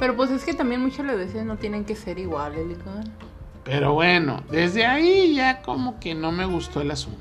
Pero 0.00 0.16
pues 0.16 0.30
es 0.30 0.44
que 0.44 0.54
también 0.54 0.80
muchas 0.80 1.06
veces 1.06 1.44
no 1.44 1.56
tienen 1.56 1.84
que 1.84 1.94
ser 1.94 2.18
iguales, 2.18 2.78
Pero 3.64 3.92
bueno, 3.92 4.42
desde 4.50 4.86
ahí 4.86 5.34
ya 5.34 5.60
como 5.60 6.00
que 6.00 6.14
no 6.14 6.32
me 6.32 6.46
gustó 6.46 6.80
el 6.80 6.90
asunto. 6.90 7.18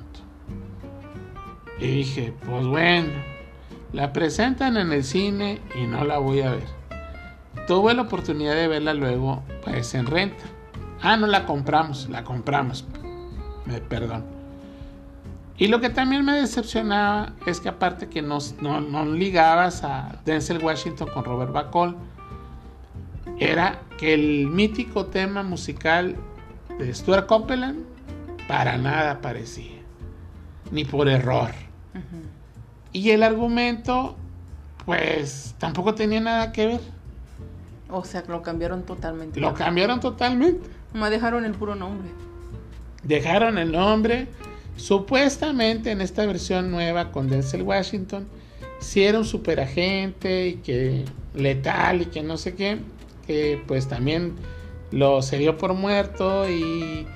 Y 1.79 1.87
dije, 1.87 2.33
pues 2.45 2.65
bueno, 2.65 3.11
la 3.91 4.13
presentan 4.13 4.77
en 4.77 4.93
el 4.93 5.03
cine 5.03 5.59
y 5.75 5.85
no 5.85 6.05
la 6.05 6.19
voy 6.19 6.41
a 6.41 6.51
ver. 6.51 6.77
Tuve 7.65 7.93
la 7.93 8.03
oportunidad 8.03 8.55
de 8.55 8.67
verla 8.67 8.93
luego, 8.93 9.43
pues 9.63 9.93
en 9.93 10.05
renta. 10.05 10.43
Ah, 11.01 11.17
no 11.17 11.27
la 11.27 11.45
compramos, 11.45 12.09
la 12.09 12.23
compramos. 12.23 12.85
Me, 13.65 13.79
perdón. 13.79 14.37
Y 15.57 15.67
lo 15.67 15.81
que 15.81 15.89
también 15.89 16.23
me 16.23 16.33
decepcionaba 16.33 17.33
es 17.47 17.59
que 17.59 17.69
aparte 17.69 18.07
que 18.07 18.21
no, 18.21 18.37
no, 18.61 19.05
ligabas 19.05 19.83
a 19.83 20.21
Denzel 20.23 20.63
Washington 20.63 21.09
con 21.13 21.25
Robert 21.25 21.51
Bacall, 21.51 21.95
era 23.39 23.79
que 23.97 24.13
el 24.13 24.47
mítico 24.47 25.07
tema 25.07 25.41
musical 25.41 26.15
de 26.77 26.93
Stuart 26.93 27.25
Copeland 27.25 27.83
para 28.47 28.77
nada 28.77 29.19
parecía, 29.19 29.81
ni 30.71 30.85
por 30.85 31.09
error. 31.09 31.51
Y 32.93 33.09
el 33.09 33.23
argumento, 33.23 34.15
pues 34.85 35.55
tampoco 35.57 35.95
tenía 35.95 36.19
nada 36.19 36.51
que 36.51 36.67
ver. 36.67 36.96
O 37.89 38.03
sea, 38.03 38.23
lo 38.27 38.41
cambiaron 38.41 38.83
totalmente. 38.83 39.39
Lo 39.39 39.53
cambiaron 39.53 39.99
totalmente. 39.99 40.69
Me 40.93 41.09
dejaron 41.09 41.45
el 41.45 41.53
puro 41.53 41.75
nombre. 41.75 42.09
Dejaron 43.03 43.57
el 43.57 43.71
nombre. 43.71 44.27
Supuestamente 44.75 45.91
en 45.91 46.01
esta 46.01 46.25
versión 46.25 46.69
nueva 46.69 47.11
con 47.11 47.29
Denzel 47.29 47.63
Washington, 47.63 48.27
si 48.79 49.03
era 49.03 49.17
un 49.17 49.25
superagente 49.25 50.47
y 50.49 50.53
que 50.55 51.05
letal 51.33 52.01
y 52.01 52.05
que 52.05 52.21
no 52.21 52.37
sé 52.37 52.53
qué, 52.53 52.79
que 53.25 53.61
pues 53.65 53.87
también 53.87 54.35
lo 54.91 55.21
se 55.21 55.37
dio 55.37 55.57
por 55.57 55.73
muerto 55.73 56.49
y... 56.49 57.07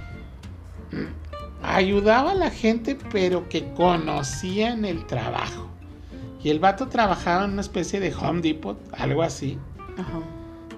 ayudaba 1.62 2.32
a 2.32 2.36
la 2.36 2.50
gente, 2.50 2.98
pero 3.12 3.48
que 3.48 3.72
conocían 3.74 4.86
el 4.86 5.06
trabajo. 5.06 5.68
Y 6.44 6.50
el 6.50 6.60
vato 6.60 6.88
trabajaba 6.88 7.46
en 7.46 7.52
una 7.52 7.62
especie 7.62 8.00
de 8.00 8.14
Home 8.16 8.42
Depot, 8.42 8.80
algo 8.94 9.22
así. 9.22 9.60
Ajá. 9.98 10.20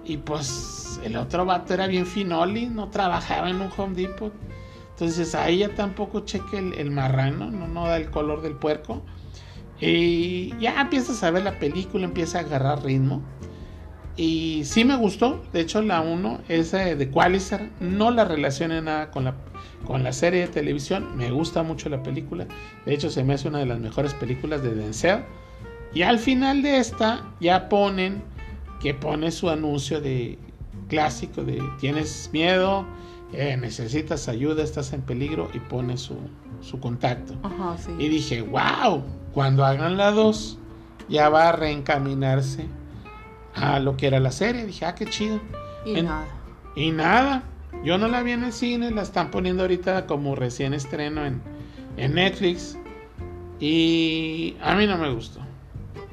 Y 0.05 0.17
pues 0.17 0.99
el 1.03 1.15
otro 1.17 1.45
vato 1.45 1.73
era 1.73 1.87
bien 1.87 2.05
finoli, 2.05 2.67
no 2.67 2.89
trabajaba 2.89 3.49
en 3.49 3.61
un 3.61 3.69
Home 3.75 3.95
Depot. 3.95 4.33
Entonces 4.91 5.33
ahí 5.35 5.59
ya 5.59 5.69
tampoco 5.69 6.21
cheque 6.21 6.57
el, 6.57 6.73
el 6.73 6.91
marrano, 6.91 7.49
no, 7.49 7.67
no 7.67 7.87
da 7.87 7.97
el 7.97 8.09
color 8.11 8.41
del 8.41 8.53
puerco. 8.53 9.01
Y 9.79 10.55
ya 10.59 10.79
empiezas 10.79 11.23
a 11.23 11.31
ver 11.31 11.43
la 11.43 11.59
película, 11.59 12.05
empieza 12.05 12.39
a 12.39 12.41
agarrar 12.41 12.83
ritmo. 12.83 13.21
Y 14.15 14.61
sí 14.65 14.85
me 14.85 14.95
gustó, 14.95 15.43
de 15.53 15.61
hecho 15.61 15.81
la 15.81 16.01
1, 16.01 16.41
esa 16.47 16.77
de 16.77 17.09
Qualizer, 17.09 17.71
no 17.79 18.11
la 18.11 18.25
relacioné 18.25 18.79
nada 18.81 19.09
con 19.09 19.23
la, 19.23 19.33
con 19.85 20.03
la 20.03 20.13
serie 20.13 20.41
de 20.41 20.47
televisión, 20.49 21.17
me 21.17 21.31
gusta 21.31 21.63
mucho 21.63 21.89
la 21.89 22.03
película, 22.03 22.45
de 22.85 22.93
hecho 22.93 23.09
se 23.09 23.23
me 23.23 23.33
hace 23.33 23.47
una 23.47 23.57
de 23.57 23.65
las 23.65 23.79
mejores 23.79 24.13
películas 24.13 24.61
de 24.61 24.75
Denzel. 24.75 25.23
Y 25.95 26.03
al 26.03 26.19
final 26.19 26.61
de 26.61 26.77
esta 26.77 27.33
ya 27.39 27.69
ponen 27.69 28.23
que 28.83 28.93
pone 28.93 29.31
su 29.31 29.49
anuncio 29.49 29.99
de 30.01 30.37
clásico 30.89 31.43
de 31.43 31.63
tienes 31.79 32.29
miedo, 32.33 32.85
eh, 33.31 33.57
necesitas 33.57 34.27
ayuda, 34.27 34.61
estás 34.61 34.91
en 34.93 35.01
peligro 35.01 35.49
y 35.53 35.59
pone 35.59 35.97
su, 35.97 36.17
su 36.61 36.79
contacto. 36.79 37.33
Ajá, 37.43 37.77
sí. 37.77 37.91
Y 37.97 38.09
dije, 38.09 38.41
wow, 38.41 39.01
cuando 39.33 39.63
hagan 39.65 39.97
la 39.97 40.11
2 40.11 40.59
ya 41.09 41.29
va 41.29 41.49
a 41.49 41.51
reencaminarse 41.53 42.67
a 43.55 43.79
lo 43.79 43.95
que 43.97 44.07
era 44.07 44.19
la 44.19 44.31
serie. 44.31 44.65
Dije, 44.65 44.85
ah, 44.85 44.93
qué 44.95 45.05
chido. 45.05 45.39
Y 45.85 45.95
En- 45.99 46.05
nada. 46.05 46.27
Y 46.75 46.91
nada, 46.91 47.43
yo 47.83 47.97
no 47.97 48.07
la 48.07 48.21
vi 48.21 48.31
en 48.31 48.43
el 48.43 48.51
cine, 48.53 48.91
la 48.91 49.03
están 49.03 49.31
poniendo 49.31 49.63
ahorita 49.63 50.07
como 50.07 50.35
recién 50.35 50.73
estreno 50.73 51.25
en, 51.25 51.41
en 51.97 52.15
Netflix. 52.15 52.77
Y 53.59 54.57
a 54.61 54.75
mí 54.75 54.85
no 54.87 54.97
me 54.97 55.09
gustó. 55.13 55.39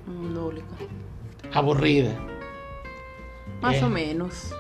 No, 0.07 0.53
le- 0.53 0.63
Aburrida. 1.53 2.13
Más 3.61 3.77
Eh. 3.77 3.85
o 3.85 3.89
menos. 3.89 4.55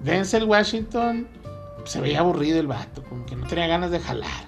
Denzel 0.00 0.44
Washington 0.44 1.26
se 1.84 2.00
veía 2.00 2.20
aburrido 2.20 2.60
el 2.60 2.66
vato, 2.66 3.02
como 3.04 3.24
que 3.26 3.36
no 3.36 3.46
tenía 3.46 3.66
ganas 3.66 3.90
de 3.90 4.00
jalar. 4.00 4.46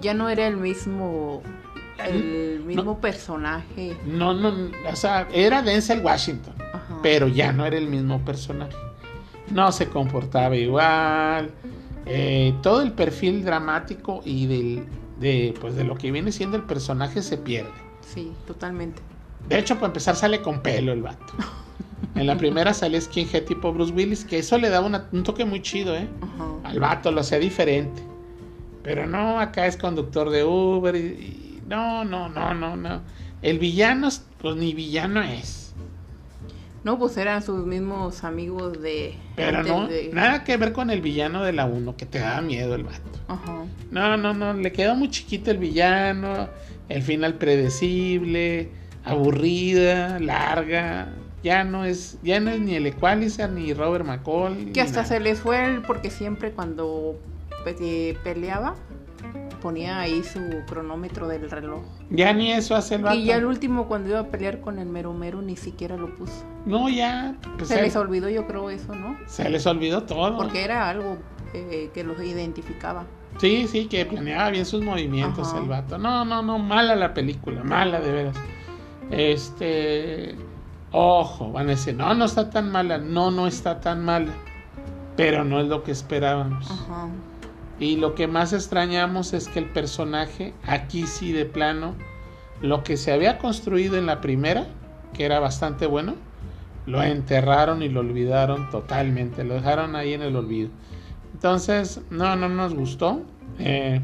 Ya 0.00 0.14
no 0.14 0.28
era 0.28 0.46
el 0.46 0.56
mismo. 0.56 1.42
El 2.04 2.60
No. 2.60 2.64
mismo 2.66 3.00
personaje. 3.00 3.96
No, 4.06 4.34
no, 4.34 4.52
o 4.90 4.96
sea, 4.96 5.28
era 5.32 5.62
Denzel 5.62 6.00
Washington, 6.04 6.54
Ajá. 6.72 6.98
pero 7.02 7.28
ya 7.28 7.52
no 7.52 7.64
era 7.64 7.76
el 7.76 7.86
mismo 7.86 8.24
personaje. 8.24 8.76
No 9.50 9.70
se 9.72 9.88
comportaba 9.88 10.56
igual. 10.56 11.50
eh, 12.04 12.52
todo 12.62 12.82
el 12.82 12.90
perfil 12.92 13.44
dramático 13.44 14.22
y 14.24 14.46
del, 14.46 14.84
de, 15.20 15.54
pues 15.60 15.76
de 15.76 15.84
lo 15.84 15.94
que 15.96 16.10
viene 16.10 16.32
siendo 16.32 16.56
el 16.56 16.64
personaje 16.64 17.22
se 17.22 17.38
pierde. 17.38 17.70
Sí, 18.00 18.32
totalmente. 18.44 19.00
De 19.48 19.56
hecho, 19.60 19.76
para 19.76 19.86
empezar, 19.86 20.16
sale 20.16 20.42
con 20.42 20.62
pelo 20.62 20.90
el 20.92 21.00
vato. 21.02 21.32
En 22.14 22.26
la 22.26 22.36
primera 22.36 22.74
sale 22.74 23.00
skinhead 23.00 23.44
tipo 23.44 23.72
Bruce 23.72 23.92
Willis, 23.92 24.24
que 24.24 24.38
eso 24.38 24.58
le 24.58 24.68
una- 24.80 25.08
un 25.12 25.22
toque 25.22 25.44
muy 25.44 25.62
chido, 25.62 25.96
¿eh? 25.96 26.06
Ajá. 26.20 26.44
Al 26.64 26.78
vato 26.80 27.10
lo 27.10 27.20
hacía 27.22 27.38
diferente. 27.38 28.02
Pero 28.82 29.06
no, 29.06 29.38
acá 29.40 29.66
es 29.66 29.76
conductor 29.76 30.28
de 30.30 30.44
Uber 30.44 30.94
y, 30.94 30.98
y- 30.98 31.62
no, 31.68 32.04
no, 32.04 32.28
no, 32.28 32.52
no, 32.52 32.76
no. 32.76 33.00
El 33.40 33.58
villano, 33.58 34.08
es- 34.08 34.24
pues 34.38 34.56
ni 34.56 34.74
villano 34.74 35.22
es. 35.22 35.74
No, 36.84 36.98
pues 36.98 37.16
eran 37.16 37.42
sus 37.42 37.64
mismos 37.64 38.24
amigos 38.24 38.82
de. 38.82 39.14
Pero 39.36 39.62
no, 39.62 39.86
de- 39.86 40.10
nada 40.12 40.42
que 40.44 40.56
ver 40.56 40.72
con 40.72 40.90
el 40.90 41.00
villano 41.00 41.44
de 41.44 41.52
la 41.52 41.64
1, 41.64 41.96
que 41.96 42.06
te 42.06 42.18
daba 42.18 42.42
miedo 42.42 42.74
el 42.74 42.82
vato. 42.82 43.00
Ajá. 43.28 43.64
No, 43.90 44.16
no, 44.16 44.34
no, 44.34 44.52
le 44.52 44.72
quedó 44.72 44.96
muy 44.96 45.08
chiquito 45.08 45.50
el 45.52 45.58
villano, 45.58 46.48
el 46.88 47.02
final 47.02 47.34
predecible, 47.34 48.70
aburrida, 49.04 50.18
larga. 50.18 51.08
Ya 51.42 51.64
no 51.64 51.84
es, 51.84 52.18
ya 52.22 52.38
no 52.40 52.50
es 52.50 52.60
ni 52.60 52.76
el 52.76 52.86
Equalizer 52.86 53.50
ni 53.50 53.74
Robert 53.74 54.04
McCall. 54.04 54.72
Que 54.72 54.80
hasta 54.80 55.04
se 55.04 55.18
les 55.20 55.40
fue 55.40 55.64
el, 55.64 55.82
porque 55.82 56.10
siempre 56.10 56.52
cuando 56.52 57.18
eh, 57.66 58.16
peleaba 58.22 58.76
ponía 59.60 60.00
ahí 60.00 60.22
su 60.24 60.40
cronómetro 60.66 61.28
del 61.28 61.48
reloj. 61.50 61.84
Ya 62.10 62.32
ni 62.32 62.52
eso 62.52 62.74
hace 62.74 62.96
el 62.96 63.02
vato. 63.02 63.16
Y 63.16 63.24
ya 63.24 63.36
el 63.36 63.44
último 63.44 63.86
cuando 63.86 64.10
iba 64.10 64.18
a 64.18 64.26
pelear 64.26 64.60
con 64.60 64.78
el 64.78 64.88
mero 64.88 65.12
mero 65.12 65.40
ni 65.40 65.56
siquiera 65.56 65.96
lo 65.96 66.14
puso. 66.16 66.44
No, 66.66 66.88
ya. 66.88 67.36
pues, 67.56 67.68
se 67.68 67.80
les 67.80 67.94
olvidó 67.94 68.28
yo 68.28 68.46
creo 68.46 68.68
eso, 68.70 68.94
¿no? 68.94 69.16
se 69.26 69.48
les 69.48 69.64
olvidó 69.66 70.02
todo. 70.02 70.36
Porque 70.36 70.64
era 70.64 70.88
algo 70.88 71.16
eh, 71.54 71.90
que 71.94 72.02
los 72.02 72.20
identificaba. 72.20 73.06
Sí, 73.38 73.66
sí, 73.68 73.86
que 73.86 74.04
planeaba 74.04 74.50
bien 74.50 74.66
sus 74.66 74.82
movimientos 74.82 75.48
Ajá. 75.48 75.58
el 75.58 75.68
vato. 75.68 75.96
No, 75.96 76.24
no, 76.24 76.42
no, 76.42 76.58
mala 76.58 76.96
la 76.96 77.14
película, 77.14 77.62
mala 77.62 78.00
de 78.00 78.12
veras. 78.12 78.36
Este, 79.10 80.34
ojo, 80.92 81.50
van 81.52 81.66
a 81.66 81.70
decir, 81.70 81.94
no, 81.94 82.14
no 82.14 82.24
está 82.24 82.50
tan 82.50 82.70
mala. 82.70 82.98
No, 82.98 83.30
no 83.30 83.46
está 83.46 83.80
tan 83.80 84.04
mala. 84.04 84.32
Pero 85.16 85.44
no 85.44 85.60
es 85.60 85.68
lo 85.68 85.82
que 85.82 85.90
esperábamos. 85.90 86.70
Ajá. 86.70 87.08
Y 87.78 87.96
lo 87.96 88.14
que 88.14 88.28
más 88.28 88.52
extrañamos 88.52 89.32
es 89.32 89.48
que 89.48 89.58
el 89.58 89.66
personaje, 89.66 90.54
aquí 90.64 91.06
sí 91.06 91.32
de 91.32 91.44
plano, 91.44 91.94
lo 92.60 92.84
que 92.84 92.96
se 92.96 93.12
había 93.12 93.38
construido 93.38 93.98
en 93.98 94.06
la 94.06 94.20
primera, 94.20 94.66
que 95.12 95.24
era 95.24 95.40
bastante 95.40 95.86
bueno, 95.86 96.14
lo 96.86 97.02
enterraron 97.02 97.82
y 97.82 97.88
lo 97.88 98.00
olvidaron 98.00 98.70
totalmente, 98.70 99.44
lo 99.44 99.54
dejaron 99.54 99.96
ahí 99.96 100.14
en 100.14 100.22
el 100.22 100.36
olvido. 100.36 100.70
Entonces, 101.34 102.00
no, 102.10 102.36
no 102.36 102.48
nos 102.48 102.74
gustó. 102.74 103.22
Eh, 103.58 104.00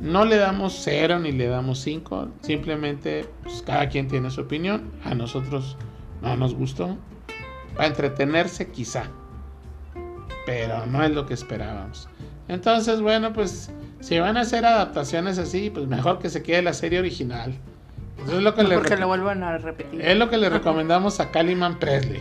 no 0.00 0.24
le 0.24 0.36
damos 0.36 0.74
cero 0.74 1.18
ni 1.18 1.32
le 1.32 1.48
damos 1.48 1.80
cinco, 1.80 2.28
simplemente 2.42 3.26
pues, 3.42 3.62
cada 3.62 3.88
quien 3.88 4.06
tiene 4.08 4.30
su 4.30 4.42
opinión. 4.42 4.92
A 5.04 5.14
nosotros 5.14 5.76
no 6.22 6.36
nos 6.36 6.54
gustó. 6.54 6.96
Para 7.74 7.88
entretenerse 7.88 8.68
quizá, 8.70 9.04
pero 10.46 10.86
no 10.86 11.02
es 11.04 11.10
lo 11.10 11.26
que 11.26 11.34
esperábamos. 11.34 12.08
Entonces, 12.48 13.00
bueno, 13.00 13.32
pues 13.32 13.70
si 14.00 14.18
van 14.18 14.36
a 14.36 14.40
hacer 14.40 14.64
adaptaciones 14.64 15.38
así, 15.38 15.70
pues 15.70 15.86
mejor 15.86 16.18
que 16.18 16.30
se 16.30 16.42
quede 16.42 16.62
la 16.62 16.72
serie 16.72 16.98
original. 16.98 17.54
Eso 18.24 18.38
es 18.38 18.42
lo 18.42 18.54
que 18.54 18.64
le 18.64 18.74
porque 18.76 18.96
rec- 18.96 19.00
lo 19.00 19.06
vuelvan 19.08 19.42
a 19.42 19.58
repetir. 19.58 20.00
es 20.00 20.16
lo 20.16 20.28
que 20.28 20.38
le 20.38 20.48
recomendamos 20.50 21.20
a 21.20 21.30
Caliman 21.30 21.78
Presley. 21.78 22.20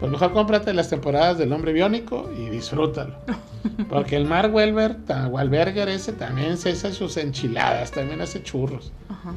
Pues 0.00 0.10
mejor 0.12 0.32
cómprate 0.32 0.72
las 0.74 0.88
temporadas 0.90 1.38
del 1.38 1.52
Hombre 1.52 1.72
Biónico 1.72 2.30
y 2.36 2.48
disfrútalo. 2.48 3.16
Porque 3.88 4.16
el 4.16 4.24
Mark 4.26 4.54
Wahlberg, 4.54 4.98
Wahlberger 5.30 5.88
ese 5.88 6.12
también 6.12 6.56
se 6.56 6.70
hace 6.70 6.92
sus 6.92 7.16
enchiladas, 7.16 7.90
también 7.90 8.20
hace 8.20 8.42
churros. 8.42 8.92
Ajá. 9.08 9.32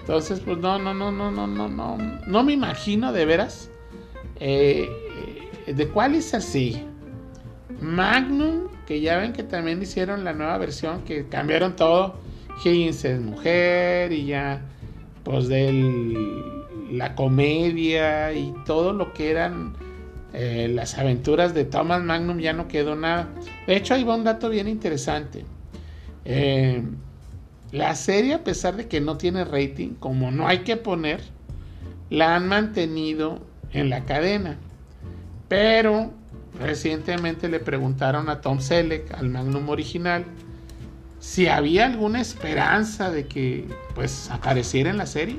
Entonces, 0.00 0.40
pues 0.40 0.58
no, 0.58 0.78
no, 0.78 0.92
no, 0.94 1.12
no, 1.12 1.30
no, 1.30 1.46
no, 1.46 1.68
no. 1.68 1.98
No 2.26 2.42
me 2.42 2.52
imagino 2.52 3.12
de 3.12 3.24
veras. 3.24 3.70
eh, 4.40 4.88
eh, 5.66 5.74
¿De 5.74 5.88
cuál 5.88 6.14
es 6.14 6.34
así? 6.34 6.84
Magnum, 7.80 8.68
que 8.86 9.00
ya 9.00 9.18
ven 9.18 9.32
que 9.32 9.42
también 9.42 9.80
hicieron 9.80 10.24
la 10.24 10.32
nueva 10.32 10.58
versión, 10.58 11.02
que 11.02 11.28
cambiaron 11.28 11.76
todo. 11.76 12.16
Higgins 12.64 13.04
es 13.04 13.20
mujer 13.20 14.12
y 14.12 14.26
ya, 14.26 14.62
pues 15.24 15.48
de 15.48 15.72
la 16.90 17.14
comedia 17.14 18.32
y 18.32 18.52
todo 18.66 18.92
lo 18.92 19.12
que 19.14 19.30
eran 19.30 19.74
eh, 20.32 20.68
las 20.72 20.98
aventuras 20.98 21.54
de 21.54 21.64
Thomas 21.64 22.02
Magnum 22.02 22.38
ya 22.38 22.52
no 22.52 22.68
quedó 22.68 22.96
nada. 22.96 23.28
De 23.66 23.76
hecho, 23.76 23.94
ahí 23.94 24.04
va 24.04 24.16
un 24.16 24.24
dato 24.24 24.48
bien 24.48 24.68
interesante. 24.68 25.44
Eh, 26.24 26.82
la 27.72 27.94
serie, 27.94 28.34
a 28.34 28.44
pesar 28.44 28.76
de 28.76 28.88
que 28.88 29.00
no 29.00 29.16
tiene 29.16 29.44
rating, 29.44 29.90
como 29.94 30.30
no 30.30 30.48
hay 30.48 30.58
que 30.60 30.76
poner, 30.76 31.20
la 32.10 32.34
han 32.34 32.48
mantenido 32.48 33.40
en 33.72 33.90
la 33.90 34.04
cadena. 34.04 34.58
Pero 35.48 36.12
recientemente 36.58 37.48
le 37.48 37.60
preguntaron 37.60 38.28
a 38.28 38.40
Tom 38.40 38.60
Selleck, 38.60 39.12
al 39.14 39.28
Magnum 39.28 39.68
original, 39.68 40.24
si 41.20 41.46
había 41.46 41.86
alguna 41.86 42.20
esperanza 42.20 43.10
de 43.10 43.26
que 43.26 43.68
pues 43.94 44.30
apareciera 44.30 44.90
en 44.90 44.96
la 44.96 45.06
serie. 45.06 45.36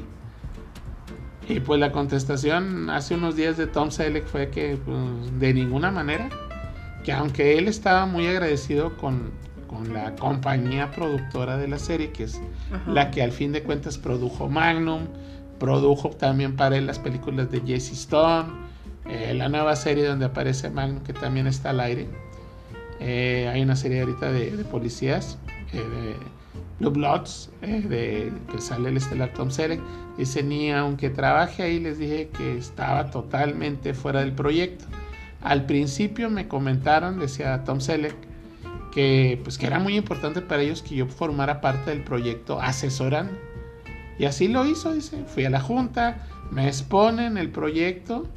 Y 1.49 1.59
pues 1.59 1.79
la 1.79 1.91
contestación 1.91 2.89
hace 2.89 3.15
unos 3.15 3.35
días 3.35 3.57
de 3.57 3.67
Tom 3.67 3.91
Selleck 3.91 4.25
fue 4.25 4.49
que 4.49 4.77
pues, 4.85 4.97
de 5.39 5.53
ninguna 5.53 5.91
manera, 5.91 6.29
que 7.03 7.11
aunque 7.11 7.57
él 7.57 7.67
estaba 7.67 8.05
muy 8.05 8.27
agradecido 8.27 8.95
con, 8.95 9.31
con 9.71 9.93
la 9.93 10.15
compañía 10.15 10.91
productora 10.91 11.57
de 11.57 11.67
la 11.67 11.79
serie, 11.79 12.11
que 12.11 12.25
es 12.25 12.39
Ajá. 12.71 12.91
la 12.91 13.09
que 13.09 13.23
al 13.23 13.31
fin 13.31 13.53
de 13.53 13.63
cuentas 13.63 13.97
produjo 13.97 14.49
Magnum, 14.49 15.07
produjo 15.59 16.09
también 16.09 16.55
para 16.55 16.75
él 16.77 16.85
las 16.85 16.99
películas 16.99 17.49
de 17.49 17.61
Jesse 17.61 17.93
Stone, 17.93 18.49
eh, 19.09 19.33
la 19.33 19.47
nueva 19.47 19.75
serie 19.75 20.05
donde 20.05 20.25
aparece 20.25 20.69
Magnum 20.69 21.01
que 21.03 21.13
también 21.13 21.47
está 21.47 21.69
al 21.69 21.79
aire. 21.79 22.07
Eh, 22.99 23.49
hay 23.51 23.61
una 23.61 23.75
serie 23.75 24.01
ahorita 24.01 24.31
de, 24.31 24.51
de 24.57 24.63
policías, 24.65 25.37
eh, 25.73 25.77
de 25.77 26.15
Blue 26.79 26.91
Bloods, 26.91 27.49
de, 27.61 28.31
que 28.51 28.59
sale 28.59 28.89
el 28.89 28.97
estelar 28.97 29.31
Tom 29.33 29.49
Selleck. 29.49 29.79
Dice, 30.17 30.43
ni 30.43 30.71
aunque 30.71 31.09
trabaje 31.09 31.63
ahí, 31.63 31.79
les 31.79 31.97
dije 31.97 32.29
que 32.35 32.57
estaba 32.57 33.09
totalmente 33.09 33.93
fuera 33.93 34.19
del 34.19 34.33
proyecto. 34.33 34.85
Al 35.41 35.65
principio 35.65 36.29
me 36.29 36.47
comentaron, 36.47 37.19
decía 37.19 37.63
Tom 37.63 37.79
Selleck, 37.79 38.15
que 38.91 39.39
pues 39.43 39.57
que 39.57 39.67
era 39.67 39.79
muy 39.79 39.97
importante 39.97 40.41
para 40.41 40.61
ellos 40.61 40.81
que 40.81 40.95
yo 40.95 41.07
formara 41.07 41.61
parte 41.61 41.91
del 41.91 42.03
proyecto 42.03 42.61
asesorando. 42.61 43.33
Y 44.19 44.25
así 44.25 44.47
lo 44.47 44.65
hizo, 44.65 44.93
dice. 44.93 45.23
Fui 45.25 45.45
a 45.45 45.49
la 45.49 45.61
junta, 45.61 46.27
me 46.51 46.67
exponen 46.67 47.37
el 47.37 47.49
proyecto 47.49 48.27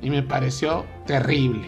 y 0.00 0.10
me 0.10 0.22
pareció 0.22 0.86
terrible. 1.06 1.66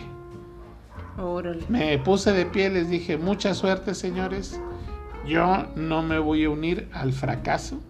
Órale. 1.19 1.65
Me 1.69 1.99
puse 1.99 2.33
de 2.33 2.47
pie, 2.47 2.71
les 2.71 2.89
dije, 2.89 3.19
mucha 3.19 3.53
suerte 3.55 3.95
señores, 3.95 4.59
yo 5.27 5.67
no 5.77 6.03
me 6.03 6.19
voy 6.19 6.45
a 6.45 6.51
unir 6.51 6.89
al 6.93 7.13
fracaso 7.13 7.81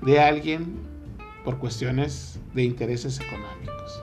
de 0.00 0.20
alguien 0.20 0.80
por 1.44 1.58
cuestiones 1.58 2.40
de 2.54 2.64
intereses 2.64 3.20
económicos. 3.20 4.02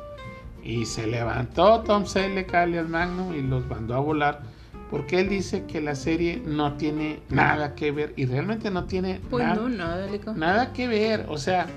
Y 0.63 0.85
se 0.85 1.07
levantó 1.07 1.81
Tom 1.81 2.05
Selleck, 2.05 2.53
alias 2.53 2.87
Magnum, 2.87 3.33
y 3.33 3.41
los 3.41 3.65
mandó 3.67 3.95
a 3.95 3.99
volar 3.99 4.43
porque 4.89 5.19
él 5.19 5.29
dice 5.29 5.65
que 5.65 5.81
la 5.81 5.95
serie 5.95 6.41
no 6.43 6.73
tiene 6.73 7.19
nada 7.29 7.75
que 7.75 7.91
ver 7.91 8.13
y 8.15 8.25
realmente 8.25 8.71
no 8.71 8.85
tiene 8.85 9.21
Pues 9.29 9.45
nada, 9.45 9.61
no, 9.61 10.33
nada, 10.33 10.73
que 10.73 10.87
ver. 10.87 11.25
O 11.29 11.37
sea, 11.37 11.67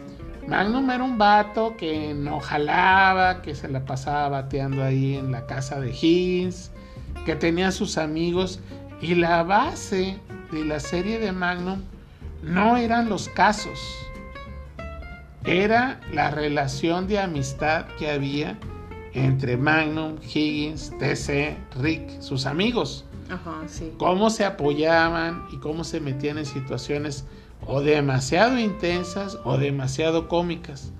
Magnum 0.48 0.90
era 0.90 1.04
un 1.04 1.18
vato 1.18 1.76
que 1.76 2.14
no 2.14 2.40
jalaba, 2.40 3.42
que 3.42 3.54
se 3.54 3.68
la 3.68 3.84
pasaba 3.84 4.28
bateando 4.28 4.82
ahí 4.82 5.16
en 5.16 5.30
la 5.30 5.46
casa 5.46 5.78
de 5.80 5.90
Higgins, 5.90 6.70
que 7.26 7.36
tenía 7.36 7.70
sus 7.70 7.98
amigos. 7.98 8.60
Y 9.00 9.14
la 9.14 9.42
base 9.42 10.18
de 10.50 10.64
la 10.64 10.80
serie 10.80 11.18
de 11.18 11.32
Magnum 11.32 11.82
no 12.42 12.76
eran 12.76 13.08
los 13.08 13.28
casos, 13.28 13.78
era 15.44 16.00
la 16.12 16.30
relación 16.30 17.08
de 17.08 17.18
amistad 17.18 17.86
que 17.98 18.10
había 18.10 18.58
entre 19.14 19.56
Magnum, 19.56 20.16
Higgins, 20.22 20.92
TC, 20.98 21.56
Rick, 21.80 22.20
sus 22.20 22.46
amigos. 22.46 23.04
Ajá, 23.30 23.62
sí. 23.66 23.92
Cómo 23.98 24.30
se 24.30 24.44
apoyaban 24.44 25.44
y 25.52 25.56
cómo 25.58 25.84
se 25.84 26.00
metían 26.00 26.38
en 26.38 26.46
situaciones 26.46 27.24
o 27.66 27.80
demasiado 27.80 28.58
intensas 28.58 29.38
o 29.44 29.56
demasiado 29.58 30.28
cómicas. 30.28 30.92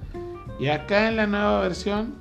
Y 0.59 0.69
acá 0.69 1.09
en 1.09 1.17
la 1.17 1.27
nueva 1.27 1.61
versión, 1.61 2.15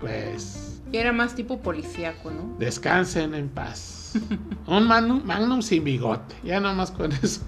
pues 0.00 0.80
Y 0.92 0.96
era 0.96 1.12
más 1.12 1.34
tipo 1.34 1.60
policíaco, 1.60 2.30
¿no? 2.30 2.56
descansen 2.58 3.34
en 3.34 3.48
paz. 3.48 4.14
Un 4.66 4.88
Magnum, 4.88 5.22
Magnum 5.24 5.62
sin 5.62 5.84
bigote, 5.84 6.34
ya 6.42 6.58
nomás 6.58 6.90
con 6.90 7.12
eso. 7.12 7.42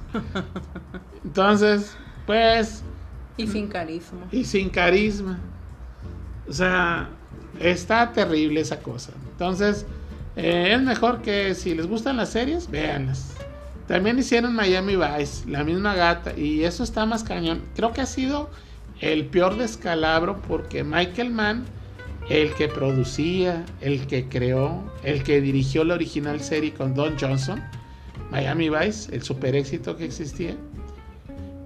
Entonces, 1.25 1.97
pues, 2.27 2.83
Y 3.37 3.47
sin 3.49 3.67
carisma. 3.69 4.27
y 4.31 4.45
sin 4.45 4.71
carisma. 4.71 5.39
O 6.49 6.53
sea, 6.53 7.09
está 7.63 8.13
terrible 8.13 8.61
esa 8.61 8.81
cosa. 8.81 9.13
Entonces, 9.31 9.87
eh, 10.37 10.73
es 10.75 10.83
mejor 10.83 11.23
que 11.23 11.55
si 11.55 11.75
les 11.75 11.87
gustan 11.87 12.17
las 12.17 12.31
series, 12.31 12.71
véanlas. 12.71 13.35
También 13.87 14.19
hicieron 14.19 14.55
Miami 14.55 14.97
Vice, 14.97 15.49
la 15.49 15.65
misma 15.65 15.95
gata, 15.95 16.39
y 16.39 16.65
eso 16.65 16.85
está 16.85 17.05
más 17.05 17.25
cañón. 17.25 17.63
Creo 17.75 17.93
que 17.93 18.01
ha 18.01 18.07
sido 18.07 18.49
el 19.01 19.27
peor 19.27 19.57
descalabro 19.57 20.41
porque 20.43 20.85
Michael 20.85 21.31
Mann, 21.31 21.65
el 22.31 22.55
que 22.55 22.69
producía, 22.69 23.65
el 23.81 24.07
que 24.07 24.29
creó, 24.29 24.83
el 25.03 25.23
que 25.25 25.41
dirigió 25.41 25.85
la 25.85 25.95
original 25.95 26.41
serie 26.41 26.73
con 26.73 26.95
Don 26.95 27.19
Johnson, 27.19 27.63
Miami 28.31 28.71
Vice, 28.71 29.15
el 29.15 29.23
super 29.23 29.55
éxito 29.57 29.97
que 29.97 30.05
existía, 30.05 30.57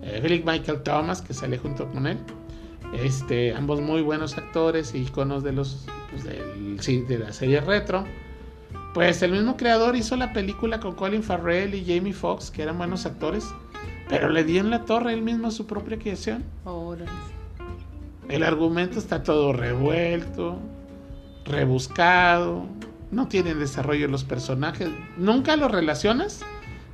eh, 0.02 0.20
Philip 0.22 0.44
Michael 0.46 0.82
Thomas, 0.82 1.20
que 1.20 1.34
sale 1.34 1.58
junto 1.58 1.86
con 1.90 2.06
él. 2.06 2.18
Este, 2.94 3.54
ambos 3.54 3.80
muy 3.80 4.00
buenos 4.02 4.38
actores 4.38 4.94
y 4.94 4.98
iconos 4.98 5.42
de 5.42 5.52
los 5.52 5.86
pues, 6.10 6.24
del- 6.24 6.78
sí, 6.80 7.00
de 7.02 7.18
la 7.18 7.32
serie 7.32 7.60
retro. 7.60 8.04
Pues 8.94 9.20
el 9.22 9.32
mismo 9.32 9.56
creador 9.56 9.96
hizo 9.96 10.16
la 10.16 10.32
película 10.32 10.80
con 10.80 10.94
Colin 10.94 11.22
Farrell 11.22 11.74
y 11.74 11.84
Jamie 11.84 12.14
Foxx, 12.14 12.50
que 12.50 12.62
eran 12.62 12.78
buenos 12.78 13.04
actores, 13.04 13.46
pero 14.08 14.30
le 14.30 14.44
dio 14.44 14.60
en 14.60 14.70
la 14.70 14.84
torre 14.86 15.12
él 15.12 15.20
mismo 15.22 15.48
a 15.48 15.50
su 15.50 15.66
propia 15.66 15.98
creación. 15.98 16.44
El 18.28 18.42
argumento 18.42 18.98
está 18.98 19.22
todo 19.22 19.52
revuelto, 19.52 20.58
rebuscado, 21.44 22.66
no 23.10 23.28
tienen 23.28 23.58
desarrollo 23.58 24.08
los 24.08 24.24
personajes, 24.24 24.88
nunca 25.16 25.56
los 25.56 25.70
relacionas 25.70 26.40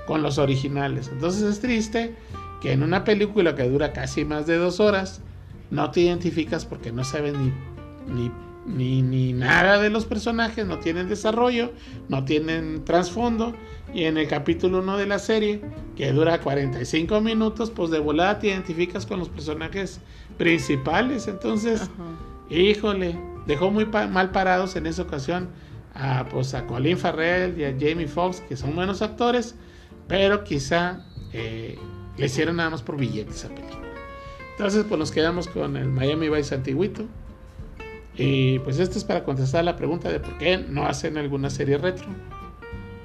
con 0.06 0.22
los 0.22 0.38
originales. 0.38 1.08
Entonces 1.12 1.42
es 1.42 1.60
triste 1.60 2.16
que 2.60 2.72
en 2.72 2.82
una 2.82 3.04
película 3.04 3.54
que 3.54 3.68
dura 3.68 3.92
casi 3.92 4.24
más 4.24 4.46
de 4.46 4.56
dos 4.56 4.80
horas, 4.80 5.20
no 5.72 5.90
te 5.90 6.02
identificas 6.02 6.64
porque 6.66 6.92
no 6.92 7.02
sabes 7.02 7.32
ni, 7.34 7.50
ni, 8.06 8.30
ni, 8.66 9.00
ni 9.02 9.32
nada 9.32 9.80
de 9.80 9.88
los 9.88 10.04
personajes, 10.04 10.66
no 10.66 10.78
tienen 10.78 11.08
desarrollo, 11.08 11.72
no 12.08 12.24
tienen 12.24 12.84
trasfondo. 12.84 13.54
Y 13.94 14.04
en 14.04 14.16
el 14.18 14.28
capítulo 14.28 14.78
1 14.80 14.96
de 14.98 15.06
la 15.06 15.18
serie, 15.18 15.62
que 15.96 16.12
dura 16.12 16.40
45 16.40 17.20
minutos, 17.22 17.70
pues 17.70 17.90
de 17.90 17.98
volada 17.98 18.38
te 18.38 18.48
identificas 18.48 19.06
con 19.06 19.18
los 19.18 19.28
personajes 19.30 20.00
principales. 20.38 21.26
Entonces, 21.26 21.82
Ajá. 21.82 22.54
híjole, 22.54 23.18
dejó 23.46 23.70
muy 23.70 23.86
pa- 23.86 24.06
mal 24.06 24.30
parados 24.30 24.76
en 24.76 24.86
esa 24.86 25.02
ocasión 25.02 25.48
a, 25.94 26.26
pues, 26.30 26.52
a 26.54 26.66
Colin 26.66 26.98
Farrell 26.98 27.58
y 27.58 27.64
a 27.64 27.72
Jamie 27.78 28.06
Foxx, 28.08 28.40
que 28.40 28.56
son 28.56 28.74
buenos 28.74 29.00
actores, 29.02 29.54
pero 30.08 30.44
quizá 30.44 31.00
eh, 31.32 31.78
le 32.18 32.26
hicieron 32.26 32.56
nada 32.56 32.70
más 32.70 32.82
por 32.82 32.96
billetes 32.98 33.44
a 33.44 33.48
película. 33.48 33.91
Entonces, 34.62 34.84
pues 34.88 34.96
nos 34.96 35.10
quedamos 35.10 35.48
con 35.48 35.76
el 35.76 35.88
Miami 35.88 36.28
Vice 36.28 36.54
antiguito. 36.54 37.02
Y 38.14 38.60
pues 38.60 38.78
esto 38.78 38.96
es 38.96 39.02
para 39.02 39.24
contestar 39.24 39.64
la 39.64 39.74
pregunta 39.74 40.08
de 40.08 40.20
por 40.20 40.38
qué 40.38 40.56
no 40.56 40.86
hacen 40.86 41.18
alguna 41.18 41.50
serie 41.50 41.78
retro 41.78 42.06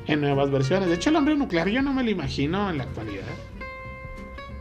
en 0.05 0.21
nuevas 0.21 0.51
versiones. 0.51 0.87
De 0.87 0.93
hecho, 0.93 1.09
el 1.09 1.15
hombre 1.15 1.35
nuclear 1.35 1.67
yo 1.67 1.81
no 1.81 1.93
me 1.93 2.03
lo 2.03 2.11
imagino 2.11 2.69
en 2.69 2.77
la 2.77 2.83
actualidad. 2.83 3.25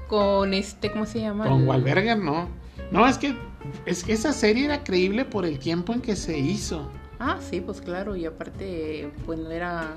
Con 0.09 0.55
este, 0.55 0.91
¿cómo 0.91 1.05
se 1.05 1.21
llama? 1.21 1.47
Con 1.47 1.69
Wahlberger 1.69 2.17
no. 2.17 2.49
No, 2.91 3.07
es 3.07 3.19
que, 3.19 3.37
es 3.85 4.03
que 4.03 4.15
esa 4.15 4.33
serie 4.33 4.65
era 4.65 4.83
creíble 4.83 5.27
por 5.27 5.45
el 5.45 5.59
tiempo 5.59 5.93
en 5.93 6.01
que 6.01 6.17
se 6.17 6.39
hizo. 6.39 6.91
Ah, 7.19 7.37
sí, 7.43 7.61
pues 7.61 7.83
claro. 7.83 8.17
Y 8.17 8.25
aparte, 8.25 9.11
pues 9.27 9.39
no 9.39 9.51
era 9.51 9.97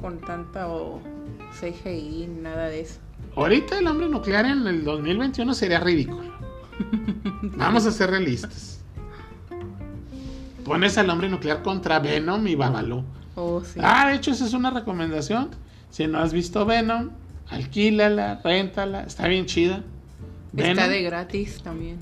con 0.00 0.18
tanta 0.22 0.68
o 0.68 1.02
CGI, 1.60 2.26
nada 2.40 2.68
de 2.68 2.80
eso. 2.80 3.00
Ahorita 3.38 3.78
el 3.78 3.86
hombre 3.86 4.08
nuclear 4.08 4.46
en 4.46 4.66
el 4.66 4.82
2021 4.82 5.54
sería 5.54 5.78
ridículo. 5.78 6.32
Vamos 7.56 7.86
a 7.86 7.92
ser 7.92 8.10
realistas. 8.10 8.80
Pones 10.64 10.98
al 10.98 11.08
hombre 11.08 11.28
nuclear 11.28 11.62
contra 11.62 12.00
Venom 12.00 12.44
y 12.48 12.56
Babalú. 12.56 13.04
Oh, 13.36 13.62
sí. 13.64 13.78
Ah, 13.80 14.08
de 14.08 14.16
hecho, 14.16 14.32
esa 14.32 14.44
es 14.44 14.54
una 14.54 14.70
recomendación. 14.70 15.50
Si 15.88 16.08
no 16.08 16.18
has 16.18 16.32
visto 16.32 16.66
Venom, 16.66 17.10
alquílala, 17.48 18.40
réntala. 18.42 19.04
Está 19.04 19.28
bien 19.28 19.46
chida. 19.46 19.84
Está 20.56 20.64
Venom, 20.64 20.88
de 20.88 21.02
gratis 21.04 21.62
también. 21.62 21.98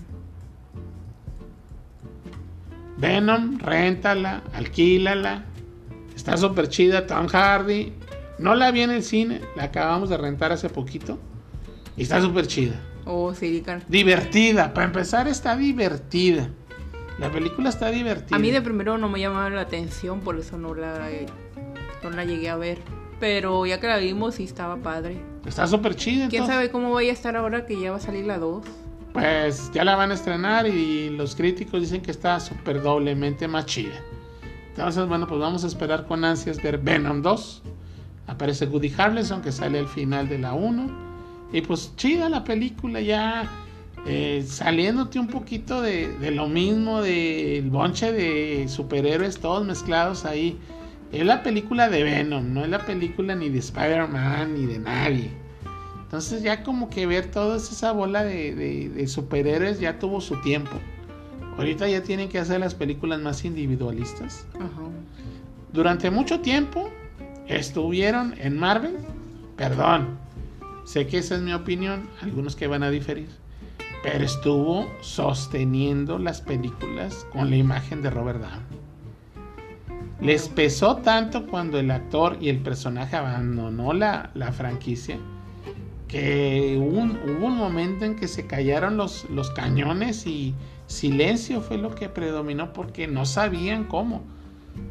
Venom, 2.97 3.59
réntala, 3.59 4.43
alquílala. 4.55 5.45
Está 6.15 6.39
súper 6.39 6.71
chida. 6.71 7.07
Tom 7.07 7.27
Hardy. 7.29 7.93
No 8.39 8.55
la 8.55 8.71
vi 8.71 8.83
en 8.83 8.91
el 8.91 9.03
cine, 9.03 9.41
la 9.57 9.65
acabamos 9.65 10.09
de 10.11 10.17
rentar 10.17 10.53
hace 10.53 10.69
poquito. 10.69 11.19
Y 11.97 12.03
está 12.03 12.21
súper 12.21 12.47
chida. 12.47 12.81
Oh, 13.07 13.33
sí, 13.35 13.63
can- 13.65 13.83
Divertida, 13.89 14.75
para 14.75 14.87
empezar 14.87 15.29
está 15.29 15.57
divertida. 15.57 16.51
La 17.19 17.31
película 17.31 17.71
está 17.71 17.91
divertida. 17.91 18.37
A 18.37 18.39
mí 18.39 18.51
de 18.51 18.61
primero 18.61 18.99
no 18.99 19.09
me 19.09 19.21
llamaba 19.21 19.49
la 19.49 19.63
atención, 19.63 20.21
por 20.21 20.39
eso 20.39 20.59
no 20.59 20.75
la, 20.75 21.09
no 22.03 22.11
la 22.11 22.25
llegué 22.25 22.51
a 22.51 22.57
ver. 22.57 22.79
Pero 23.19 23.65
ya 23.65 23.81
que 23.81 23.87
la 23.87 23.97
vimos, 23.97 24.35
sí 24.35 24.45
estaba 24.45 24.77
padre. 24.77 25.17
Está 25.47 25.67
súper 25.67 25.95
chida. 25.95 26.29
¿Quién 26.29 26.47
sabe 26.47 26.71
cómo 26.71 26.93
vaya 26.93 27.11
a 27.11 27.15
estar 27.15 27.35
ahora 27.37 27.65
que 27.65 27.81
ya 27.81 27.91
va 27.93 27.97
a 27.97 28.01
salir 28.01 28.27
la 28.27 28.39
2? 28.39 28.63
Pues 29.15 29.71
ya 29.73 29.83
la 29.85 29.97
van 29.97 30.11
a 30.11 30.15
estrenar 30.15 30.67
y 30.67 31.09
los 31.09 31.35
críticos 31.35 31.81
dicen 31.81 32.03
que 32.03 32.11
está 32.11 32.39
súper 32.39 32.83
doblemente 32.83 33.49
más 33.49 33.65
chida. 33.65 33.95
Entonces, 34.69 35.07
bueno, 35.09 35.27
pues 35.27 35.41
vamos 35.41 35.65
a 35.65 35.69
esperar 35.69 36.07
con 36.07 36.23
ansias 36.23 36.63
ver 36.63 36.77
Venom 36.77 37.23
2. 37.23 37.63
Aparece 38.27 38.67
Woody 38.67 38.93
Harrelson 38.97 39.41
que 39.43 39.53
sale 39.53 39.79
al 39.79 39.89
final 39.89 40.29
de 40.29 40.39
la 40.39 40.53
1. 40.55 41.07
Y 41.53 41.61
pues 41.61 41.93
chida 41.97 42.29
la 42.29 42.43
película 42.45 43.01
ya 43.01 43.49
eh, 44.07 44.45
saliéndote 44.47 45.19
un 45.19 45.29
poquito 45.29 45.81
de, 45.81 46.09
de 46.19 46.31
lo 46.33 46.49
mismo, 46.49 47.03
del 47.03 47.71
bonche 47.71 48.13
de 48.13 48.67
superhéroes 48.69 49.39
todos 49.39 49.65
mezclados 49.65 50.25
ahí. 50.25 50.59
Es 51.13 51.25
la 51.25 51.43
película 51.45 51.89
de 51.89 52.03
Venom, 52.03 52.53
no 52.53 52.65
es 52.65 52.69
la 52.69 52.85
película 52.85 53.37
ni 53.37 53.49
de 53.49 53.61
Spider-Man 53.61 54.55
ni 54.55 54.67
de 54.67 54.79
nadie. 54.81 55.31
Entonces 56.03 56.43
ya 56.43 56.63
como 56.65 56.91
que 56.91 57.07
ver 57.07 57.31
toda 57.31 57.57
esa 57.57 57.93
bola 57.93 58.25
de, 58.25 58.55
de- 58.55 58.89
de 58.89 59.07
superhéroes 59.07 59.79
ya 59.81 59.99
tuvo 60.01 60.21
su 60.21 60.41
tiempo. 60.41 60.73
Ahorita 61.59 61.89
ya 61.89 62.03
tienen 62.03 62.29
que 62.29 62.39
hacer 62.39 62.61
las 62.61 62.75
películas 62.75 63.21
más 63.21 63.45
individualistas. 63.45 64.47
Ajá. 64.57 64.89
Durante 65.73 66.11
mucho 66.11 66.41
tiempo 66.41 66.91
estuvieron 67.49 68.35
en 68.39 68.59
Marvel. 68.59 68.97
Perdón, 69.57 70.19
sé 70.85 71.07
que 71.07 71.19
esa 71.19 71.37
es 71.37 71.43
mi 71.43 71.53
opinión, 71.53 72.09
algunos 72.23 72.57
que 72.57 72.67
van 72.67 72.83
a 72.83 72.91
diferir. 72.91 73.29
Pero 74.03 74.25
estuvo 74.25 74.91
sosteniendo 75.01 76.19
las 76.19 76.41
películas 76.41 77.27
con 77.33 77.51
la 77.51 77.57
imagen 77.57 78.03
de 78.03 78.11
Robert 78.11 78.41
Downey. 78.41 78.81
Les 80.21 80.49
pesó 80.49 80.97
tanto 80.97 81.47
cuando 81.47 81.79
el 81.79 81.91
actor 81.91 82.39
y 82.41 82.49
el 82.49 82.59
personaje 82.59 83.17
abandonó 83.17 83.93
la, 83.93 84.31
la 84.35 84.53
franquicia 84.53 85.19
que 86.09 86.79
un, 86.81 87.19
hubo 87.29 87.47
un 87.47 87.57
momento 87.57 88.05
en 88.05 88.17
que 88.17 88.29
se 88.29 88.47
callaron 88.47 88.97
los, 88.97 89.29
los 89.31 89.51
cañones 89.51 90.27
y 90.27 90.55
silencio 90.87 91.61
fue 91.61 91.79
lo 91.79 91.95
que 91.95 92.09
predominó 92.09 92.73
porque 92.73 93.09
no 93.09 93.27
sabían 93.27 93.85
cómo. 93.85 94.23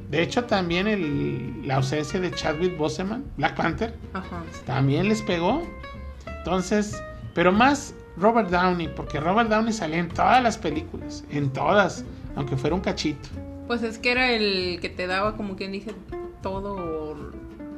De 0.10 0.22
hecho, 0.22 0.46
también 0.46 0.88
el- 0.88 1.68
la 1.68 1.78
ausencia 1.78 2.20
de 2.20 2.32
Chadwick 2.32 2.78
Boseman, 2.78 3.24
Black 3.38 3.56
Panther, 3.56 3.96
Ajá. 4.14 4.44
también 4.66 5.10
les 5.10 5.22
pegó. 5.22 5.64
Entonces, 6.38 7.02
pero 7.34 7.52
más 7.52 7.96
Robert 8.18 8.50
Downey, 8.50 8.88
porque 8.96 9.20
Robert 9.20 9.50
Downey 9.50 9.74
salía 9.74 9.98
en 9.98 10.10
todas 10.10 10.42
las 10.44 10.58
películas, 10.58 11.24
en 11.32 11.52
todas, 11.52 12.06
aunque 12.36 12.56
fuera 12.56 12.76
un 12.76 12.82
cachito. 12.82 13.28
Pues 13.68 13.82
es 13.82 13.98
que 13.98 14.12
era 14.12 14.32
el 14.32 14.80
que 14.80 14.90
te 14.90 15.08
daba, 15.08 15.36
como 15.36 15.56
quien 15.56 15.72
dice, 15.72 15.94
todo 16.44 17.32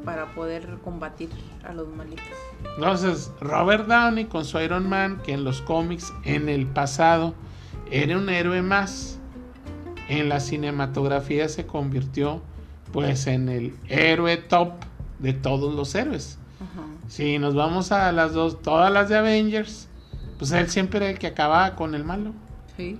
para 0.03 0.27
poder 0.33 0.77
combatir 0.83 1.29
a 1.65 1.73
los 1.73 1.87
malitos. 1.89 2.23
Entonces, 2.75 3.31
Robert 3.41 3.87
Downey 3.87 4.25
con 4.25 4.45
su 4.45 4.59
Iron 4.59 4.87
Man, 4.87 5.21
que 5.23 5.33
en 5.33 5.43
los 5.43 5.61
cómics 5.61 6.13
en 6.23 6.49
el 6.49 6.65
pasado 6.65 7.33
era 7.91 8.17
un 8.17 8.29
héroe 8.29 8.61
más, 8.61 9.16
en 10.09 10.29
la 10.29 10.39
cinematografía 10.39 11.49
se 11.49 11.65
convirtió 11.65 12.41
pues 12.91 13.27
en 13.27 13.49
el 13.49 13.75
héroe 13.89 14.37
top 14.37 14.73
de 15.19 15.33
todos 15.33 15.73
los 15.75 15.93
héroes. 15.95 16.39
Ajá. 16.55 16.85
Si 17.07 17.37
nos 17.39 17.53
vamos 17.55 17.91
a 17.91 18.11
las 18.11 18.33
dos, 18.33 18.61
todas 18.61 18.91
las 18.91 19.09
de 19.09 19.17
Avengers, 19.17 19.87
pues 20.37 20.51
él 20.51 20.69
siempre 20.69 20.99
era 20.99 21.09
el 21.09 21.19
que 21.19 21.27
acababa 21.27 21.75
con 21.75 21.95
el 21.95 22.03
malo. 22.03 22.33
Sí. 22.77 22.97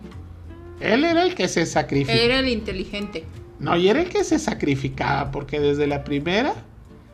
Él 0.80 1.03
era 1.05 1.24
el 1.24 1.36
que 1.36 1.47
se 1.47 1.66
sacrificaba. 1.66 2.20
Era 2.20 2.39
el 2.39 2.49
inteligente. 2.49 3.26
No, 3.60 3.76
y 3.76 3.88
era 3.88 4.01
el 4.01 4.10
que 4.10 4.24
se 4.24 4.38
sacrificaba, 4.38 5.32
porque 5.32 5.60
desde 5.60 5.88
la 5.88 6.03
primera 6.03 6.53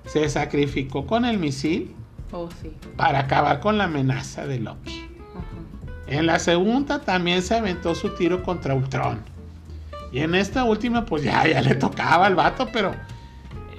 se 0.06 0.28
sacrificó 0.30 1.06
con 1.08 1.24
el 1.26 1.38
misil 1.39 1.96
Oh, 2.36 2.50
sí. 2.62 2.72
para 2.98 3.20
acabar 3.20 3.60
con 3.60 3.78
la 3.78 3.84
amenaza 3.86 4.48
de 4.48 4.60
Loki. 4.60 5.02
Ajá. 5.36 6.08
En 6.08 6.26
la 6.26 6.39
segunda 6.39 7.00
también 7.00 7.41
se 7.44 7.56
aventó 7.56 7.94
su 7.96 8.10
tiro 8.16 8.41
contra 8.44 8.74
Ultron. 8.74 9.22
Y 10.14 10.20
en 10.20 10.36
esta 10.36 10.64
última, 10.64 11.05
pues 11.05 11.24
ya, 11.24 11.43
le 11.43 11.76
tocaba 11.76 12.28
al 12.28 12.36
vato, 12.36 12.70
pero 12.72 12.93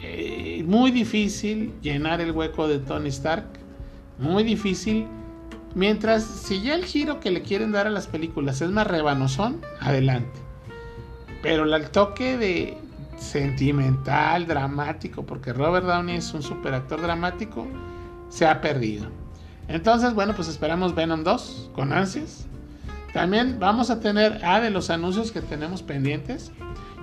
eh, 0.03 0.65
muy 0.67 0.91
difícil 0.91 1.73
llenar 1.81 2.21
el 2.21 2.33
hueco 2.33 2.67
de 2.67 2.81
Tony 2.81 3.09
Stark. 3.09 3.47
Muy 4.19 4.43
difícil. 4.43 5.07
Mientras, 5.77 6.25
si 6.25 6.61
ya 6.61 6.75
el 6.75 6.85
giro 6.85 7.21
que 7.21 7.31
le 7.31 7.43
quieren 7.43 7.71
dar 7.71 7.87
a 7.87 7.91
las 7.91 8.09
películas 8.09 8.61
es 8.61 8.71
más 8.71 8.87
rebanosón, 8.87 9.61
adelante. 9.81 10.41
Pero 11.41 11.73
el 11.73 11.91
toque 11.91 12.37
de 12.37 12.79
sentimental, 13.17 14.49
dramático, 14.49 15.25
porque 15.25 15.53
Robert 15.53 15.87
Downey 15.87 16.17
es 16.17 16.35
un 16.35 16.43
superactor 16.43 17.01
dramático, 17.01 17.67
se 18.29 18.45
ha 18.45 18.61
perdido. 18.61 19.07
Entonces, 19.69 20.15
bueno, 20.15 20.35
pues 20.35 20.49
esperamos 20.49 20.97
Venom 20.97 21.23
2 21.23 21.71
con 21.75 21.93
ansias. 21.93 22.47
También 23.15 23.59
vamos 23.61 23.91
a 23.91 24.01
tener, 24.01 24.41
ah, 24.43 24.61
de 24.61 24.71
los 24.71 24.91
anuncios 24.91 25.31
que 25.31 25.41
tenemos 25.41 25.83
pendientes. 25.83 26.51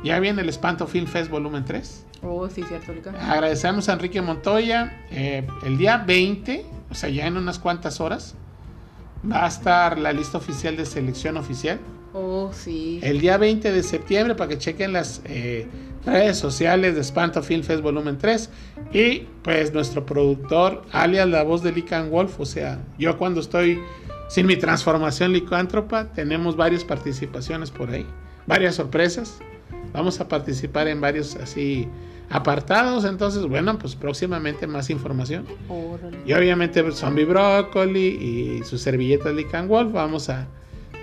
Ya 0.03 0.19
viene 0.19 0.41
el 0.41 0.49
Espanto 0.49 0.85
Film 0.85 1.07
Fest 1.07 1.31
volumen 1.31 1.63
3. 1.63 2.05
Oh, 2.21 2.49
sí, 2.49 2.63
cierto, 2.67 2.93
Lica. 2.93 3.11
Agradecemos 3.31 3.87
a 3.87 3.93
Enrique 3.93 4.21
Montoya. 4.21 5.05
eh, 5.09 5.47
el 5.63 5.77
día 5.77 5.97
20, 5.97 6.65
o 6.89 6.93
sea, 6.95 7.09
ya 7.09 7.27
en 7.27 7.37
unas 7.37 7.59
cuantas 7.59 8.01
horas, 8.01 8.35
va 9.29 9.45
a 9.45 9.47
estar 9.47 9.97
la 9.97 10.11
lista 10.11 10.37
oficial 10.37 10.75
de 10.75 10.85
selección 10.85 11.37
oficial. 11.37 11.79
Oh, 12.13 12.51
sí. 12.53 12.99
El 13.01 13.21
día 13.21 13.37
20 13.37 13.71
de 13.71 13.81
septiembre 13.83 14.35
para 14.35 14.49
que 14.49 14.57
chequen 14.57 14.91
las 14.91 15.21
eh, 15.23 15.65
redes 16.05 16.37
sociales 16.37 16.95
de 16.95 17.01
Espanto 17.01 17.41
Film 17.41 17.63
Fest 17.63 17.81
Volumen 17.81 18.17
3 18.17 18.49
y 18.91 19.19
pues 19.43 19.73
nuestro 19.73 20.05
productor 20.05 20.81
alias 20.91 21.29
la 21.29 21.43
voz 21.43 21.63
de 21.63 21.71
Lican 21.71 22.09
Wolf, 22.09 22.37
o 22.39 22.45
sea, 22.45 22.79
yo 22.97 23.17
cuando 23.17 23.39
estoy 23.39 23.79
sin 24.31 24.47
mi 24.47 24.55
transformación 24.55 25.33
licántropa 25.33 26.05
tenemos 26.13 26.55
varias 26.55 26.85
participaciones 26.85 27.69
por 27.69 27.89
ahí, 27.89 28.05
varias 28.47 28.75
sorpresas. 28.75 29.39
Vamos 29.91 30.21
a 30.21 30.29
participar 30.29 30.87
en 30.87 31.01
varios 31.01 31.35
así 31.35 31.85
apartados, 32.29 33.03
entonces 33.03 33.45
bueno, 33.45 33.77
pues 33.77 33.93
próximamente 33.93 34.67
más 34.67 34.89
información. 34.89 35.45
Órale. 35.67 36.17
Y 36.25 36.31
obviamente 36.31 36.81
pues, 36.81 36.95
Zombie 36.95 37.25
Broccoli 37.25 38.07
y 38.07 38.63
sus 38.63 38.79
servilletas 38.79 39.33
Lican 39.33 39.67
Wolf. 39.67 39.91
Vamos 39.91 40.29
a, 40.29 40.47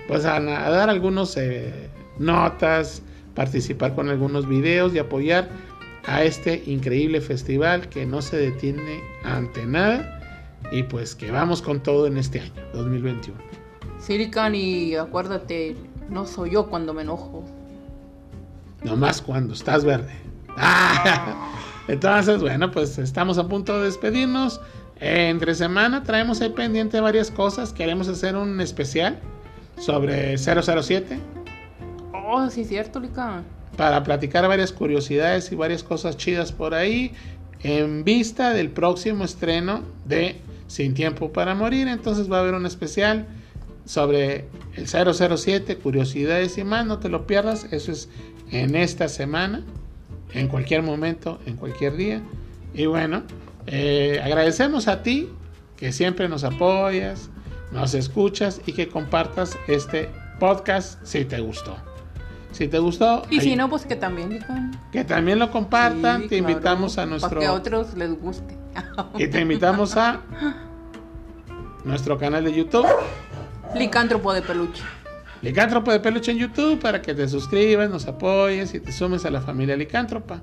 pues, 0.07 0.25
a, 0.25 0.37
a 0.37 0.69
dar 0.71 0.89
algunos 0.89 1.37
eh, 1.37 1.87
notas, 2.17 3.03
participar 3.35 3.93
con 3.93 4.09
algunos 4.09 4.49
videos 4.49 4.95
y 4.95 4.97
apoyar 4.97 5.49
a 6.07 6.23
este 6.23 6.63
increíble 6.65 7.21
festival 7.21 7.89
que 7.89 8.07
no 8.07 8.23
se 8.23 8.37
detiene 8.37 9.01
ante 9.23 9.67
nada. 9.67 10.18
Y 10.71 10.83
pues 10.83 11.15
que 11.15 11.31
vamos 11.31 11.61
con 11.61 11.81
todo 11.81 12.07
en 12.07 12.17
este 12.17 12.41
año, 12.41 12.53
2021. 12.73 13.39
Silican 13.99 14.55
y 14.55 14.95
acuérdate, 14.95 15.75
no 16.09 16.25
soy 16.25 16.51
yo 16.51 16.67
cuando 16.67 16.93
me 16.93 17.01
enojo. 17.01 17.43
Nomás 18.83 19.21
cuando 19.21 19.53
estás 19.53 19.83
verde. 19.83 20.13
Ah, 20.57 21.51
Entonces, 21.87 22.39
bueno, 22.41 22.71
pues 22.71 22.97
estamos 22.97 23.37
a 23.37 23.47
punto 23.47 23.77
de 23.79 23.85
despedirnos. 23.85 24.61
Entre 24.99 25.55
semana 25.55 26.03
traemos 26.03 26.41
ahí 26.41 26.49
pendiente 26.49 26.99
varias 26.99 27.31
cosas. 27.31 27.73
Queremos 27.73 28.07
hacer 28.07 28.35
un 28.35 28.59
especial 28.61 29.19
sobre 29.77 30.37
007 30.37 31.19
Oh, 32.13 32.49
sí, 32.49 32.63
cierto, 32.63 32.99
Lica. 32.99 33.41
para 33.75 34.03
platicar 34.03 34.47
varias 34.47 34.71
curiosidades 34.71 35.51
y 35.51 35.55
varias 35.55 35.83
cosas 35.83 36.15
chidas 36.15 36.51
por 36.51 36.73
ahí 36.75 37.11
en 37.63 38.03
vista 38.03 38.51
del 38.53 38.69
próximo 38.69 39.23
estreno 39.23 39.81
de 40.05 40.39
Sin 40.69 40.93
Tiempo 40.93 41.33
para 41.33 41.53
Morir. 41.55 41.89
Entonces 41.89 42.31
va 42.31 42.37
a 42.37 42.39
haber 42.39 42.53
un 42.53 42.65
especial 42.65 43.27
sobre 43.85 44.45
el 44.75 44.87
007, 44.87 45.77
curiosidades 45.77 46.57
y 46.57 46.63
más. 46.63 46.85
No 46.85 46.99
te 46.99 47.09
lo 47.09 47.27
pierdas. 47.27 47.67
Eso 47.71 47.91
es 47.91 48.07
en 48.51 48.75
esta 48.75 49.09
semana, 49.09 49.65
en 50.33 50.47
cualquier 50.47 50.83
momento, 50.83 51.39
en 51.45 51.55
cualquier 51.55 51.97
día. 51.97 52.21
Y 52.73 52.85
bueno, 52.85 53.23
eh, 53.67 54.21
agradecemos 54.23 54.87
a 54.87 55.03
ti 55.03 55.29
que 55.75 55.91
siempre 55.91 56.29
nos 56.29 56.43
apoyas, 56.43 57.29
nos 57.71 57.93
escuchas 57.93 58.61
y 58.65 58.73
que 58.73 58.87
compartas 58.87 59.57
este 59.67 60.09
podcast 60.39 61.03
si 61.03 61.25
te 61.25 61.39
gustó. 61.39 61.88
Si 62.51 62.67
te 62.67 62.79
gustó, 62.79 63.23
Y 63.29 63.41
si 63.41 63.49
ahí- 63.51 63.55
no, 63.55 63.69
pues 63.69 63.85
que 63.85 63.95
también, 63.95 64.43
que 64.91 65.03
también 65.03 65.39
lo 65.39 65.51
compartan. 65.51 66.23
Sí, 66.23 66.27
te 66.27 66.37
claro, 66.39 66.51
invitamos 66.51 66.97
a 66.97 67.05
nuestro 67.05 67.29
Para 67.29 67.41
que 67.41 67.45
a 67.47 67.53
otros 67.53 67.93
les 67.95 68.19
guste. 68.19 68.57
y 69.17 69.27
te 69.27 69.41
invitamos 69.41 69.95
a 69.97 70.21
nuestro 71.83 72.17
canal 72.17 72.43
de 72.43 72.53
YouTube, 72.53 72.87
Licántropo 73.75 74.33
de 74.33 74.41
peluche. 74.41 74.83
Licántropo 75.41 75.91
de 75.91 76.01
Peluche 76.01 76.31
en 76.31 76.37
YouTube, 76.37 76.79
para 76.79 77.01
que 77.01 77.13
te 77.13 77.25
suscribas, 77.29 77.89
nos 77.89 78.07
apoyes 78.07 78.73
y 78.73 78.79
te 78.81 78.91
sumes 78.91 79.23
a 79.23 79.31
la 79.31 79.39
familia 79.39 79.77
Licántropa. 79.77 80.41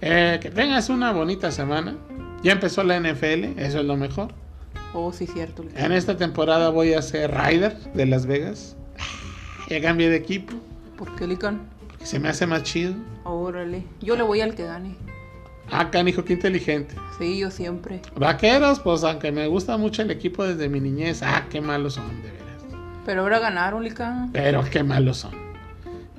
Eh, 0.00 0.38
que 0.42 0.50
tengas 0.50 0.88
una 0.88 1.12
bonita 1.12 1.52
semana. 1.52 1.94
Ya 2.42 2.52
empezó 2.52 2.82
la 2.82 2.96
NFL, 2.98 3.56
eso 3.56 3.78
es 3.78 3.84
lo 3.84 3.96
mejor. 3.96 4.32
Oh, 4.94 5.12
sí, 5.12 5.28
cierto. 5.28 5.64
En 5.76 5.92
esta 5.92 6.16
temporada 6.16 6.70
voy 6.70 6.92
a 6.94 7.02
ser 7.02 7.30
Rider 7.32 7.76
de 7.94 8.06
Las 8.06 8.26
Vegas. 8.26 8.74
Ya 9.68 9.80
cambié 9.80 10.10
de 10.10 10.16
equipo, 10.16 10.54
¿Por 11.02 11.16
qué, 11.16 11.26
Lican? 11.26 11.68
porque 11.80 12.06
se 12.06 12.20
me 12.20 12.28
hace 12.28 12.46
más 12.46 12.62
chido. 12.62 12.94
Órale. 13.24 13.82
Yo 14.00 14.14
le 14.14 14.22
voy 14.22 14.40
al 14.40 14.54
que 14.54 14.62
gane. 14.62 14.94
Ah, 15.68 15.90
canijo, 15.90 16.24
qué 16.24 16.34
inteligente. 16.34 16.94
Sí, 17.18 17.40
yo 17.40 17.50
siempre. 17.50 18.00
Vaqueros, 18.14 18.78
pues 18.78 19.02
aunque 19.02 19.32
me 19.32 19.48
gusta 19.48 19.76
mucho 19.76 20.02
el 20.02 20.12
equipo 20.12 20.44
desde 20.44 20.68
mi 20.68 20.78
niñez, 20.78 21.24
ah, 21.24 21.46
qué 21.50 21.60
malos 21.60 21.94
son, 21.94 22.06
de 22.22 22.30
veras. 22.30 22.62
Pero 23.04 23.22
ahora 23.22 23.40
ganaron, 23.40 23.82
Lican. 23.82 24.30
Pero 24.30 24.62
qué 24.70 24.84
malos 24.84 25.16
son. 25.16 25.32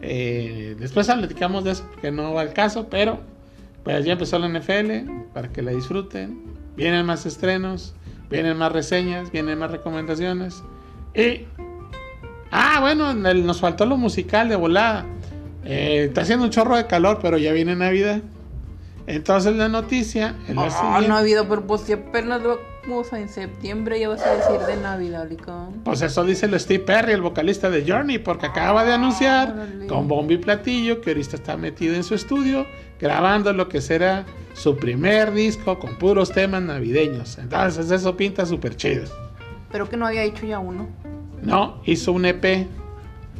Eh, 0.02 0.76
después 0.78 1.08
platicamos 1.08 1.64
de 1.64 1.72
eso, 1.72 1.90
que 2.02 2.12
no 2.12 2.34
va 2.34 2.42
al 2.42 2.52
caso, 2.52 2.90
pero 2.90 3.22
pues 3.86 4.04
ya 4.04 4.12
empezó 4.12 4.38
la 4.38 4.50
NFL, 4.50 5.30
para 5.34 5.48
que 5.48 5.62
la 5.62 5.72
disfruten. 5.72 6.44
Vienen 6.76 7.06
más 7.06 7.26
estrenos, 7.26 7.96
vienen 8.30 8.58
más 8.58 8.74
reseñas, 8.74 9.32
vienen 9.32 9.60
más 9.60 9.72
recomendaciones. 9.72 10.62
Y... 11.16 11.46
Ah, 12.56 12.78
bueno, 12.82 13.10
en 13.12 13.26
el- 13.26 13.46
nos 13.46 13.60
faltó 13.60 13.86
lo 13.86 13.98
musical 13.98 14.48
de 14.48 14.56
volada. 14.56 15.06
Eh, 15.66 16.06
está 16.10 16.22
haciendo 16.22 16.46
un 16.46 16.52
chorro 16.52 16.76
de 16.78 16.86
calor, 16.86 17.18
pero 17.22 17.38
ya 17.38 17.52
viene 17.52 17.76
Navidad. 17.76 18.22
Entonces 19.08 19.56
la 19.56 19.68
noticia 19.70 20.36
es 20.48 20.56
la 20.56 20.66
Ah, 20.68 20.70
siguiente. 20.70 21.08
Navidad, 21.10 21.46
pero 21.50 21.66
pues 21.68 21.82
si 21.82 21.94
apenas 21.94 22.42
vamos 22.86 23.12
en 23.14 23.28
septiembre, 23.28 24.00
ya 24.00 24.08
vas 24.10 24.22
a 24.26 24.34
decir 24.36 24.60
de 24.68 24.78
Navidad, 24.78 25.28
Lican. 25.28 25.72
Pues 25.84 26.02
eso 26.02 26.24
dice 26.24 26.46
el 26.46 26.58
Steve 26.60 26.84
Perry, 26.84 27.12
el 27.14 27.22
vocalista 27.22 27.70
de 27.70 27.84
Journey, 27.90 28.20
porque 28.20 28.46
acaba 28.46 28.86
de 28.86 28.94
anunciar 28.94 29.56
con 29.90 30.08
bombo 30.08 30.32
y 30.32 30.38
platillo 30.38 31.02
que 31.02 31.10
ahorita 31.10 31.36
está 31.38 31.58
metido 31.58 31.96
en 31.96 32.04
su 32.04 32.14
estudio 32.16 32.66
grabando 33.00 33.52
lo 33.52 33.68
que 33.68 33.82
será 33.82 34.26
su 34.54 34.78
primer 34.78 35.34
disco 35.34 35.80
con 35.80 35.96
puros 35.98 36.32
temas 36.32 36.62
navideños. 36.62 37.38
Entonces 37.40 37.90
eso 37.92 38.16
pinta 38.16 38.46
súper 38.46 38.78
chido. 38.78 39.04
Pero 39.72 39.90
que 39.90 39.98
no 39.98 40.06
había 40.08 40.24
hecho 40.24 40.46
ya 40.46 40.60
uno. 40.60 40.88
No, 41.44 41.78
hizo 41.86 42.12
un 42.12 42.26
EP, 42.26 42.68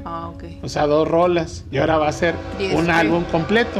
Ah, 0.06 0.30
ok. 0.34 0.44
o 0.64 0.70
sea, 0.70 0.86
dos 0.88 1.08
rolas, 1.08 1.64
y 1.72 1.78
ahora 1.78 1.98
va 1.98 2.08
a 2.10 2.12
ser 2.12 2.36
un 2.76 2.90
álbum 2.90 3.24
completo. 3.26 3.80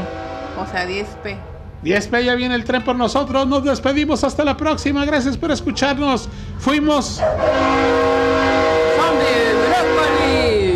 O 0.60 0.66
sea, 0.70 0.86
10p. 0.88 1.36
10p 1.82 2.24
ya 2.24 2.34
viene 2.34 2.54
el 2.54 2.64
tren 2.64 2.82
por 2.82 2.96
nosotros. 2.96 3.46
Nos 3.46 3.62
despedimos 3.64 4.24
hasta 4.24 4.42
la 4.44 4.56
próxima. 4.56 5.04
Gracias 5.04 5.36
por 5.36 5.50
escucharnos. 5.50 6.28
Fuimos. 6.58 7.20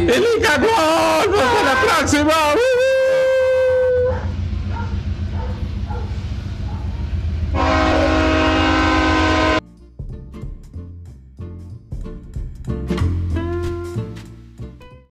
¡El 0.07 0.25
Hasta 0.45 1.65
la 1.65 1.81
próxima. 1.81 2.33